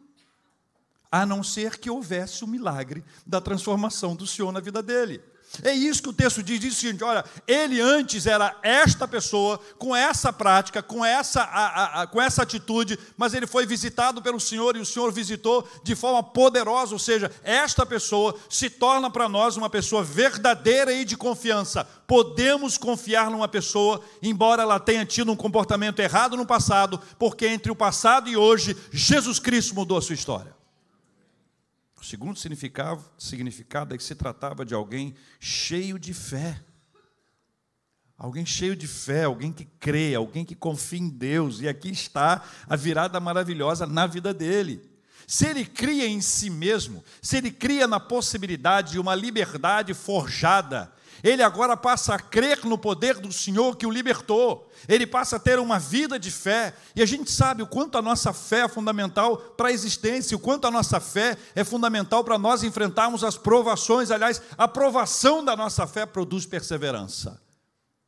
A 1.12 1.26
não 1.26 1.44
ser 1.44 1.78
que 1.78 1.90
houvesse 1.90 2.44
o 2.44 2.48
milagre 2.48 3.04
da 3.26 3.40
transformação 3.40 4.16
do 4.16 4.28
Senhor 4.28 4.52
na 4.52 4.60
vida 4.60 4.82
dele. 4.82 5.22
É 5.64 5.74
isso 5.74 6.04
que 6.04 6.10
o 6.10 6.14
texto 6.14 6.44
diz, 6.44 6.60
diz 6.60 6.76
o 6.76 6.80
seguinte: 6.80 7.04
olha, 7.04 7.24
ele 7.48 7.80
antes 7.80 8.28
era 8.28 8.56
esta 8.62 9.08
pessoa, 9.08 9.60
com 9.80 9.96
essa 9.96 10.32
prática, 10.32 10.84
com 10.84 11.04
essa, 11.04 11.42
a, 11.42 11.66
a, 11.66 12.02
a, 12.02 12.08
com 12.08 12.22
essa 12.22 12.44
atitude, 12.44 13.00
mas 13.16 13.34
ele 13.34 13.48
foi 13.48 13.66
visitado 13.66 14.22
pelo 14.22 14.40
Senhor 14.40 14.76
e 14.76 14.80
o 14.80 14.86
Senhor 14.86 15.12
visitou 15.12 15.68
de 15.84 15.96
forma 15.96 16.22
poderosa, 16.22 16.94
ou 16.94 17.00
seja, 17.00 17.32
esta 17.44 17.86
pessoa 17.86 18.36
se 18.50 18.70
torna 18.70 19.10
para 19.10 19.30
nós 19.30 19.56
uma 19.58 19.70
pessoa 19.70 20.04
verdadeira 20.04 20.92
e 20.92 21.06
de 21.06 21.16
confiança. 21.16 21.88
Podemos 22.06 22.78
confiar 22.78 23.32
numa 23.32 23.48
pessoa, 23.48 24.02
embora 24.22 24.64
ela 24.64 24.80
tenha 24.80 25.06
tido 25.06 25.32
um 25.32 25.36
comportamento 25.36 26.00
errado 26.00 26.38
no 26.38 26.46
passado, 26.46 27.02
porque 27.18 27.48
entre 27.48 27.72
o 27.72 27.76
passado 27.76 28.30
e 28.30 28.38
hoje, 28.38 28.76
Jesus 28.92 29.40
Cristo 29.40 29.74
mudou 29.74 29.98
a 29.98 30.02
sua 30.02 30.14
história. 30.14 30.57
O 32.00 32.04
segundo 32.04 32.38
significado, 32.38 33.04
significado 33.18 33.94
é 33.94 33.98
que 33.98 34.04
se 34.04 34.16
tratava 34.16 34.64
de 34.64 34.74
alguém 34.74 35.16
cheio 35.40 35.98
de 35.98 36.14
fé. 36.14 36.64
Alguém 38.16 38.46
cheio 38.46 38.76
de 38.76 38.88
fé, 38.88 39.26
alguém 39.26 39.52
que 39.52 39.66
crê, 39.66 40.16
alguém 40.16 40.46
que 40.46 40.56
confia 40.56 41.00
em 41.00 41.10
Deus. 41.10 41.60
E 41.60 41.68
aqui 41.68 41.90
está 41.90 42.44
a 42.68 42.76
virada 42.76 43.20
maravilhosa 43.20 43.86
na 43.86 44.08
vida 44.08 44.34
dele. 44.34 44.82
Se 45.28 45.46
ele 45.46 45.66
cria 45.66 46.08
em 46.08 46.22
si 46.22 46.50
mesmo, 46.50 47.04
se 47.22 47.38
ele 47.38 47.52
cria 47.52 47.86
na 47.86 48.00
possibilidade 48.00 48.94
de 48.94 49.00
uma 49.00 49.14
liberdade 49.14 49.94
forjada, 49.94 50.92
ele 51.24 51.42
agora 51.42 51.76
passa 51.76 52.16
a 52.16 52.20
crer 52.20 52.64
no 52.66 52.78
poder 52.78 53.20
do 53.20 53.32
Senhor 53.32 53.76
que 53.76 53.86
o 53.86 53.92
libertou. 53.92 54.70
Ele 54.88 55.08
passa 55.08 55.38
a 55.38 55.40
ter 55.40 55.60
uma 55.60 55.80
vida 55.80 56.20
de 56.20 56.30
fé. 56.30 56.76
E 56.96 57.02
a 57.02 57.06
gente 57.06 57.32
sabe 57.32 57.64
o 57.64 57.68
quanto 57.68 57.98
a 57.98 58.02
nossa 58.02 58.32
fé 58.34 58.62
é 58.62 58.68
fundamental 58.68 59.38
para 59.38 59.70
a 59.70 59.72
existência, 59.72 60.38
o 60.38 60.40
quanto 60.40 60.68
a 60.68 60.72
nossa 60.72 61.00
fé 61.00 61.38
é 61.56 61.64
fundamental 61.64 62.24
para 62.24 62.38
nós 62.38 62.64
enfrentarmos 62.64 63.24
as 63.24 63.38
provações. 63.38 64.12
Aliás, 64.12 64.42
a 64.58 64.68
provação 64.68 65.44
da 65.44 65.56
nossa 65.56 65.88
fé 65.88 66.06
produz 66.06 66.46
perseverança. 66.46 67.42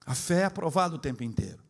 A 0.05 0.15
fé 0.15 0.41
é 0.41 0.45
aprovada 0.45 0.95
o 0.95 0.99
tempo 0.99 1.23
inteiro. 1.23 1.63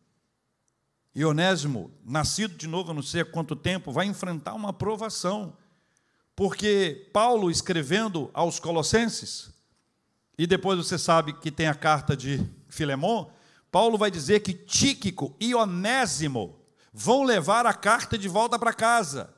E 1.14 1.24
Onésimo, 1.24 1.90
nascido 2.04 2.54
de 2.54 2.66
novo, 2.66 2.94
não 2.94 3.02
sei 3.02 3.22
há 3.22 3.24
quanto 3.24 3.56
tempo, 3.56 3.92
vai 3.92 4.06
enfrentar 4.06 4.54
uma 4.54 4.72
provação. 4.72 5.56
Porque 6.36 7.10
Paulo, 7.12 7.50
escrevendo 7.50 8.30
aos 8.32 8.60
Colossenses, 8.60 9.50
e 10.40 10.46
depois 10.46 10.78
você 10.78 10.96
sabe 10.96 11.34
que 11.34 11.50
tem 11.50 11.66
a 11.66 11.74
carta 11.74 12.16
de 12.16 12.42
Filemon, 12.66 13.30
Paulo 13.70 13.98
vai 13.98 14.10
dizer 14.10 14.40
que 14.40 14.54
Tíquico 14.54 15.36
e 15.38 15.54
Onésimo 15.54 16.58
vão 16.94 17.24
levar 17.24 17.66
a 17.66 17.74
carta 17.74 18.16
de 18.16 18.26
volta 18.26 18.58
para 18.58 18.72
casa. 18.72 19.34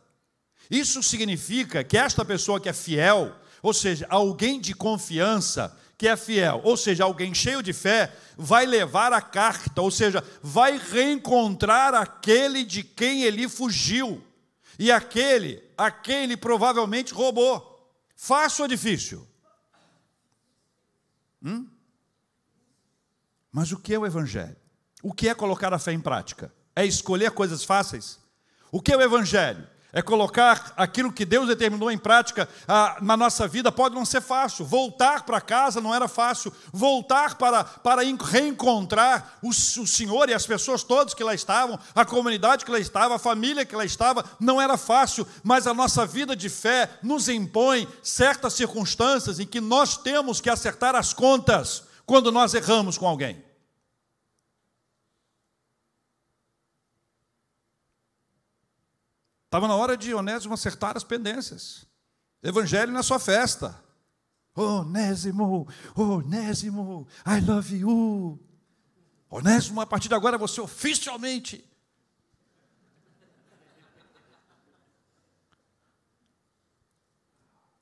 Isso 0.71 1.03
significa 1.03 1.83
que 1.83 1.99
esta 1.99 2.25
pessoa 2.25 2.61
que 2.61 2.69
é 2.69 2.73
fiel, 2.73 3.35
ou 3.61 3.75
seja, 3.75 4.07
alguém 4.09 4.61
de 4.61 4.75
confiança, 4.75 5.77
que 5.99 6.07
é 6.07 6.17
fiel, 6.17 6.61
ou 6.63 6.77
seja, 6.77 7.03
alguém 7.03 7.35
cheio 7.35 7.65
de 7.65 7.73
fé, 7.73 8.15
vai 8.37 8.65
levar 8.65 9.13
a 9.13 9.21
carta, 9.21 9.83
ou 9.83 9.91
seja, 9.91 10.23
vai 10.41 10.79
reencontrar 10.79 11.95
aquele 11.95 12.63
de 12.63 12.85
quem 12.85 13.25
ele 13.25 13.49
fugiu 13.49 14.23
e 14.79 14.93
aquele 14.93 15.65
a 15.77 15.91
quem 15.91 16.23
ele 16.23 16.37
provavelmente 16.37 17.13
roubou. 17.13 17.93
Fácil 18.15 18.63
ou 18.63 18.69
difícil? 18.69 19.32
Hum? 21.43 21.67
Mas 23.51 23.73
o 23.73 23.79
que 23.79 23.93
é 23.95 23.99
o 23.99 24.07
Evangelho? 24.07 24.57
O 25.03 25.13
que 25.13 25.29
é 25.29 25.35
colocar 25.35 25.75
a 25.75 25.79
fé 25.79 25.93
em 25.93 26.01
prática? 26.01 26.53
É 26.75 26.87
escolher 26.87 27.33
coisas 27.33 27.65
fáceis? 27.65 28.19
O 28.71 28.81
que 28.81 28.93
é 28.93 28.97
o 28.97 29.03
Evangelho? 29.03 29.69
É 29.95 30.01
colocar 30.01 30.73
aquilo 30.75 31.13
que 31.13 31.27
Deus 31.27 31.47
determinou 31.47 31.91
em 31.91 31.99
prática 31.99 32.49
ah, 32.67 32.97
na 33.03 33.15
nossa 33.15 33.47
vida. 33.47 33.71
Pode 33.71 33.95
não 33.95 34.07
ser 34.07 34.23
fácil. 34.23 34.65
Voltar 34.65 35.25
para 35.25 35.39
casa 35.39 35.83
não 35.83 35.95
era 35.95 36.09
fácil. 36.09 36.51
Voltar 36.73 37.35
para, 37.35 37.63
para 37.63 38.01
reencontrar 38.03 39.39
o, 39.43 39.51
o 39.51 39.87
Senhor 39.87 40.31
e 40.31 40.35
as 40.35 40.47
pessoas 40.47 40.83
todas 40.83 41.13
que 41.13 41.23
lá 41.23 41.35
estavam, 41.35 41.79
a 41.95 42.07
comunidade 42.07 42.65
que 42.65 42.71
lá 42.71 42.79
estava, 42.79 43.17
a 43.17 43.19
família 43.19 43.67
que 43.67 43.77
lá 43.77 43.85
estava, 43.85 44.25
não 44.41 44.59
era 44.59 44.79
fácil. 44.79 45.27
Mas 45.43 45.67
a 45.67 45.75
nossa 45.75 46.07
vida 46.07 46.35
de 46.35 46.49
fé 46.49 46.89
nos 47.03 47.29
impõe 47.29 47.87
certas 48.03 48.55
circunstâncias 48.55 49.39
em 49.39 49.47
que 49.47 49.61
nós 49.61 49.99
temos 49.99 50.41
que 50.41 50.49
acertar 50.49 50.97
as 50.97 51.13
contas 51.13 51.85
quando 52.07 52.33
nós 52.33 52.55
erramos 52.55 52.97
com 52.97 53.07
alguém. 53.07 53.52
Estava 59.53 59.69
na 59.69 59.77
hora 59.77 59.99
de 59.99 60.15
Onésimo 60.15 60.55
acertar 60.55 60.97
as 60.97 61.05
pendências. 61.05 61.87
Evangelho 62.43 62.91
na 62.91 63.03
sua 63.03 63.19
festa. 63.19 63.79
Onésimo, 64.55 65.69
Onésimo, 65.95 67.07
I 67.27 67.39
love 67.45 67.77
you. 67.77 68.41
Onésimo, 69.29 69.83
a 69.83 69.87
partir 69.87 70.09
de 70.09 70.15
agora 70.15 70.39
você 70.39 70.59
oficialmente. 70.59 71.71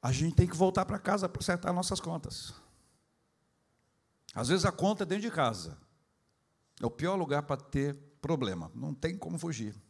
A 0.03 0.11
gente 0.11 0.35
tem 0.35 0.49
que 0.49 0.57
voltar 0.57 0.85
para 0.85 0.99
casa 0.99 1.29
para 1.29 1.41
acertar 1.41 1.73
nossas 1.73 2.01
contas. 2.01 2.53
Às 4.35 4.49
vezes 4.49 4.65
a 4.65 4.73
conta 4.73 5.05
é 5.05 5.07
dentro 5.07 5.23
de 5.23 5.31
casa. 5.31 5.79
É 6.83 6.87
o 6.87 6.91
pior 6.91 7.15
lugar 7.15 7.45
para 7.45 7.61
ter 7.61 7.95
problema. 8.21 8.73
Não 8.75 8.93
tem 8.93 9.17
como 9.17 9.39
fugir. 9.39 9.81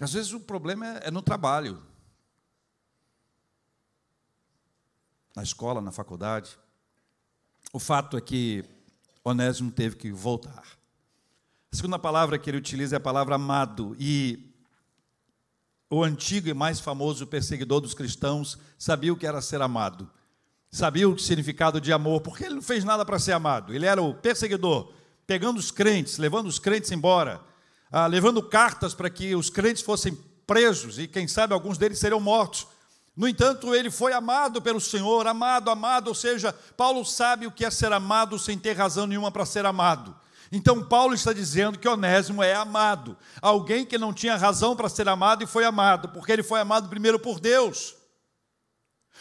Às 0.00 0.12
vezes 0.12 0.32
o 0.32 0.40
problema 0.40 0.86
é, 0.86 1.08
é 1.08 1.10
no 1.10 1.22
trabalho, 1.22 1.82
na 5.34 5.42
escola, 5.42 5.80
na 5.80 5.92
faculdade. 5.92 6.58
O 7.72 7.78
fato 7.78 8.16
é 8.16 8.20
que 8.20 8.64
Onésimo 9.24 9.70
teve 9.70 9.96
que 9.96 10.10
voltar. 10.10 10.64
A 11.70 11.76
segunda 11.76 11.98
palavra 11.98 12.38
que 12.38 12.48
ele 12.48 12.58
utiliza 12.58 12.96
é 12.96 12.98
a 12.98 13.00
palavra 13.00 13.34
amado, 13.34 13.94
e 13.98 14.54
o 15.90 16.02
antigo 16.02 16.48
e 16.48 16.54
mais 16.54 16.80
famoso 16.80 17.26
perseguidor 17.26 17.80
dos 17.80 17.94
cristãos 17.94 18.58
sabia 18.78 19.12
o 19.12 19.16
que 19.16 19.26
era 19.26 19.40
ser 19.40 19.60
amado, 19.60 20.10
sabia 20.70 21.08
o 21.08 21.18
significado 21.18 21.80
de 21.80 21.92
amor, 21.92 22.20
porque 22.20 22.44
ele 22.44 22.56
não 22.56 22.62
fez 22.62 22.84
nada 22.84 23.04
para 23.04 23.18
ser 23.18 23.32
amado, 23.32 23.74
ele 23.74 23.86
era 23.86 24.00
o 24.02 24.14
perseguidor, 24.14 24.92
pegando 25.26 25.58
os 25.58 25.70
crentes, 25.70 26.18
levando 26.18 26.46
os 26.46 26.58
crentes 26.58 26.90
embora, 26.90 27.42
ah, 27.90 28.06
levando 28.06 28.42
cartas 28.42 28.94
para 28.94 29.08
que 29.10 29.34
os 29.34 29.50
crentes 29.50 29.82
fossem 29.82 30.16
presos 30.46 30.98
e, 30.98 31.06
quem 31.06 31.28
sabe, 31.28 31.52
alguns 31.52 31.78
deles 31.78 31.98
seriam 31.98 32.20
mortos. 32.20 32.66
No 33.16 33.26
entanto, 33.26 33.74
ele 33.74 33.90
foi 33.90 34.12
amado 34.12 34.62
pelo 34.62 34.80
Senhor, 34.80 35.26
amado, 35.26 35.70
amado, 35.70 36.08
ou 36.08 36.14
seja, 36.14 36.52
Paulo 36.76 37.04
sabe 37.04 37.46
o 37.46 37.50
que 37.50 37.64
é 37.64 37.70
ser 37.70 37.92
amado 37.92 38.38
sem 38.38 38.56
ter 38.56 38.74
razão 38.74 39.06
nenhuma 39.06 39.32
para 39.32 39.44
ser 39.44 39.66
amado. 39.66 40.14
Então, 40.50 40.82
Paulo 40.82 41.14
está 41.14 41.32
dizendo 41.32 41.78
que 41.78 41.88
Onésimo 41.88 42.42
é 42.42 42.54
amado, 42.54 43.16
alguém 43.42 43.84
que 43.84 43.98
não 43.98 44.14
tinha 44.14 44.36
razão 44.36 44.74
para 44.74 44.88
ser 44.88 45.08
amado 45.08 45.42
e 45.42 45.46
foi 45.46 45.64
amado, 45.64 46.08
porque 46.10 46.32
ele 46.32 46.42
foi 46.42 46.60
amado 46.60 46.88
primeiro 46.88 47.18
por 47.18 47.40
Deus. 47.40 47.94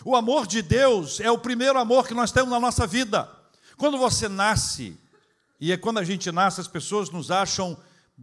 O 0.05 0.15
amor 0.15 0.45
de 0.45 0.61
Deus 0.61 1.19
é 1.19 1.31
o 1.31 1.37
primeiro 1.37 1.79
amor 1.79 2.07
que 2.07 2.13
nós 2.13 2.31
temos 2.31 2.51
na 2.51 2.59
nossa 2.59 2.85
vida. 2.85 3.29
Quando 3.77 3.97
você 3.97 4.29
nasce, 4.29 4.97
e 5.59 5.71
é 5.71 5.77
quando 5.77 5.97
a 5.97 6.03
gente 6.03 6.31
nasce, 6.31 6.61
as 6.61 6.67
pessoas 6.67 7.09
nos 7.09 7.31
acham 7.31 7.77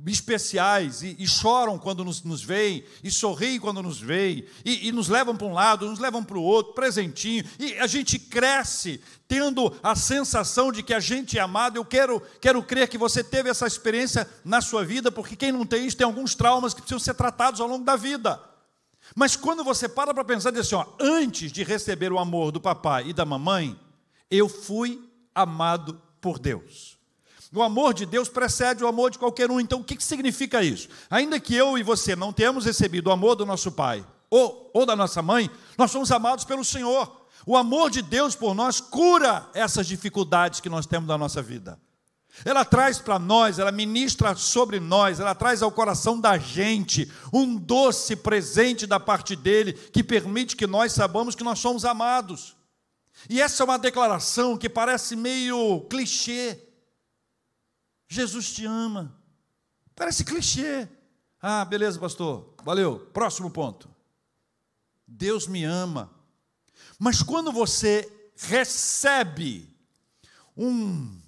especiais 0.06 1.02
e, 1.02 1.14
e, 1.18 1.26
choram 1.26 1.78
quando 1.78 2.04
nos, 2.04 2.22
nos 2.24 2.42
veem, 2.42 2.84
e 3.02 3.10
sorriem 3.10 3.60
quando 3.60 3.82
nos 3.82 4.00
veem, 4.00 4.44
e, 4.64 4.88
e 4.88 4.92
nos 4.92 5.08
levam 5.08 5.36
para 5.36 5.46
um 5.46 5.52
lado, 5.52 5.88
nos 5.88 6.00
levam 6.00 6.22
para 6.22 6.36
o 6.36 6.42
outro, 6.42 6.74
presentinho, 6.74 7.44
e 7.58 7.74
a 7.74 7.86
gente 7.86 8.18
cresce 8.18 9.00
tendo 9.28 9.72
a 9.82 9.94
sensação 9.94 10.72
de 10.72 10.82
que 10.82 10.92
a 10.92 11.00
gente 11.00 11.38
é 11.38 11.40
amado. 11.40 11.76
Eu 11.76 11.84
quero, 11.84 12.20
quero 12.40 12.62
crer 12.62 12.88
que 12.88 12.98
você 12.98 13.22
teve 13.22 13.48
essa 13.48 13.66
experiência 13.66 14.28
na 14.44 14.60
sua 14.60 14.84
vida, 14.84 15.12
porque 15.12 15.36
quem 15.36 15.52
não 15.52 15.64
tem 15.64 15.86
isso 15.86 15.96
tem 15.96 16.04
alguns 16.04 16.34
traumas 16.34 16.74
que 16.74 16.80
precisam 16.80 16.98
ser 16.98 17.14
tratados 17.14 17.60
ao 17.60 17.68
longo 17.68 17.84
da 17.84 17.94
vida. 17.94 18.40
Mas 19.14 19.36
quando 19.36 19.62
você 19.62 19.88
para 19.88 20.12
para 20.12 20.24
pensar 20.24 20.50
diz 20.50 20.60
assim, 20.60 20.74
ó, 20.74 20.86
antes 20.98 21.52
de 21.52 21.62
receber 21.62 22.12
o 22.12 22.18
amor 22.18 22.50
do 22.50 22.60
papai 22.60 23.08
e 23.08 23.12
da 23.12 23.24
mamãe, 23.24 23.78
eu 24.30 24.48
fui 24.48 25.08
amado 25.34 26.00
por 26.20 26.38
Deus. 26.38 26.93
O 27.54 27.62
amor 27.62 27.94
de 27.94 28.04
Deus 28.04 28.28
precede 28.28 28.82
o 28.82 28.88
amor 28.88 29.10
de 29.10 29.18
qualquer 29.18 29.50
um. 29.50 29.60
Então, 29.60 29.80
o 29.80 29.84
que 29.84 30.02
significa 30.02 30.62
isso? 30.62 30.88
Ainda 31.08 31.38
que 31.38 31.54
eu 31.54 31.78
e 31.78 31.82
você 31.82 32.16
não 32.16 32.32
tenhamos 32.32 32.64
recebido 32.64 33.06
o 33.08 33.12
amor 33.12 33.36
do 33.36 33.46
nosso 33.46 33.70
pai 33.70 34.04
ou, 34.28 34.70
ou 34.74 34.84
da 34.84 34.96
nossa 34.96 35.22
mãe, 35.22 35.48
nós 35.78 35.92
somos 35.92 36.10
amados 36.10 36.44
pelo 36.44 36.64
Senhor. 36.64 37.24
O 37.46 37.56
amor 37.56 37.90
de 37.90 38.02
Deus 38.02 38.34
por 38.34 38.54
nós 38.54 38.80
cura 38.80 39.48
essas 39.54 39.86
dificuldades 39.86 40.58
que 40.58 40.68
nós 40.68 40.86
temos 40.86 41.06
na 41.06 41.16
nossa 41.16 41.40
vida. 41.40 41.78
Ela 42.44 42.64
traz 42.64 42.98
para 42.98 43.18
nós, 43.18 43.60
ela 43.60 43.70
ministra 43.70 44.34
sobre 44.34 44.80
nós, 44.80 45.20
ela 45.20 45.34
traz 45.34 45.62
ao 45.62 45.70
coração 45.70 46.18
da 46.18 46.36
gente 46.36 47.08
um 47.32 47.54
doce 47.54 48.16
presente 48.16 48.86
da 48.86 48.98
parte 48.98 49.36
dele 49.36 49.74
que 49.74 50.02
permite 50.02 50.56
que 50.56 50.66
nós 50.66 50.92
saibamos 50.92 51.36
que 51.36 51.44
nós 51.44 51.60
somos 51.60 51.84
amados. 51.84 52.56
E 53.30 53.40
essa 53.40 53.62
é 53.62 53.64
uma 53.64 53.78
declaração 53.78 54.56
que 54.56 54.68
parece 54.68 55.14
meio 55.14 55.82
clichê, 55.82 56.58
Jesus 58.14 58.52
te 58.52 58.64
ama. 58.64 59.14
Parece 59.96 60.24
clichê. 60.24 60.88
Ah, 61.42 61.64
beleza, 61.64 61.98
pastor. 61.98 62.54
Valeu. 62.62 63.00
Próximo 63.12 63.50
ponto. 63.50 63.88
Deus 65.06 65.46
me 65.46 65.64
ama. 65.64 66.10
Mas 66.98 67.22
quando 67.22 67.52
você 67.52 68.10
recebe 68.36 69.68
um, 70.56 71.20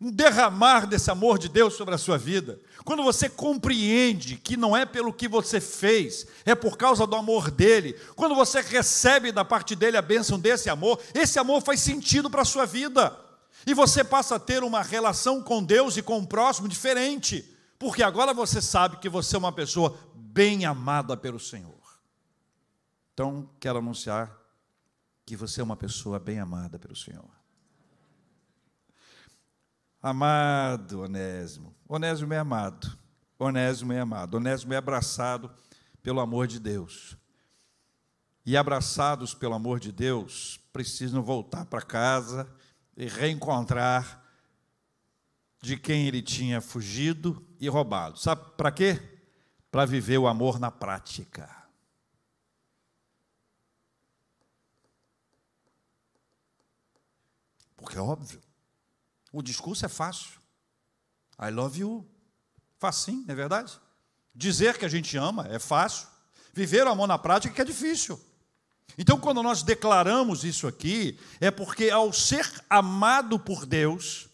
um 0.00 0.10
derramar 0.10 0.86
desse 0.86 1.10
amor 1.10 1.38
de 1.38 1.48
Deus 1.48 1.74
sobre 1.74 1.94
a 1.94 1.98
sua 1.98 2.16
vida, 2.16 2.60
quando 2.84 3.02
você 3.02 3.28
compreende 3.28 4.36
que 4.36 4.56
não 4.56 4.76
é 4.76 4.86
pelo 4.86 5.12
que 5.12 5.26
você 5.26 5.60
fez, 5.60 6.26
é 6.44 6.54
por 6.54 6.76
causa 6.76 7.06
do 7.06 7.16
amor 7.16 7.50
dele, 7.50 7.94
quando 8.14 8.34
você 8.34 8.60
recebe 8.60 9.32
da 9.32 9.44
parte 9.44 9.74
dele 9.74 9.96
a 9.96 10.02
bênção 10.02 10.38
desse 10.38 10.70
amor, 10.70 11.00
esse 11.12 11.38
amor 11.38 11.60
faz 11.60 11.80
sentido 11.80 12.30
para 12.30 12.42
a 12.42 12.46
sua 12.46 12.66
vida. 12.66 13.23
E 13.66 13.72
você 13.72 14.04
passa 14.04 14.36
a 14.36 14.40
ter 14.40 14.62
uma 14.62 14.82
relação 14.82 15.42
com 15.42 15.62
Deus 15.62 15.96
e 15.96 16.02
com 16.02 16.18
o 16.18 16.26
próximo 16.26 16.68
diferente, 16.68 17.42
porque 17.78 18.02
agora 18.02 18.34
você 18.34 18.60
sabe 18.60 18.98
que 18.98 19.08
você 19.08 19.36
é 19.36 19.38
uma 19.38 19.52
pessoa 19.52 19.98
bem 20.14 20.64
amada 20.64 21.16
pelo 21.16 21.40
Senhor. 21.40 21.72
Então, 23.12 23.48
quero 23.60 23.78
anunciar 23.78 24.36
que 25.24 25.36
você 25.36 25.60
é 25.60 25.64
uma 25.64 25.76
pessoa 25.76 26.18
bem 26.18 26.38
amada 26.38 26.78
pelo 26.78 26.96
Senhor. 26.96 27.30
Amado 30.02 31.02
Onésimo. 31.02 31.74
Onésimo 31.88 32.34
é 32.34 32.38
amado. 32.38 32.98
Onésimo 33.38 33.92
é 33.92 34.00
amado. 34.00 34.34
Onésimo 34.34 34.74
é 34.74 34.76
abraçado 34.76 35.50
pelo 36.02 36.20
amor 36.20 36.46
de 36.46 36.60
Deus. 36.60 37.16
E 38.44 38.56
abraçados 38.56 39.32
pelo 39.32 39.54
amor 39.54 39.80
de 39.80 39.90
Deus, 39.90 40.60
precisam 40.72 41.22
voltar 41.22 41.64
para 41.64 41.80
casa 41.80 42.46
e 42.96 43.06
reencontrar 43.06 44.22
de 45.62 45.76
quem 45.76 46.06
ele 46.06 46.22
tinha 46.22 46.60
fugido 46.60 47.46
e 47.58 47.68
roubado. 47.68 48.18
Sabe 48.18 48.44
para 48.56 48.70
quê? 48.70 49.00
Para 49.70 49.86
viver 49.86 50.18
o 50.18 50.28
amor 50.28 50.60
na 50.60 50.70
prática. 50.70 51.64
Porque 57.76 57.98
é 57.98 58.00
óbvio. 58.00 58.42
O 59.32 59.42
discurso 59.42 59.84
é 59.84 59.88
fácil. 59.88 60.40
I 61.40 61.50
love 61.50 61.80
you. 61.80 62.08
Facinho, 62.78 63.24
não 63.26 63.32
é 63.32 63.34
verdade? 63.34 63.80
Dizer 64.34 64.78
que 64.78 64.84
a 64.84 64.88
gente 64.88 65.16
ama 65.16 65.46
é 65.48 65.58
fácil. 65.58 66.08
Viver 66.52 66.86
o 66.86 66.90
amor 66.90 67.06
na 67.06 67.18
prática 67.18 67.60
é 67.60 67.62
é 67.62 67.64
difícil. 67.64 68.20
Então, 68.96 69.18
quando 69.18 69.42
nós 69.42 69.62
declaramos 69.62 70.44
isso 70.44 70.66
aqui, 70.66 71.18
é 71.40 71.50
porque 71.50 71.90
ao 71.90 72.12
ser 72.12 72.48
amado 72.70 73.38
por 73.38 73.66
Deus, 73.66 74.28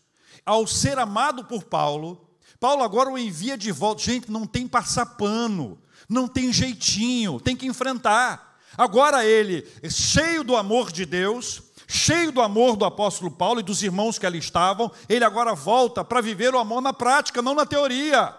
ao 0.44 0.66
ser 0.66 0.98
amado 0.98 1.44
por 1.44 1.64
Paulo, 1.64 2.28
Paulo 2.58 2.82
agora 2.82 3.10
o 3.10 3.18
envia 3.18 3.56
de 3.56 3.72
volta. 3.72 4.02
Gente, 4.02 4.30
não 4.30 4.46
tem 4.46 4.68
passar 4.68 5.06
pano, 5.06 5.80
não 6.08 6.28
tem 6.28 6.52
jeitinho, 6.52 7.40
tem 7.40 7.56
que 7.56 7.66
enfrentar. 7.66 8.58
Agora 8.76 9.24
ele, 9.24 9.66
cheio 9.88 10.44
do 10.44 10.54
amor 10.54 10.92
de 10.92 11.06
Deus, 11.06 11.62
cheio 11.88 12.30
do 12.30 12.42
amor 12.42 12.76
do 12.76 12.84
apóstolo 12.84 13.30
Paulo 13.30 13.60
e 13.60 13.64
dos 13.64 13.82
irmãos 13.82 14.18
que 14.18 14.26
ali 14.26 14.38
estavam, 14.38 14.92
ele 15.08 15.24
agora 15.24 15.54
volta 15.54 16.04
para 16.04 16.20
viver 16.20 16.54
o 16.54 16.58
amor 16.58 16.82
na 16.82 16.92
prática, 16.92 17.40
não 17.40 17.54
na 17.54 17.64
teoria. 17.64 18.34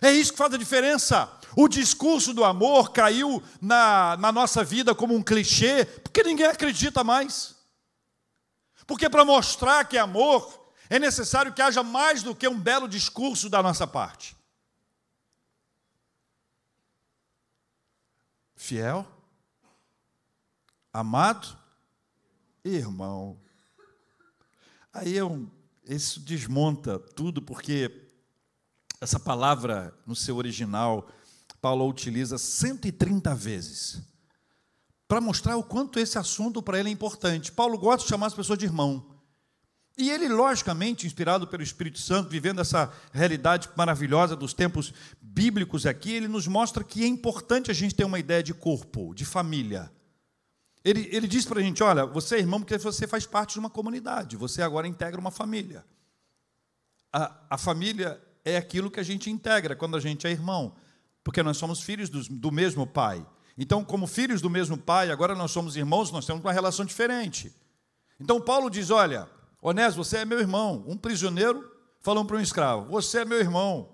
É 0.00 0.10
isso 0.10 0.32
que 0.32 0.38
faz 0.38 0.52
a 0.52 0.58
diferença. 0.58 1.30
O 1.56 1.68
discurso 1.68 2.32
do 2.32 2.44
amor 2.44 2.92
caiu 2.92 3.42
na, 3.60 4.16
na 4.16 4.32
nossa 4.32 4.64
vida 4.64 4.94
como 4.94 5.14
um 5.14 5.22
clichê, 5.22 5.84
porque 5.84 6.22
ninguém 6.22 6.46
acredita 6.46 7.04
mais. 7.04 7.56
Porque 8.86 9.08
para 9.08 9.24
mostrar 9.24 9.84
que 9.84 9.96
é 9.96 10.00
amor, 10.00 10.70
é 10.88 10.98
necessário 10.98 11.52
que 11.52 11.62
haja 11.62 11.82
mais 11.82 12.22
do 12.22 12.34
que 12.34 12.48
um 12.48 12.58
belo 12.58 12.88
discurso 12.88 13.48
da 13.48 13.62
nossa 13.62 13.86
parte. 13.86 14.36
Fiel, 18.56 19.06
amado 20.92 21.62
irmão. 22.64 23.40
Aí 24.92 25.16
eu, 25.16 25.50
isso 25.84 26.20
desmonta 26.20 26.98
tudo, 26.98 27.42
porque 27.42 28.08
essa 29.00 29.18
palavra 29.18 29.96
no 30.06 30.14
seu 30.14 30.36
original 30.36 31.08
Paulo 31.62 31.88
utiliza 31.88 32.36
130 32.38 33.32
vezes 33.36 34.02
para 35.06 35.20
mostrar 35.20 35.56
o 35.56 35.62
quanto 35.62 36.00
esse 36.00 36.18
assunto 36.18 36.60
para 36.60 36.80
ele 36.80 36.88
é 36.88 36.92
importante. 36.92 37.52
Paulo 37.52 37.78
gosta 37.78 38.02
de 38.02 38.08
chamar 38.08 38.26
as 38.26 38.34
pessoas 38.34 38.58
de 38.58 38.64
irmão. 38.64 39.12
E 39.96 40.10
ele, 40.10 40.26
logicamente, 40.26 41.06
inspirado 41.06 41.46
pelo 41.46 41.62
Espírito 41.62 42.00
Santo, 42.00 42.30
vivendo 42.30 42.60
essa 42.60 42.92
realidade 43.12 43.68
maravilhosa 43.76 44.34
dos 44.34 44.52
tempos 44.52 44.92
bíblicos 45.20 45.86
aqui, 45.86 46.12
ele 46.12 46.26
nos 46.26 46.48
mostra 46.48 46.82
que 46.82 47.04
é 47.04 47.06
importante 47.06 47.70
a 47.70 47.74
gente 47.74 47.94
ter 47.94 48.04
uma 48.04 48.18
ideia 48.18 48.42
de 48.42 48.54
corpo, 48.54 49.14
de 49.14 49.24
família. 49.24 49.92
Ele, 50.82 51.08
ele 51.12 51.28
diz 51.28 51.44
para 51.44 51.60
a 51.60 51.62
gente: 51.62 51.80
olha, 51.82 52.06
você 52.06 52.36
é 52.36 52.38
irmão 52.40 52.58
porque 52.58 52.76
você 52.78 53.06
faz 53.06 53.24
parte 53.24 53.52
de 53.52 53.60
uma 53.60 53.70
comunidade, 53.70 54.36
você 54.36 54.62
agora 54.62 54.88
integra 54.88 55.20
uma 55.20 55.30
família. 55.30 55.84
A, 57.12 57.36
a 57.50 57.58
família 57.58 58.20
é 58.44 58.56
aquilo 58.56 58.90
que 58.90 58.98
a 58.98 59.04
gente 59.04 59.30
integra 59.30 59.76
quando 59.76 59.96
a 59.96 60.00
gente 60.00 60.26
é 60.26 60.30
irmão 60.30 60.74
porque 61.24 61.42
nós 61.42 61.56
somos 61.56 61.80
filhos 61.80 62.08
do, 62.08 62.22
do 62.22 62.52
mesmo 62.52 62.86
pai. 62.86 63.24
Então, 63.56 63.84
como 63.84 64.06
filhos 64.06 64.40
do 64.40 64.50
mesmo 64.50 64.76
pai, 64.78 65.10
agora 65.10 65.34
nós 65.34 65.50
somos 65.50 65.76
irmãos, 65.76 66.10
nós 66.10 66.26
temos 66.26 66.42
uma 66.42 66.52
relação 66.52 66.84
diferente. 66.84 67.52
Então, 68.18 68.40
Paulo 68.40 68.70
diz: 68.70 68.90
Olha, 68.90 69.28
Onésio, 69.60 70.02
você 70.02 70.18
é 70.18 70.24
meu 70.24 70.40
irmão. 70.40 70.84
Um 70.86 70.96
prisioneiro 70.96 71.70
falando 72.00 72.26
para 72.26 72.36
um 72.36 72.40
escravo: 72.40 72.90
Você 72.90 73.20
é 73.20 73.24
meu 73.24 73.38
irmão. 73.38 73.90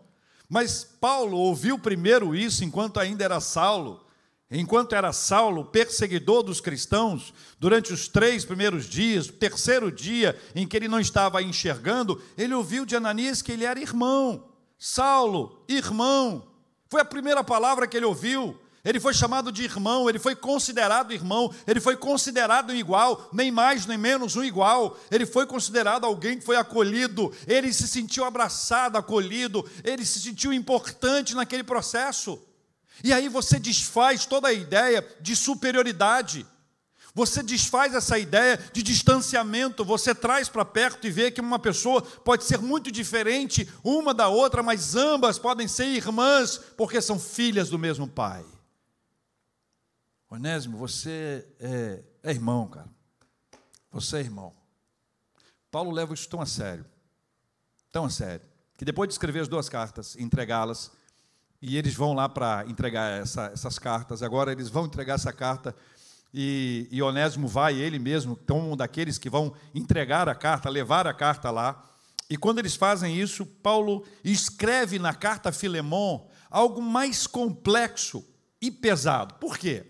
Mas 0.48 0.82
Paulo 0.82 1.36
ouviu 1.36 1.78
primeiro 1.78 2.34
isso 2.34 2.64
enquanto 2.64 2.98
ainda 2.98 3.22
era 3.22 3.38
Saulo, 3.38 4.06
enquanto 4.50 4.94
era 4.94 5.12
Saulo, 5.12 5.66
perseguidor 5.66 6.42
dos 6.42 6.58
cristãos, 6.58 7.34
durante 7.60 7.92
os 7.92 8.08
três 8.08 8.46
primeiros 8.46 8.86
dias, 8.86 9.26
terceiro 9.26 9.92
dia 9.92 10.40
em 10.54 10.66
que 10.66 10.74
ele 10.74 10.88
não 10.88 10.98
estava 10.98 11.42
enxergando, 11.42 12.20
ele 12.36 12.54
ouviu 12.54 12.86
de 12.86 12.96
Ananias 12.96 13.42
que 13.42 13.52
ele 13.52 13.64
era 13.64 13.78
irmão. 13.78 14.48
Saulo, 14.78 15.64
irmão. 15.68 16.48
Foi 16.88 17.00
a 17.00 17.04
primeira 17.04 17.44
palavra 17.44 17.86
que 17.86 17.96
ele 17.96 18.06
ouviu. 18.06 18.58
Ele 18.84 19.00
foi 19.00 19.12
chamado 19.12 19.50
de 19.50 19.64
irmão, 19.64 20.08
ele 20.08 20.18
foi 20.18 20.34
considerado 20.34 21.12
irmão, 21.12 21.52
ele 21.66 21.80
foi 21.80 21.96
considerado 21.96 22.70
um 22.70 22.76
igual, 22.76 23.28
nem 23.32 23.50
mais 23.50 23.84
nem 23.86 23.98
menos 23.98 24.36
um 24.36 24.42
igual. 24.42 24.96
Ele 25.10 25.26
foi 25.26 25.46
considerado 25.46 26.04
alguém 26.04 26.38
que 26.38 26.44
foi 26.44 26.56
acolhido, 26.56 27.34
ele 27.46 27.72
se 27.72 27.88
sentiu 27.88 28.24
abraçado, 28.24 28.96
acolhido, 28.96 29.68
ele 29.84 30.06
se 30.06 30.20
sentiu 30.20 30.52
importante 30.52 31.34
naquele 31.34 31.64
processo. 31.64 32.40
E 33.02 33.12
aí 33.12 33.28
você 33.28 33.58
desfaz 33.58 34.24
toda 34.24 34.48
a 34.48 34.52
ideia 34.52 35.06
de 35.20 35.36
superioridade. 35.36 36.46
Você 37.18 37.42
desfaz 37.42 37.94
essa 37.94 38.16
ideia 38.16 38.56
de 38.72 38.80
distanciamento, 38.80 39.84
você 39.84 40.14
traz 40.14 40.48
para 40.48 40.64
perto 40.64 41.04
e 41.04 41.10
vê 41.10 41.32
que 41.32 41.40
uma 41.40 41.58
pessoa 41.58 42.00
pode 42.00 42.44
ser 42.44 42.58
muito 42.60 42.92
diferente 42.92 43.68
uma 43.82 44.14
da 44.14 44.28
outra, 44.28 44.62
mas 44.62 44.94
ambas 44.94 45.36
podem 45.36 45.66
ser 45.66 45.86
irmãs, 45.86 46.58
porque 46.76 47.02
são 47.02 47.18
filhas 47.18 47.70
do 47.70 47.76
mesmo 47.76 48.06
pai. 48.06 48.44
Onésimo, 50.30 50.78
você 50.78 51.44
é, 51.58 52.04
é 52.22 52.30
irmão, 52.30 52.68
cara. 52.68 52.88
Você 53.90 54.18
é 54.18 54.20
irmão. 54.20 54.54
Paulo 55.72 55.90
leva 55.90 56.14
isso 56.14 56.28
tão 56.28 56.40
a 56.40 56.46
sério, 56.46 56.86
tão 57.90 58.04
a 58.04 58.10
sério, 58.10 58.46
que 58.76 58.84
depois 58.84 59.08
de 59.08 59.14
escrever 59.14 59.40
as 59.40 59.48
duas 59.48 59.68
cartas, 59.68 60.14
entregá-las, 60.14 60.92
e 61.60 61.76
eles 61.76 61.94
vão 61.94 62.12
lá 62.12 62.28
para 62.28 62.64
entregar 62.68 63.20
essa, 63.20 63.46
essas 63.46 63.76
cartas. 63.76 64.22
Agora 64.22 64.52
eles 64.52 64.68
vão 64.68 64.86
entregar 64.86 65.14
essa 65.14 65.32
carta 65.32 65.74
e, 66.32 66.88
e 66.90 67.02
Onésimo 67.02 67.48
vai, 67.48 67.74
ele 67.74 67.98
mesmo, 67.98 68.38
então 68.42 68.72
um 68.72 68.76
daqueles 68.76 69.18
que 69.18 69.30
vão 69.30 69.54
entregar 69.74 70.28
a 70.28 70.34
carta, 70.34 70.68
levar 70.68 71.06
a 71.06 71.14
carta 71.14 71.50
lá. 71.50 71.84
E 72.28 72.36
quando 72.36 72.58
eles 72.58 72.76
fazem 72.76 73.18
isso, 73.18 73.46
Paulo 73.46 74.04
escreve 74.22 74.98
na 74.98 75.14
carta 75.14 75.48
a 75.48 75.52
Filemon 75.52 76.26
algo 76.50 76.82
mais 76.82 77.26
complexo 77.26 78.24
e 78.60 78.70
pesado. 78.70 79.34
Por 79.34 79.56
quê? 79.56 79.86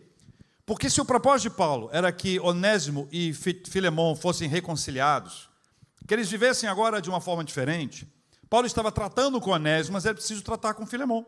Porque 0.65 0.91
se 0.91 1.01
o 1.01 1.05
propósito 1.05 1.51
de 1.51 1.57
Paulo 1.57 1.89
era 1.93 2.13
que 2.13 2.39
Onésimo 2.41 3.09
e 3.11 3.33
Filemon 3.33 4.15
fossem 4.15 4.49
reconciliados, 4.49 5.49
que 6.07 6.15
eles 6.15 6.31
vivessem 6.31 6.69
agora 6.69 7.03
de 7.03 7.09
uma 7.09 7.21
forma 7.21 7.43
diferente, 7.43 8.07
Paulo 8.49 8.67
estava 8.67 8.93
tratando 8.93 9.41
com 9.41 9.51
Onésimo, 9.51 9.95
mas 9.95 10.07
era 10.07 10.15
preciso 10.15 10.43
tratar 10.43 10.75
com 10.75 10.87
Filemon. 10.87 11.25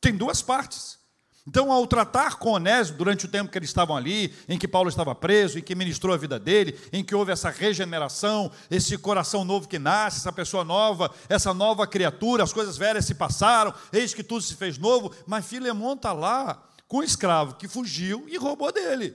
Tem 0.00 0.16
duas 0.16 0.40
partes. 0.40 0.98
Então, 1.46 1.70
ao 1.70 1.86
tratar 1.86 2.36
com 2.36 2.50
Onésio, 2.50 2.96
durante 2.96 3.24
o 3.24 3.28
tempo 3.28 3.50
que 3.50 3.56
eles 3.56 3.70
estavam 3.70 3.96
ali, 3.96 4.34
em 4.48 4.58
que 4.58 4.66
Paulo 4.66 4.88
estava 4.88 5.14
preso, 5.14 5.58
em 5.58 5.62
que 5.62 5.76
ministrou 5.76 6.12
a 6.12 6.18
vida 6.18 6.40
dele, 6.40 6.76
em 6.92 7.04
que 7.04 7.14
houve 7.14 7.30
essa 7.30 7.50
regeneração, 7.50 8.50
esse 8.68 8.98
coração 8.98 9.44
novo 9.44 9.68
que 9.68 9.78
nasce, 9.78 10.18
essa 10.18 10.32
pessoa 10.32 10.64
nova, 10.64 11.08
essa 11.28 11.54
nova 11.54 11.86
criatura, 11.86 12.42
as 12.42 12.52
coisas 12.52 12.76
velhas 12.76 13.04
se 13.04 13.14
passaram, 13.14 13.72
eis 13.92 14.12
que 14.12 14.24
tudo 14.24 14.42
se 14.42 14.56
fez 14.56 14.76
novo, 14.76 15.14
mas 15.24 15.46
Filemão 15.46 15.94
está 15.94 16.12
lá 16.12 16.64
com 16.88 16.98
o 16.98 17.04
escravo 17.04 17.54
que 17.54 17.68
fugiu 17.68 18.26
e 18.28 18.36
roubou 18.36 18.72
dele. 18.72 19.14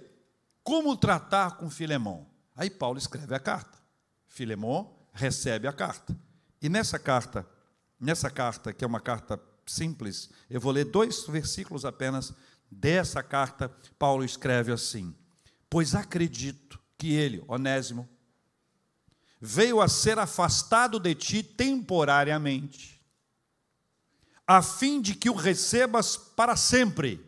Como 0.64 0.96
tratar 0.96 1.58
com 1.58 1.70
Filemão? 1.70 2.28
Aí 2.56 2.70
Paulo 2.70 2.98
escreve 2.98 3.36
a 3.36 3.40
carta. 3.40 3.78
Filemão 4.28 4.96
recebe 5.12 5.68
a 5.68 5.74
carta. 5.74 6.16
E 6.62 6.70
nessa 6.70 6.98
carta, 6.98 7.46
nessa 8.00 8.30
carta, 8.30 8.72
que 8.72 8.86
é 8.86 8.88
uma 8.88 9.02
carta 9.02 9.38
simples. 9.72 10.30
Eu 10.50 10.60
vou 10.60 10.72
ler 10.72 10.86
dois 10.86 11.26
versículos 11.26 11.86
apenas 11.86 12.34
dessa 12.70 13.22
carta. 13.24 13.70
Paulo 13.98 14.24
escreve 14.24 14.72
assim: 14.72 15.16
Pois 15.70 15.96
acredito 15.96 16.80
que 16.98 17.14
ele, 17.14 17.44
Onésimo, 17.48 18.08
veio 19.40 19.82
a 19.82 19.88
ser 19.88 20.20
afastado 20.20 21.00
de 21.00 21.16
ti 21.16 21.44
temporariamente, 21.44 23.02
a 24.46 24.62
fim 24.62 25.02
de 25.02 25.16
que 25.16 25.30
o 25.30 25.34
recebas 25.34 26.16
para 26.16 26.56
sempre. 26.56 27.26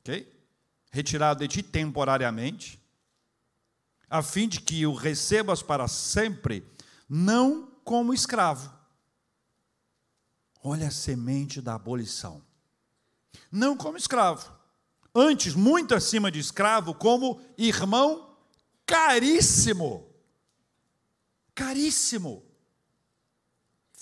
Ok? 0.00 0.30
Retirado 0.92 1.40
de 1.40 1.48
ti 1.48 1.62
temporariamente, 1.62 2.78
a 4.08 4.22
fim 4.22 4.48
de 4.48 4.60
que 4.60 4.84
o 4.86 4.92
recebas 4.92 5.62
para 5.62 5.86
sempre, 5.88 6.66
não 7.08 7.70
como 7.84 8.12
escravo 8.12 8.79
Olha 10.62 10.88
a 10.88 10.90
semente 10.90 11.60
da 11.60 11.74
abolição. 11.74 12.42
Não 13.50 13.76
como 13.76 13.96
escravo. 13.96 14.52
Antes, 15.14 15.54
muito 15.54 15.94
acima 15.94 16.30
de 16.30 16.38
escravo, 16.38 16.94
como 16.94 17.40
irmão 17.56 18.36
caríssimo. 18.86 20.08
Caríssimo. 21.54 22.44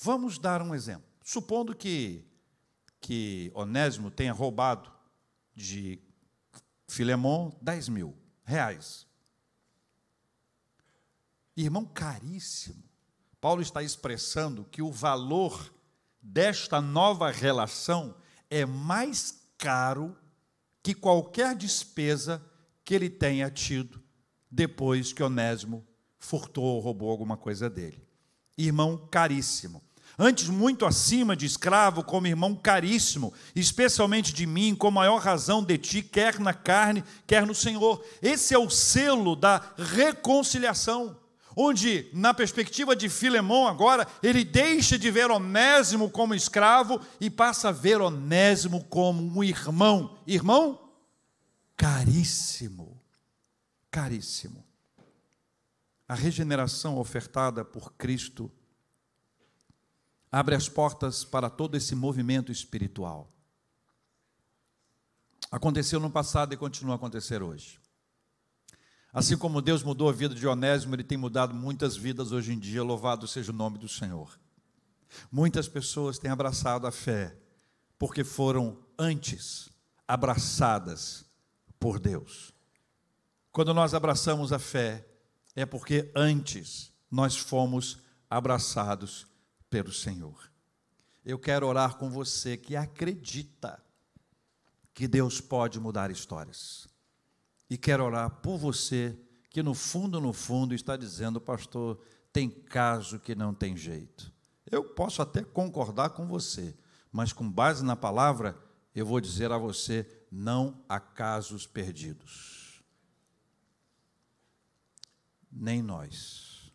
Vamos 0.03 0.39
dar 0.39 0.61
um 0.63 0.75
exemplo. 0.75 1.09
Supondo 1.23 1.75
que, 1.75 2.25
que 3.01 3.51
Onésimo 3.55 4.11
tenha 4.11 4.33
roubado 4.33 4.91
de 5.55 6.01
Filemão 6.87 7.57
10 7.61 7.89
mil 7.89 8.17
reais. 8.45 9.07
Irmão 11.57 11.85
caríssimo. 11.85 12.83
Paulo 13.41 13.61
está 13.63 13.83
expressando 13.83 14.65
que 14.65 14.83
o 14.83 14.91
valor 14.91 15.73
desta 16.29 16.81
nova 16.81 17.31
relação 17.31 18.15
é 18.51 18.67
mais 18.67 19.41
caro 19.57 20.15
que 20.83 20.95
qualquer 20.95 21.57
despesa 21.57 22.43
que 22.85 22.95
ele 22.95 23.09
tenha 23.09 23.51
tido 23.51 24.01
depois 24.51 25.13
que 25.13 25.23
Onésimo 25.23 25.87
furtou 26.19 26.65
ou 26.65 26.81
roubou 26.81 27.11
alguma 27.11 27.37
coisa 27.37 27.71
dele. 27.71 28.07
Irmão 28.57 29.09
caríssimo. 29.11 29.83
Antes, 30.19 30.49
muito 30.49 30.85
acima 30.85 31.37
de 31.37 31.47
escravo, 31.47 32.03
como 32.03 32.27
irmão 32.27 32.55
caríssimo, 32.55 33.33
especialmente 33.55 34.33
de 34.33 34.47
mim, 34.47 34.75
com 34.75 34.91
maior 34.91 35.21
razão 35.21 35.63
de 35.63 35.79
ti, 35.79 36.03
quer 36.03 36.39
na 36.41 36.53
carne, 36.53 37.05
quer 37.27 37.47
no 37.47 37.55
Senhor. 37.55 38.05
Esse 38.21 38.53
é 38.53 38.59
o 38.59 38.69
selo 38.69 39.37
da 39.37 39.75
reconciliação 39.77 41.17
onde, 41.61 42.09
na 42.13 42.33
perspectiva 42.33 42.95
de 42.95 43.09
Filemão, 43.09 43.67
agora, 43.67 44.07
ele 44.23 44.45
deixa 44.45 44.97
de 44.97 45.11
ver 45.11 45.29
Onésimo 45.29 46.09
como 46.09 46.33
escravo 46.33 47.01
e 47.21 47.29
passa 47.29 47.71
a 47.71 47.73
ver 47.73 48.01
Onésimo 48.01 48.85
como 48.85 49.21
um 49.21 49.43
irmão. 49.43 50.17
Irmão 50.25 50.89
caríssimo, 51.77 53.03
caríssimo. 53.91 54.65
A 56.07 56.15
regeneração 56.15 56.97
ofertada 56.97 57.65
por 57.65 57.93
Cristo 57.95 58.51
abre 60.31 60.55
as 60.55 60.69
portas 60.69 61.25
para 61.25 61.51
todo 61.51 61.77
esse 61.77 61.95
movimento 61.97 62.53
espiritual. 62.53 63.33
Aconteceu 65.51 65.99
no 65.99 66.11
passado 66.11 66.55
e 66.55 66.57
continua 66.57 66.95
a 66.95 66.97
acontecer 66.97 67.43
hoje. 67.43 67.81
Assim 69.19 69.37
como 69.37 69.61
Deus 69.61 69.83
mudou 69.83 70.09
a 70.09 70.13
vida 70.13 70.33
de 70.33 70.47
Onésimo, 70.47 70.95
Ele 70.95 71.03
tem 71.03 71.19
mudado 71.19 71.53
muitas 71.53 71.97
vidas 71.97 72.31
hoje 72.31 72.53
em 72.53 72.59
dia, 72.59 72.85
louvado 72.85 73.27
seja 73.27 73.51
o 73.51 73.55
nome 73.55 73.77
do 73.77 73.89
Senhor. 73.89 74.39
Muitas 75.29 75.67
pessoas 75.67 76.21
têm 76.21 76.31
abraçado 76.31 76.87
a 76.87 76.93
fé, 76.93 77.37
porque 77.99 78.23
foram 78.23 78.79
antes 78.97 79.71
abraçadas 80.07 81.25
por 81.81 81.99
Deus. 81.99 82.55
Quando 83.51 83.75
nós 83.75 83.93
abraçamos 83.93 84.53
a 84.53 84.59
fé, 84.61 85.05
é 85.57 85.67
porque 85.67 86.13
antes 86.15 86.93
nós 87.11 87.37
fomos 87.37 87.99
abraçados 88.31 89.27
pelo 89.69 89.93
Senhor. 89.93 90.49
Eu 91.25 91.41
quero 91.41 91.67
orar 91.67 91.97
com 91.97 92.09
você 92.09 92.57
que 92.57 92.77
acredita 92.77 93.83
que 94.95 95.09
Deus 95.09 95.41
pode 95.41 95.81
mudar 95.81 96.09
histórias. 96.09 96.88
E 97.69 97.77
quero 97.77 98.05
orar 98.05 98.31
por 98.41 98.57
você 98.57 99.17
que 99.51 99.63
no 99.63 99.75
fundo, 99.75 100.21
no 100.21 100.33
fundo, 100.33 100.75
está 100.75 100.97
dizendo, 100.97 101.41
pastor, 101.41 102.01
tem 102.33 102.49
caso 102.49 103.19
que 103.19 103.35
não 103.35 103.53
tem 103.53 103.77
jeito. 103.77 104.33
Eu 104.71 104.85
posso 104.85 105.23
até 105.23 105.43
concordar 105.43 106.11
com 106.11 106.27
você, 106.27 106.77
mas 107.11 107.33
com 107.33 107.51
base 107.51 107.85
na 107.85 107.97
palavra, 107.97 108.57
eu 108.95 109.07
vou 109.07 109.21
dizer 109.21 109.51
a 109.51 109.59
você: 109.59 110.07
não 110.31 110.85
há 110.89 111.01
casos 111.01 111.67
perdidos. 111.67 112.83
Nem 115.51 115.83
nós. 115.83 116.73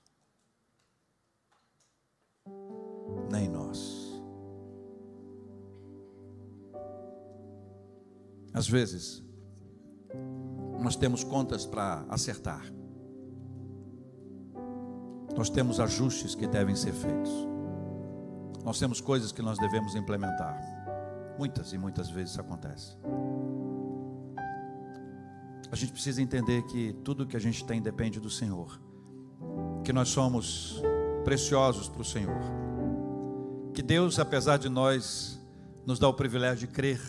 Nem 3.32 3.48
nós. 3.48 4.12
Às 8.54 8.68
vezes, 8.68 9.24
nós 10.84 10.96
temos 10.96 11.24
contas 11.24 11.66
para 11.66 12.06
acertar. 12.10 12.62
Nós 15.36 15.50
temos 15.50 15.80
ajustes 15.80 16.36
que 16.36 16.46
devem 16.46 16.76
ser 16.76 16.92
feitos. 16.94 17.32
Nós 18.64 18.78
temos 18.78 19.02
coisas 19.02 19.32
que 19.32 19.42
nós 19.42 19.58
devemos 19.58 19.96
implementar. 19.96 20.60
Muitas 21.40 21.74
e 21.74 21.78
muitas 21.78 22.10
vezes 22.10 22.32
isso 22.32 22.42
acontece. 22.42 22.98
a 25.72 25.76
gente 25.76 25.92
precisa 25.92 26.22
entender 26.22 26.62
que 26.68 26.94
tudo 27.04 27.26
que 27.26 27.36
a 27.36 27.40
gente 27.40 27.66
tem 27.66 27.82
depende 27.82 28.20
do 28.20 28.30
Senhor, 28.30 28.80
que 29.84 29.92
nós 29.92 30.10
somos 30.10 30.80
preciosos 31.24 31.90
para 31.90 32.04
o 32.04 32.06
Senhor, 32.06 32.40
que 33.74 33.82
Deus, 33.82 34.20
apesar 34.20 34.58
de 34.58 34.70
nós, 34.70 35.42
nos 35.84 35.98
dá 35.98 36.08
o 36.08 36.14
privilégio 36.14 36.68
de 36.68 36.74
crer, 36.76 37.02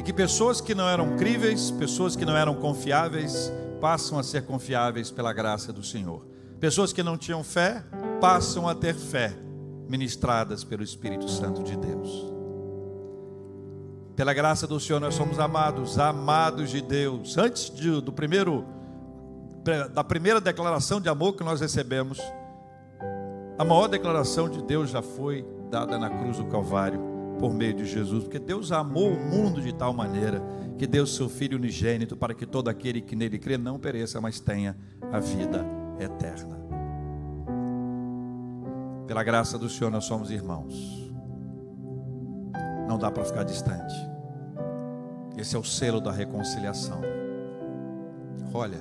e 0.00 0.02
que 0.02 0.14
pessoas 0.14 0.62
que 0.62 0.74
não 0.74 0.88
eram 0.88 1.14
críveis, 1.18 1.70
pessoas 1.70 2.16
que 2.16 2.24
não 2.24 2.34
eram 2.34 2.54
confiáveis, 2.54 3.52
passam 3.82 4.18
a 4.18 4.22
ser 4.22 4.46
confiáveis 4.46 5.10
pela 5.10 5.30
graça 5.30 5.74
do 5.74 5.82
Senhor. 5.82 6.24
Pessoas 6.58 6.90
que 6.90 7.02
não 7.02 7.18
tinham 7.18 7.44
fé, 7.44 7.84
passam 8.18 8.66
a 8.66 8.74
ter 8.74 8.94
fé, 8.94 9.36
ministradas 9.86 10.64
pelo 10.64 10.82
Espírito 10.82 11.28
Santo 11.28 11.62
de 11.62 11.76
Deus. 11.76 12.32
Pela 14.16 14.32
graça 14.32 14.66
do 14.66 14.80
Senhor 14.80 15.00
nós 15.00 15.14
somos 15.14 15.38
amados, 15.38 15.98
amados 15.98 16.70
de 16.70 16.80
Deus. 16.80 17.36
Antes 17.36 17.68
de, 17.68 18.00
do 18.00 18.10
primeiro 18.10 18.64
da 19.92 20.02
primeira 20.02 20.40
declaração 20.40 20.98
de 20.98 21.10
amor 21.10 21.34
que 21.34 21.44
nós 21.44 21.60
recebemos, 21.60 22.18
a 23.58 23.64
maior 23.66 23.86
declaração 23.86 24.48
de 24.48 24.62
Deus 24.62 24.88
já 24.88 25.02
foi 25.02 25.46
dada 25.70 25.98
na 25.98 26.08
cruz 26.08 26.38
do 26.38 26.46
Calvário 26.46 27.09
por 27.40 27.54
meio 27.54 27.72
de 27.72 27.86
Jesus, 27.86 28.24
porque 28.24 28.38
Deus 28.38 28.70
amou 28.70 29.14
o 29.14 29.18
mundo 29.18 29.62
de 29.62 29.72
tal 29.72 29.94
maneira 29.94 30.42
que 30.76 30.86
deu 30.86 31.06
seu 31.06 31.26
filho 31.26 31.56
unigênito 31.56 32.14
para 32.14 32.34
que 32.34 32.44
todo 32.44 32.68
aquele 32.68 33.00
que 33.00 33.16
nele 33.16 33.38
crê 33.38 33.56
não 33.56 33.78
pereça, 33.78 34.20
mas 34.20 34.38
tenha 34.38 34.76
a 35.10 35.18
vida 35.18 35.64
eterna. 35.98 36.60
Pela 39.06 39.24
graça 39.24 39.58
do 39.58 39.70
Senhor 39.70 39.90
nós 39.90 40.04
somos 40.04 40.30
irmãos. 40.30 41.10
Não 42.86 42.98
dá 42.98 43.10
para 43.10 43.24
ficar 43.24 43.44
distante. 43.44 43.94
Esse 45.38 45.56
é 45.56 45.58
o 45.58 45.64
selo 45.64 46.00
da 46.00 46.12
reconciliação. 46.12 47.00
Olha, 48.52 48.78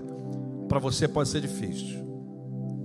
para 0.67 0.79
você 0.79 1.07
pode 1.07 1.29
ser 1.29 1.39
difícil. 1.39 1.97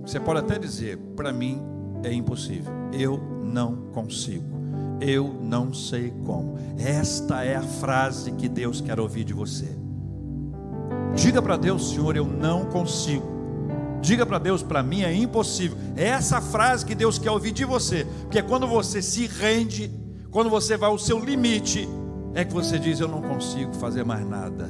Você 0.05 0.21
pode 0.21 0.39
até 0.39 0.57
dizer, 0.57 0.97
para 1.15 1.33
mim 1.33 1.61
é 2.03 2.13
impossível. 2.13 2.71
Eu 2.93 3.17
não 3.43 3.87
consigo. 3.91 4.54
Eu 4.99 5.33
não 5.41 5.73
sei 5.73 6.13
como. 6.25 6.57
Esta 6.77 7.43
é 7.43 7.55
a 7.55 7.61
frase 7.61 8.31
que 8.31 8.47
Deus 8.47 8.81
quer 8.81 8.99
ouvir 8.99 9.23
de 9.23 9.33
você. 9.33 9.67
Diga 11.15 11.41
para 11.41 11.57
Deus, 11.57 11.91
Senhor, 11.91 12.15
eu 12.15 12.25
não 12.25 12.65
consigo. 12.65 13.35
Diga 14.01 14.25
para 14.25 14.37
Deus, 14.37 14.61
para 14.61 14.83
mim 14.83 15.01
é 15.01 15.13
impossível. 15.13 15.77
É 15.95 16.05
essa 16.05 16.39
frase 16.39 16.85
que 16.85 16.93
Deus 16.93 17.17
quer 17.17 17.31
ouvir 17.31 17.51
de 17.51 17.65
você, 17.65 18.05
porque 18.21 18.41
quando 18.41 18.67
você 18.67 19.01
se 19.01 19.25
rende, 19.25 19.89
quando 20.29 20.49
você 20.49 20.77
vai 20.77 20.89
ao 20.89 20.99
seu 20.99 21.17
limite, 21.17 21.87
é 22.35 22.43
que 22.43 22.53
você 22.53 22.77
diz: 22.77 22.99
Eu 22.99 23.07
não 23.07 23.21
consigo 23.21 23.73
fazer 23.73 24.03
mais 24.03 24.27
nada. 24.27 24.69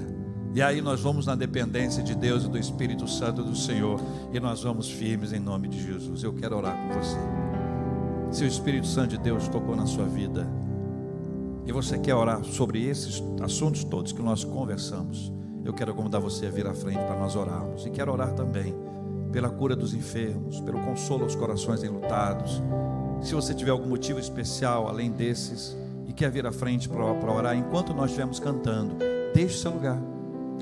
E 0.53 0.61
aí 0.61 0.81
nós 0.81 1.01
vamos 1.01 1.25
na 1.25 1.35
dependência 1.35 2.01
de 2.01 2.15
Deus 2.15 2.45
e 2.45 2.47
do 2.47 2.57
Espírito 2.57 3.05
Santo 3.09 3.43
do 3.43 3.55
Senhor, 3.55 3.99
e 4.31 4.39
nós 4.39 4.63
vamos 4.63 4.89
firmes 4.89 5.33
em 5.33 5.39
nome 5.39 5.67
de 5.67 5.83
Jesus. 5.83 6.23
Eu 6.23 6.31
quero 6.31 6.55
orar 6.55 6.77
com 6.77 6.93
você. 6.93 7.44
Se 8.35 8.43
o 8.43 8.47
Espírito 8.47 8.85
Santo 8.85 9.11
de 9.11 9.17
Deus 9.17 9.47
tocou 9.47 9.77
na 9.77 9.85
sua 9.85 10.03
vida, 10.03 10.45
e 11.65 11.71
você 11.71 11.97
quer 11.97 12.15
orar 12.15 12.43
sobre 12.43 12.85
esses 12.85 13.23
assuntos 13.41 13.85
todos 13.85 14.11
que 14.11 14.21
nós 14.21 14.43
conversamos, 14.43 15.31
eu 15.63 15.73
quero 15.73 15.95
convidar 15.95 16.19
você 16.19 16.47
a 16.47 16.49
vir 16.49 16.67
à 16.67 16.73
frente 16.73 16.97
para 16.97 17.17
nós 17.17 17.33
orarmos. 17.37 17.85
E 17.85 17.89
quero 17.89 18.11
orar 18.11 18.33
também 18.33 18.75
pela 19.31 19.49
cura 19.49 19.73
dos 19.73 19.93
enfermos, 19.93 20.59
pelo 20.59 20.81
consolo 20.81 21.23
aos 21.23 21.33
corações 21.33 21.81
enlutados. 21.81 22.61
Se 23.21 23.33
você 23.33 23.53
tiver 23.53 23.71
algum 23.71 23.87
motivo 23.87 24.19
especial 24.19 24.89
além 24.89 25.13
desses, 25.13 25.73
quer 26.13 26.29
vir 26.29 26.45
à 26.45 26.51
frente 26.51 26.89
para 26.89 27.05
orar, 27.05 27.55
enquanto 27.55 27.93
nós 27.93 28.07
estivermos 28.07 28.41
cantando, 28.41 28.97
deixe 29.33 29.59
seu 29.59 29.71
lugar 29.71 29.97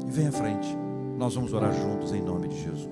e 0.08 0.12
venha 0.12 0.30
à 0.30 0.32
frente. 0.32 0.78
Nós 1.18 1.34
vamos 1.34 1.52
orar 1.54 1.74
juntos 1.74 2.14
em 2.14 2.22
nome 2.22 2.50
de 2.50 2.62
Jesus. 2.62 2.90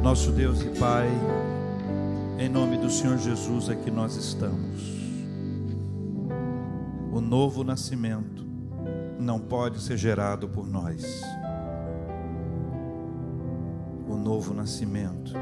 Nosso 0.00 0.30
Deus 0.30 0.62
e 0.62 0.68
Pai, 0.78 1.08
em 2.38 2.48
nome 2.48 2.76
do 2.76 2.90
Senhor 2.90 3.18
Jesus 3.18 3.68
é 3.68 3.74
que 3.74 3.90
nós 3.90 4.16
estamos. 4.16 4.96
O 7.12 7.20
novo 7.20 7.64
nascimento 7.64 8.44
não 9.18 9.38
pode 9.38 9.80
ser 9.80 9.96
gerado 9.96 10.48
por 10.48 10.66
nós. 10.66 11.22
O 14.08 14.16
novo 14.16 14.52
nascimento 14.52 15.32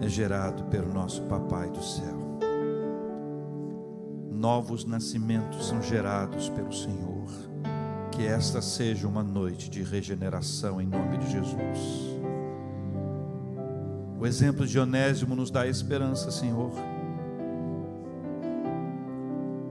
é 0.00 0.08
gerado 0.08 0.64
pelo 0.64 0.92
nosso 0.92 1.22
Papai 1.22 1.70
do 1.70 1.82
céu 1.82 2.28
novos 4.38 4.84
nascimentos 4.84 5.66
são 5.66 5.82
gerados 5.82 6.48
pelo 6.48 6.72
Senhor. 6.72 7.26
Que 8.12 8.24
esta 8.24 8.62
seja 8.62 9.06
uma 9.06 9.22
noite 9.22 9.68
de 9.68 9.82
regeneração 9.82 10.80
em 10.80 10.86
nome 10.86 11.18
de 11.18 11.32
Jesus. 11.32 12.17
O 14.18 14.26
exemplo 14.26 14.66
de 14.66 14.78
Onésimo 14.78 15.36
nos 15.36 15.50
dá 15.50 15.66
esperança, 15.66 16.30
Senhor. 16.30 16.72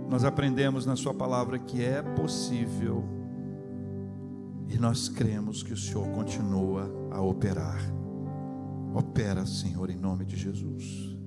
Nós 0.09 0.23
aprendemos 0.23 0.85
na 0.85 0.95
Sua 0.95 1.13
palavra 1.13 1.59
que 1.59 1.83
é 1.83 2.01
possível 2.01 3.03
e 4.69 4.77
nós 4.77 5.09
cremos 5.09 5.63
que 5.63 5.73
o 5.73 5.77
Senhor 5.77 6.07
continua 6.09 6.89
a 7.11 7.21
operar. 7.21 7.81
Opera, 8.93 9.45
Senhor, 9.45 9.89
em 9.89 9.97
nome 9.97 10.25
de 10.25 10.37
Jesus. 10.37 11.17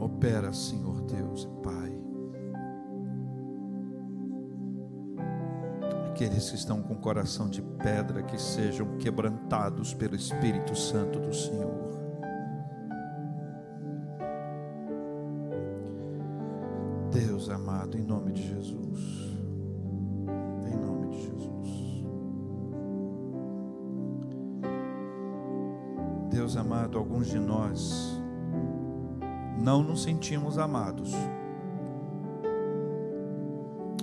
Opera, 0.00 0.52
Senhor 0.52 1.00
Deus 1.02 1.44
e 1.44 1.62
Pai. 1.62 1.87
Aqueles 6.18 6.50
que 6.50 6.56
estão 6.56 6.82
com 6.82 6.96
coração 6.96 7.48
de 7.48 7.62
pedra, 7.62 8.24
que 8.24 8.36
sejam 8.42 8.98
quebrantados 8.98 9.94
pelo 9.94 10.16
Espírito 10.16 10.74
Santo 10.74 11.20
do 11.20 11.32
Senhor. 11.32 11.92
Deus 17.12 17.48
amado, 17.48 17.96
em 17.96 18.02
nome 18.02 18.32
de 18.32 18.42
Jesus. 18.48 18.98
Em 20.66 20.76
nome 20.76 21.06
de 21.06 21.22
Jesus. 21.22 22.04
Deus 26.32 26.56
amado, 26.56 26.98
alguns 26.98 27.28
de 27.28 27.38
nós 27.38 28.20
não 29.56 29.84
nos 29.84 30.02
sentimos 30.02 30.58
amados. 30.58 31.12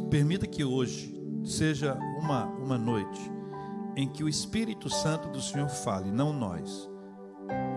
Permita 0.09 0.47
que 0.47 0.63
hoje 0.63 1.14
seja 1.45 1.97
uma, 2.19 2.45
uma 2.45 2.77
noite 2.77 3.31
em 3.95 4.07
que 4.07 4.23
o 4.23 4.29
Espírito 4.29 4.89
Santo 4.89 5.29
do 5.29 5.41
Senhor 5.41 5.69
fale, 5.69 6.11
não 6.11 6.33
nós, 6.33 6.89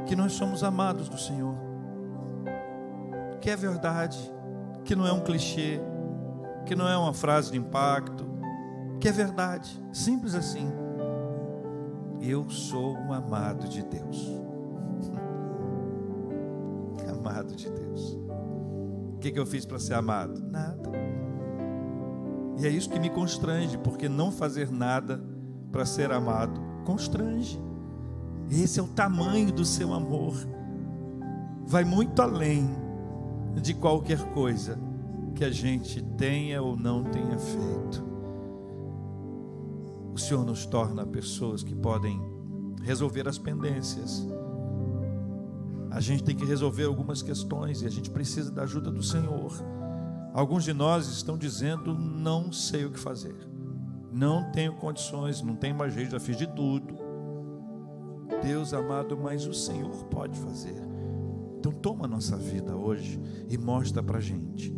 que 0.07 0.17
nós 0.17 0.33
somos 0.33 0.65
amados 0.65 1.09
do 1.09 1.19
Senhor, 1.19 1.55
que 3.41 3.51
é 3.51 3.57
verdade, 3.57 4.19
que 4.85 4.97
não 4.97 5.07
é 5.07 5.13
um 5.13 5.21
clichê, 5.21 5.81
que 6.67 6.75
não 6.75 6.89
é 6.89 6.97
uma 6.97 7.13
frase 7.13 7.53
de 7.53 7.59
impacto, 7.59 8.27
que 9.01 9.09
é 9.09 9.13
verdade, 9.13 9.81
simples 9.93 10.35
assim. 10.35 10.69
Eu 12.21 12.51
sou 12.51 12.97
um 12.97 13.13
amado 13.13 13.69
de 13.69 13.85
Deus 13.85 14.27
amado 17.09 17.55
de 17.55 17.71
Deus. 17.71 18.19
O 19.15 19.19
que, 19.21 19.33
que 19.33 19.39
eu 19.39 19.47
fiz 19.47 19.67
para 19.67 19.79
ser 19.79 19.95
amado? 19.95 20.41
Nada. 20.41 21.08
E 22.59 22.67
é 22.67 22.71
isso 22.71 22.91
que 22.91 22.99
me 22.99 23.09
constrange, 23.09 23.79
porque 23.79 24.09
não 24.09 24.33
fazer 24.33 24.71
nada 24.71 25.23
para 25.71 25.87
ser 25.87 26.11
amado 26.13 26.61
constrange. 26.85 27.61
Esse 28.51 28.81
é 28.81 28.83
o 28.83 28.89
tamanho 28.89 29.53
do 29.53 29.65
seu 29.65 29.93
amor. 29.93 30.35
Vai 31.67 31.85
muito 31.85 32.21
além 32.21 32.69
de 33.61 33.75
qualquer 33.75 34.23
coisa 34.33 34.79
que 35.35 35.45
a 35.45 35.51
gente 35.51 36.03
tenha 36.17 36.63
ou 36.63 36.77
não 36.77 37.05
tenha 37.05 37.39
feito. 37.39 38.05
O 40.13 40.19
Senhor 40.19 40.45
nos 40.45 40.67
torna 40.67 41.07
pessoas 41.07 41.63
que 41.63 41.75
podem 41.75 42.21
resolver 42.83 43.29
as 43.29 43.39
pendências 43.39 44.27
a 45.91 46.01
gente 46.01 46.23
tem 46.23 46.37
que 46.37 46.45
resolver 46.45 46.85
algumas 46.85 47.23
questões 47.23 47.83
e 47.83 47.87
a 47.87 47.91
gente 47.91 48.11
precisa 48.11 48.53
da 48.53 48.63
ajuda 48.63 48.91
do 48.91 49.03
Senhor. 49.03 49.53
Alguns 50.33 50.65
de 50.65 50.73
nós 50.73 51.09
estão 51.09 51.37
dizendo: 51.37 51.95
não 51.95 52.53
sei 52.53 52.85
o 52.85 52.91
que 52.91 52.99
fazer, 52.99 53.37
não 54.13 54.51
tenho 54.53 54.75
condições, 54.75 55.43
não 55.43 55.57
tenho 55.57 55.75
mais 55.75 55.95
jeito, 55.95 56.13
já 56.13 56.21
fiz 56.21 56.37
de 56.37 56.47
tudo. 56.47 56.97
Deus 58.43 58.73
amado, 58.73 59.17
mas 59.17 59.47
o 59.47 59.55
Senhor 59.55 60.05
pode 60.05 60.39
fazer. 60.39 60.98
Então 61.59 61.73
toma 61.73 62.05
a 62.05 62.09
nossa 62.09 62.37
vida 62.37 62.77
hoje 62.77 63.21
e 63.49 63.59
mostra 63.59 64.01
para 64.01 64.19
a 64.19 64.21
gente. 64.21 64.73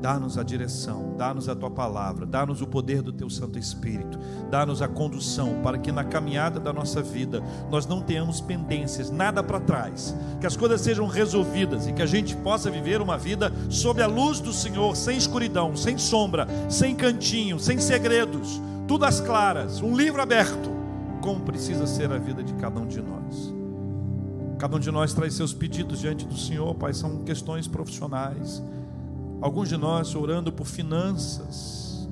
Dá-nos 0.00 0.36
a 0.36 0.42
direção, 0.42 1.14
dá-nos 1.16 1.48
a 1.48 1.54
tua 1.54 1.70
palavra, 1.70 2.26
dá-nos 2.26 2.60
o 2.60 2.66
poder 2.66 3.00
do 3.02 3.12
teu 3.12 3.28
Santo 3.30 3.58
Espírito, 3.58 4.18
dá-nos 4.50 4.82
a 4.82 4.88
condução 4.88 5.60
para 5.62 5.78
que 5.78 5.92
na 5.92 6.04
caminhada 6.04 6.58
da 6.58 6.72
nossa 6.72 7.02
vida 7.02 7.42
nós 7.70 7.86
não 7.86 8.02
tenhamos 8.02 8.40
pendências, 8.40 9.10
nada 9.10 9.42
para 9.42 9.60
trás, 9.60 10.14
que 10.40 10.46
as 10.46 10.56
coisas 10.56 10.80
sejam 10.80 11.06
resolvidas 11.06 11.86
e 11.86 11.92
que 11.92 12.02
a 12.02 12.06
gente 12.06 12.36
possa 12.36 12.70
viver 12.70 13.00
uma 13.00 13.16
vida 13.16 13.52
sob 13.70 14.02
a 14.02 14.06
luz 14.06 14.40
do 14.40 14.52
Senhor, 14.52 14.94
sem 14.96 15.16
escuridão, 15.16 15.76
sem 15.76 15.96
sombra, 15.96 16.46
sem 16.68 16.94
cantinho, 16.94 17.58
sem 17.58 17.78
segredos, 17.78 18.60
tudo 18.86 19.04
às 19.04 19.20
claras, 19.20 19.80
um 19.80 19.96
livro 19.96 20.20
aberto, 20.20 20.70
como 21.22 21.40
precisa 21.40 21.86
ser 21.86 22.12
a 22.12 22.18
vida 22.18 22.42
de 22.42 22.52
cada 22.54 22.78
um 22.80 22.86
de 22.86 23.00
nós. 23.00 23.53
Cada 24.64 24.76
um 24.76 24.80
de 24.80 24.90
nós 24.90 25.12
traz 25.12 25.34
seus 25.34 25.52
pedidos 25.52 26.00
diante 26.00 26.24
do 26.24 26.38
Senhor, 26.38 26.74
Pai, 26.76 26.94
são 26.94 27.22
questões 27.22 27.68
profissionais. 27.68 28.62
Alguns 29.42 29.68
de 29.68 29.76
nós 29.76 30.14
orando 30.14 30.50
por 30.50 30.66
finanças. 30.66 32.08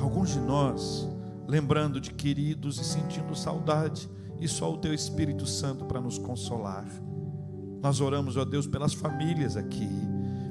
Alguns 0.00 0.30
de 0.30 0.38
nós 0.38 1.08
lembrando 1.48 2.00
de 2.00 2.12
queridos 2.12 2.78
e 2.78 2.84
sentindo 2.84 3.34
saudade. 3.34 4.08
E 4.38 4.46
só 4.46 4.72
o 4.72 4.76
Teu 4.76 4.94
Espírito 4.94 5.46
Santo 5.48 5.84
para 5.84 6.00
nos 6.00 6.16
consolar. 6.16 6.86
Nós 7.82 8.00
oramos, 8.00 8.36
ó 8.36 8.44
Deus, 8.44 8.68
pelas 8.68 8.94
famílias 8.94 9.56
aqui. 9.56 9.90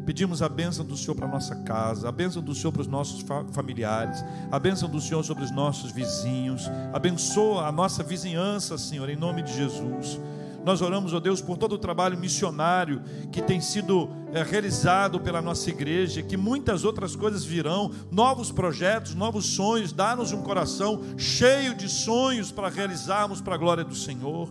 Pedimos 0.05 0.41
a 0.41 0.49
bênção 0.49 0.83
do 0.83 0.97
Senhor 0.97 1.15
para 1.15 1.25
nossa 1.25 1.55
casa, 1.63 2.09
a 2.09 2.11
bênção 2.11 2.41
do 2.41 2.53
Senhor 2.53 2.73
para 2.73 2.81
os 2.81 2.87
nossos 2.87 3.23
familiares, 3.53 4.21
a 4.51 4.59
bênção 4.59 4.89
do 4.89 4.99
Senhor 4.99 5.23
sobre 5.23 5.45
os 5.45 5.51
nossos 5.51 5.89
vizinhos. 5.89 6.69
Abençoa 6.91 7.65
a 7.65 7.71
nossa 7.71 8.03
vizinhança, 8.03 8.77
Senhor, 8.77 9.07
em 9.07 9.15
nome 9.15 9.41
de 9.41 9.53
Jesus. 9.55 10.19
Nós 10.63 10.81
oramos, 10.81 11.13
ó 11.13 11.19
Deus, 11.19 11.41
por 11.41 11.57
todo 11.57 11.73
o 11.73 11.77
trabalho 11.77 12.17
missionário 12.17 13.01
que 13.31 13.41
tem 13.41 13.59
sido 13.59 14.09
é, 14.31 14.41
realizado 14.41 15.19
pela 15.19 15.41
nossa 15.41 15.69
igreja, 15.69 16.23
que 16.23 16.37
muitas 16.37 16.85
outras 16.85 17.15
coisas 17.17 17.43
virão, 17.43 17.91
novos 18.09 18.49
projetos, 18.49 19.13
novos 19.13 19.45
sonhos. 19.45 19.91
Dá-nos 19.91 20.31
um 20.31 20.41
coração 20.41 21.01
cheio 21.17 21.75
de 21.75 21.89
sonhos 21.89 22.49
para 22.49 22.69
realizarmos 22.69 23.41
para 23.41 23.55
a 23.55 23.57
glória 23.57 23.83
do 23.83 23.93
Senhor. 23.93 24.49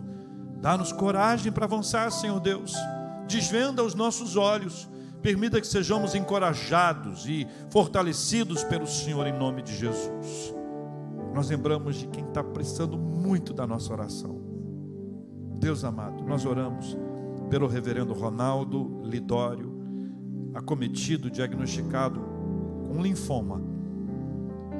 Dá-nos 0.61 0.91
coragem 0.91 1.51
para 1.51 1.65
avançar, 1.65 2.11
Senhor 2.11 2.39
Deus. 2.39 2.73
Desvenda 3.27 3.83
os 3.83 3.95
nossos 3.95 4.35
olhos. 4.35 4.87
Permita 5.19 5.59
que 5.59 5.65
sejamos 5.65 6.13
encorajados 6.13 7.25
e 7.25 7.47
fortalecidos 7.71 8.63
pelo 8.63 8.85
Senhor 8.85 9.25
em 9.25 9.33
nome 9.33 9.63
de 9.63 9.75
Jesus. 9.75 10.53
Nós 11.33 11.49
lembramos 11.49 11.95
de 11.95 12.07
quem 12.07 12.23
está 12.23 12.43
precisando 12.43 12.97
muito 12.97 13.51
da 13.51 13.65
nossa 13.65 13.91
oração 13.91 14.42
Deus 15.63 15.85
amado, 15.85 16.21
nós 16.25 16.45
oramos 16.45 16.97
pelo 17.49 17.67
reverendo 17.67 18.11
Ronaldo 18.11 18.99
Lidório, 19.01 19.71
acometido, 20.53 21.31
diagnosticado 21.31 22.19
com 22.85 23.01
linfoma. 23.01 23.61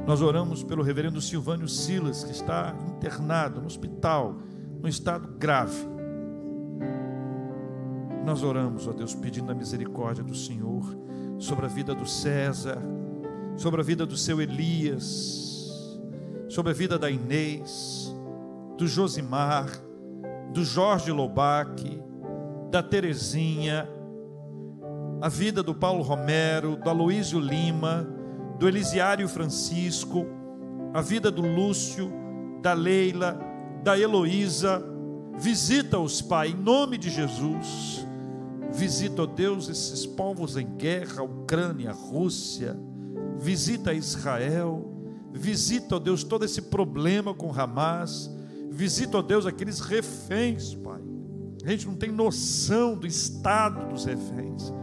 Nós 0.06 0.22
oramos 0.22 0.62
pelo 0.62 0.84
reverendo 0.84 1.22
Silvânio 1.22 1.70
Silas, 1.70 2.26
que 2.26 2.32
está 2.32 2.76
internado 2.86 3.62
no 3.62 3.68
hospital, 3.68 4.36
num 4.82 4.90
estado 4.90 5.30
grave. 5.38 5.88
Nós 8.26 8.44
oramos, 8.44 8.86
ó 8.86 8.92
Deus, 8.92 9.16
pedindo 9.16 9.54
a 9.54 9.56
misericórdia 9.56 10.22
do 10.22 10.36
Senhor 10.36 10.84
sobre 11.40 11.66
a 11.66 11.70
vida 11.70 11.96
do 11.96 12.06
César, 12.06 12.82
sobre 13.56 13.80
a 13.80 13.84
vida 13.86 14.06
do 14.06 14.18
seu 14.18 14.42
Elias, 14.42 15.98
sobre 16.50 16.74
a 16.74 16.76
vida 16.76 17.00
da 17.00 17.10
Inês, 17.10 18.14
do 18.78 18.86
Josimar, 18.86 19.70
do 20.54 20.64
Jorge 20.64 21.12
Lobac, 21.12 22.00
da 22.70 22.84
Terezinha, 22.84 23.90
a 25.20 25.28
vida 25.28 25.64
do 25.64 25.74
Paulo 25.74 26.04
Romero, 26.04 26.76
do 26.76 26.90
Aloísio 26.90 27.40
Lima, 27.40 28.08
do 28.60 28.68
Elisiário 28.68 29.28
Francisco, 29.28 30.28
a 30.94 31.02
vida 31.02 31.32
do 31.32 31.42
Lúcio, 31.42 32.14
da 32.62 32.74
Leila, 32.74 33.40
da 33.84 33.98
Heloísa. 33.98 34.84
Visita-os, 35.40 36.22
Pai, 36.22 36.50
em 36.50 36.56
nome 36.56 37.00
de 37.00 37.10
Jesus. 37.10 38.06
Visita, 38.72 39.24
ó 39.24 39.26
Deus, 39.26 39.70
esses 39.70 40.06
povos 40.06 40.56
em 40.56 40.68
guerra, 40.78 41.24
Ucrânia, 41.24 41.92
Rússia. 41.92 42.78
Visita 43.40 43.92
Israel. 43.92 44.88
Visita, 45.32 45.96
ó 45.96 46.00
Deus, 46.00 46.24
todo 46.24 46.46
esse 46.46 46.62
problema 46.62 47.34
com 47.34 47.52
Hamas 47.52 48.30
Visita, 48.74 49.20
ó 49.20 49.22
Deus, 49.22 49.46
aqueles 49.46 49.80
reféns, 49.80 50.74
Pai. 50.74 51.00
A 51.64 51.70
gente 51.70 51.86
não 51.86 51.96
tem 51.96 52.12
noção 52.12 52.98
do 52.98 53.06
estado 53.06 53.88
dos 53.88 54.04
reféns, 54.04 54.74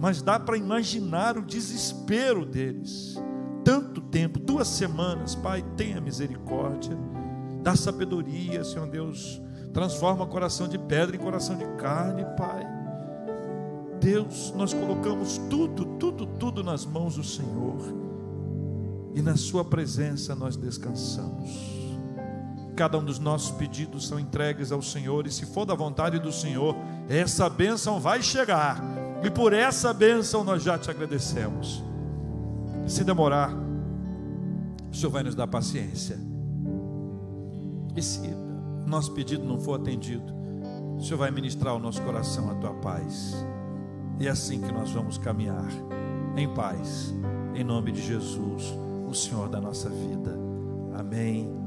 mas 0.00 0.20
dá 0.20 0.38
para 0.38 0.56
imaginar 0.56 1.38
o 1.38 1.42
desespero 1.42 2.44
deles. 2.44 3.16
Tanto 3.64 4.00
tempo, 4.00 4.40
duas 4.40 4.66
semanas, 4.66 5.36
Pai, 5.36 5.64
tenha 5.76 6.00
misericórdia, 6.00 6.98
dá 7.62 7.76
sabedoria, 7.76 8.64
Senhor 8.64 8.88
Deus, 8.88 9.40
transforma 9.72 10.26
coração 10.26 10.66
de 10.66 10.76
pedra 10.76 11.14
em 11.14 11.20
coração 11.20 11.56
de 11.56 11.66
carne, 11.76 12.24
Pai. 12.36 12.66
Deus, 14.00 14.52
nós 14.56 14.74
colocamos 14.74 15.38
tudo, 15.48 15.84
tudo, 15.98 16.26
tudo 16.26 16.64
nas 16.64 16.84
mãos 16.84 17.14
do 17.14 17.22
Senhor, 17.22 17.80
e 19.14 19.22
na 19.22 19.36
Sua 19.36 19.64
presença 19.64 20.34
nós 20.34 20.56
descansamos 20.56 21.79
cada 22.80 22.96
um 22.96 23.04
dos 23.04 23.18
nossos 23.18 23.50
pedidos 23.50 24.08
são 24.08 24.18
entregues 24.18 24.72
ao 24.72 24.80
Senhor, 24.80 25.26
e 25.26 25.30
se 25.30 25.44
for 25.44 25.66
da 25.66 25.74
vontade 25.74 26.18
do 26.18 26.32
Senhor, 26.32 26.74
essa 27.10 27.46
bênção 27.46 28.00
vai 28.00 28.22
chegar, 28.22 28.82
e 29.22 29.28
por 29.28 29.52
essa 29.52 29.92
bênção 29.92 30.42
nós 30.42 30.62
já 30.62 30.78
te 30.78 30.90
agradecemos. 30.90 31.84
Se 32.86 33.04
demorar, 33.04 33.52
o 34.90 34.96
Senhor 34.96 35.10
vai 35.10 35.22
nos 35.22 35.34
dar 35.34 35.46
paciência. 35.46 36.18
E 37.94 38.00
se 38.00 38.34
nosso 38.86 39.12
pedido 39.12 39.44
não 39.44 39.60
for 39.60 39.78
atendido, 39.78 40.32
o 40.96 41.02
Senhor 41.02 41.18
vai 41.18 41.30
ministrar 41.30 41.74
ao 41.74 41.78
nosso 41.78 42.00
coração 42.00 42.50
a 42.50 42.54
tua 42.54 42.72
paz. 42.72 43.44
E 44.18 44.26
é 44.26 44.30
assim 44.30 44.58
que 44.58 44.72
nós 44.72 44.90
vamos 44.90 45.18
caminhar 45.18 45.68
em 46.34 46.48
paz, 46.54 47.14
em 47.54 47.62
nome 47.62 47.92
de 47.92 48.00
Jesus, 48.00 48.74
o 49.06 49.12
Senhor 49.12 49.50
da 49.50 49.60
nossa 49.60 49.90
vida. 49.90 50.30
Amém 50.94 51.40
amém. 51.40 51.59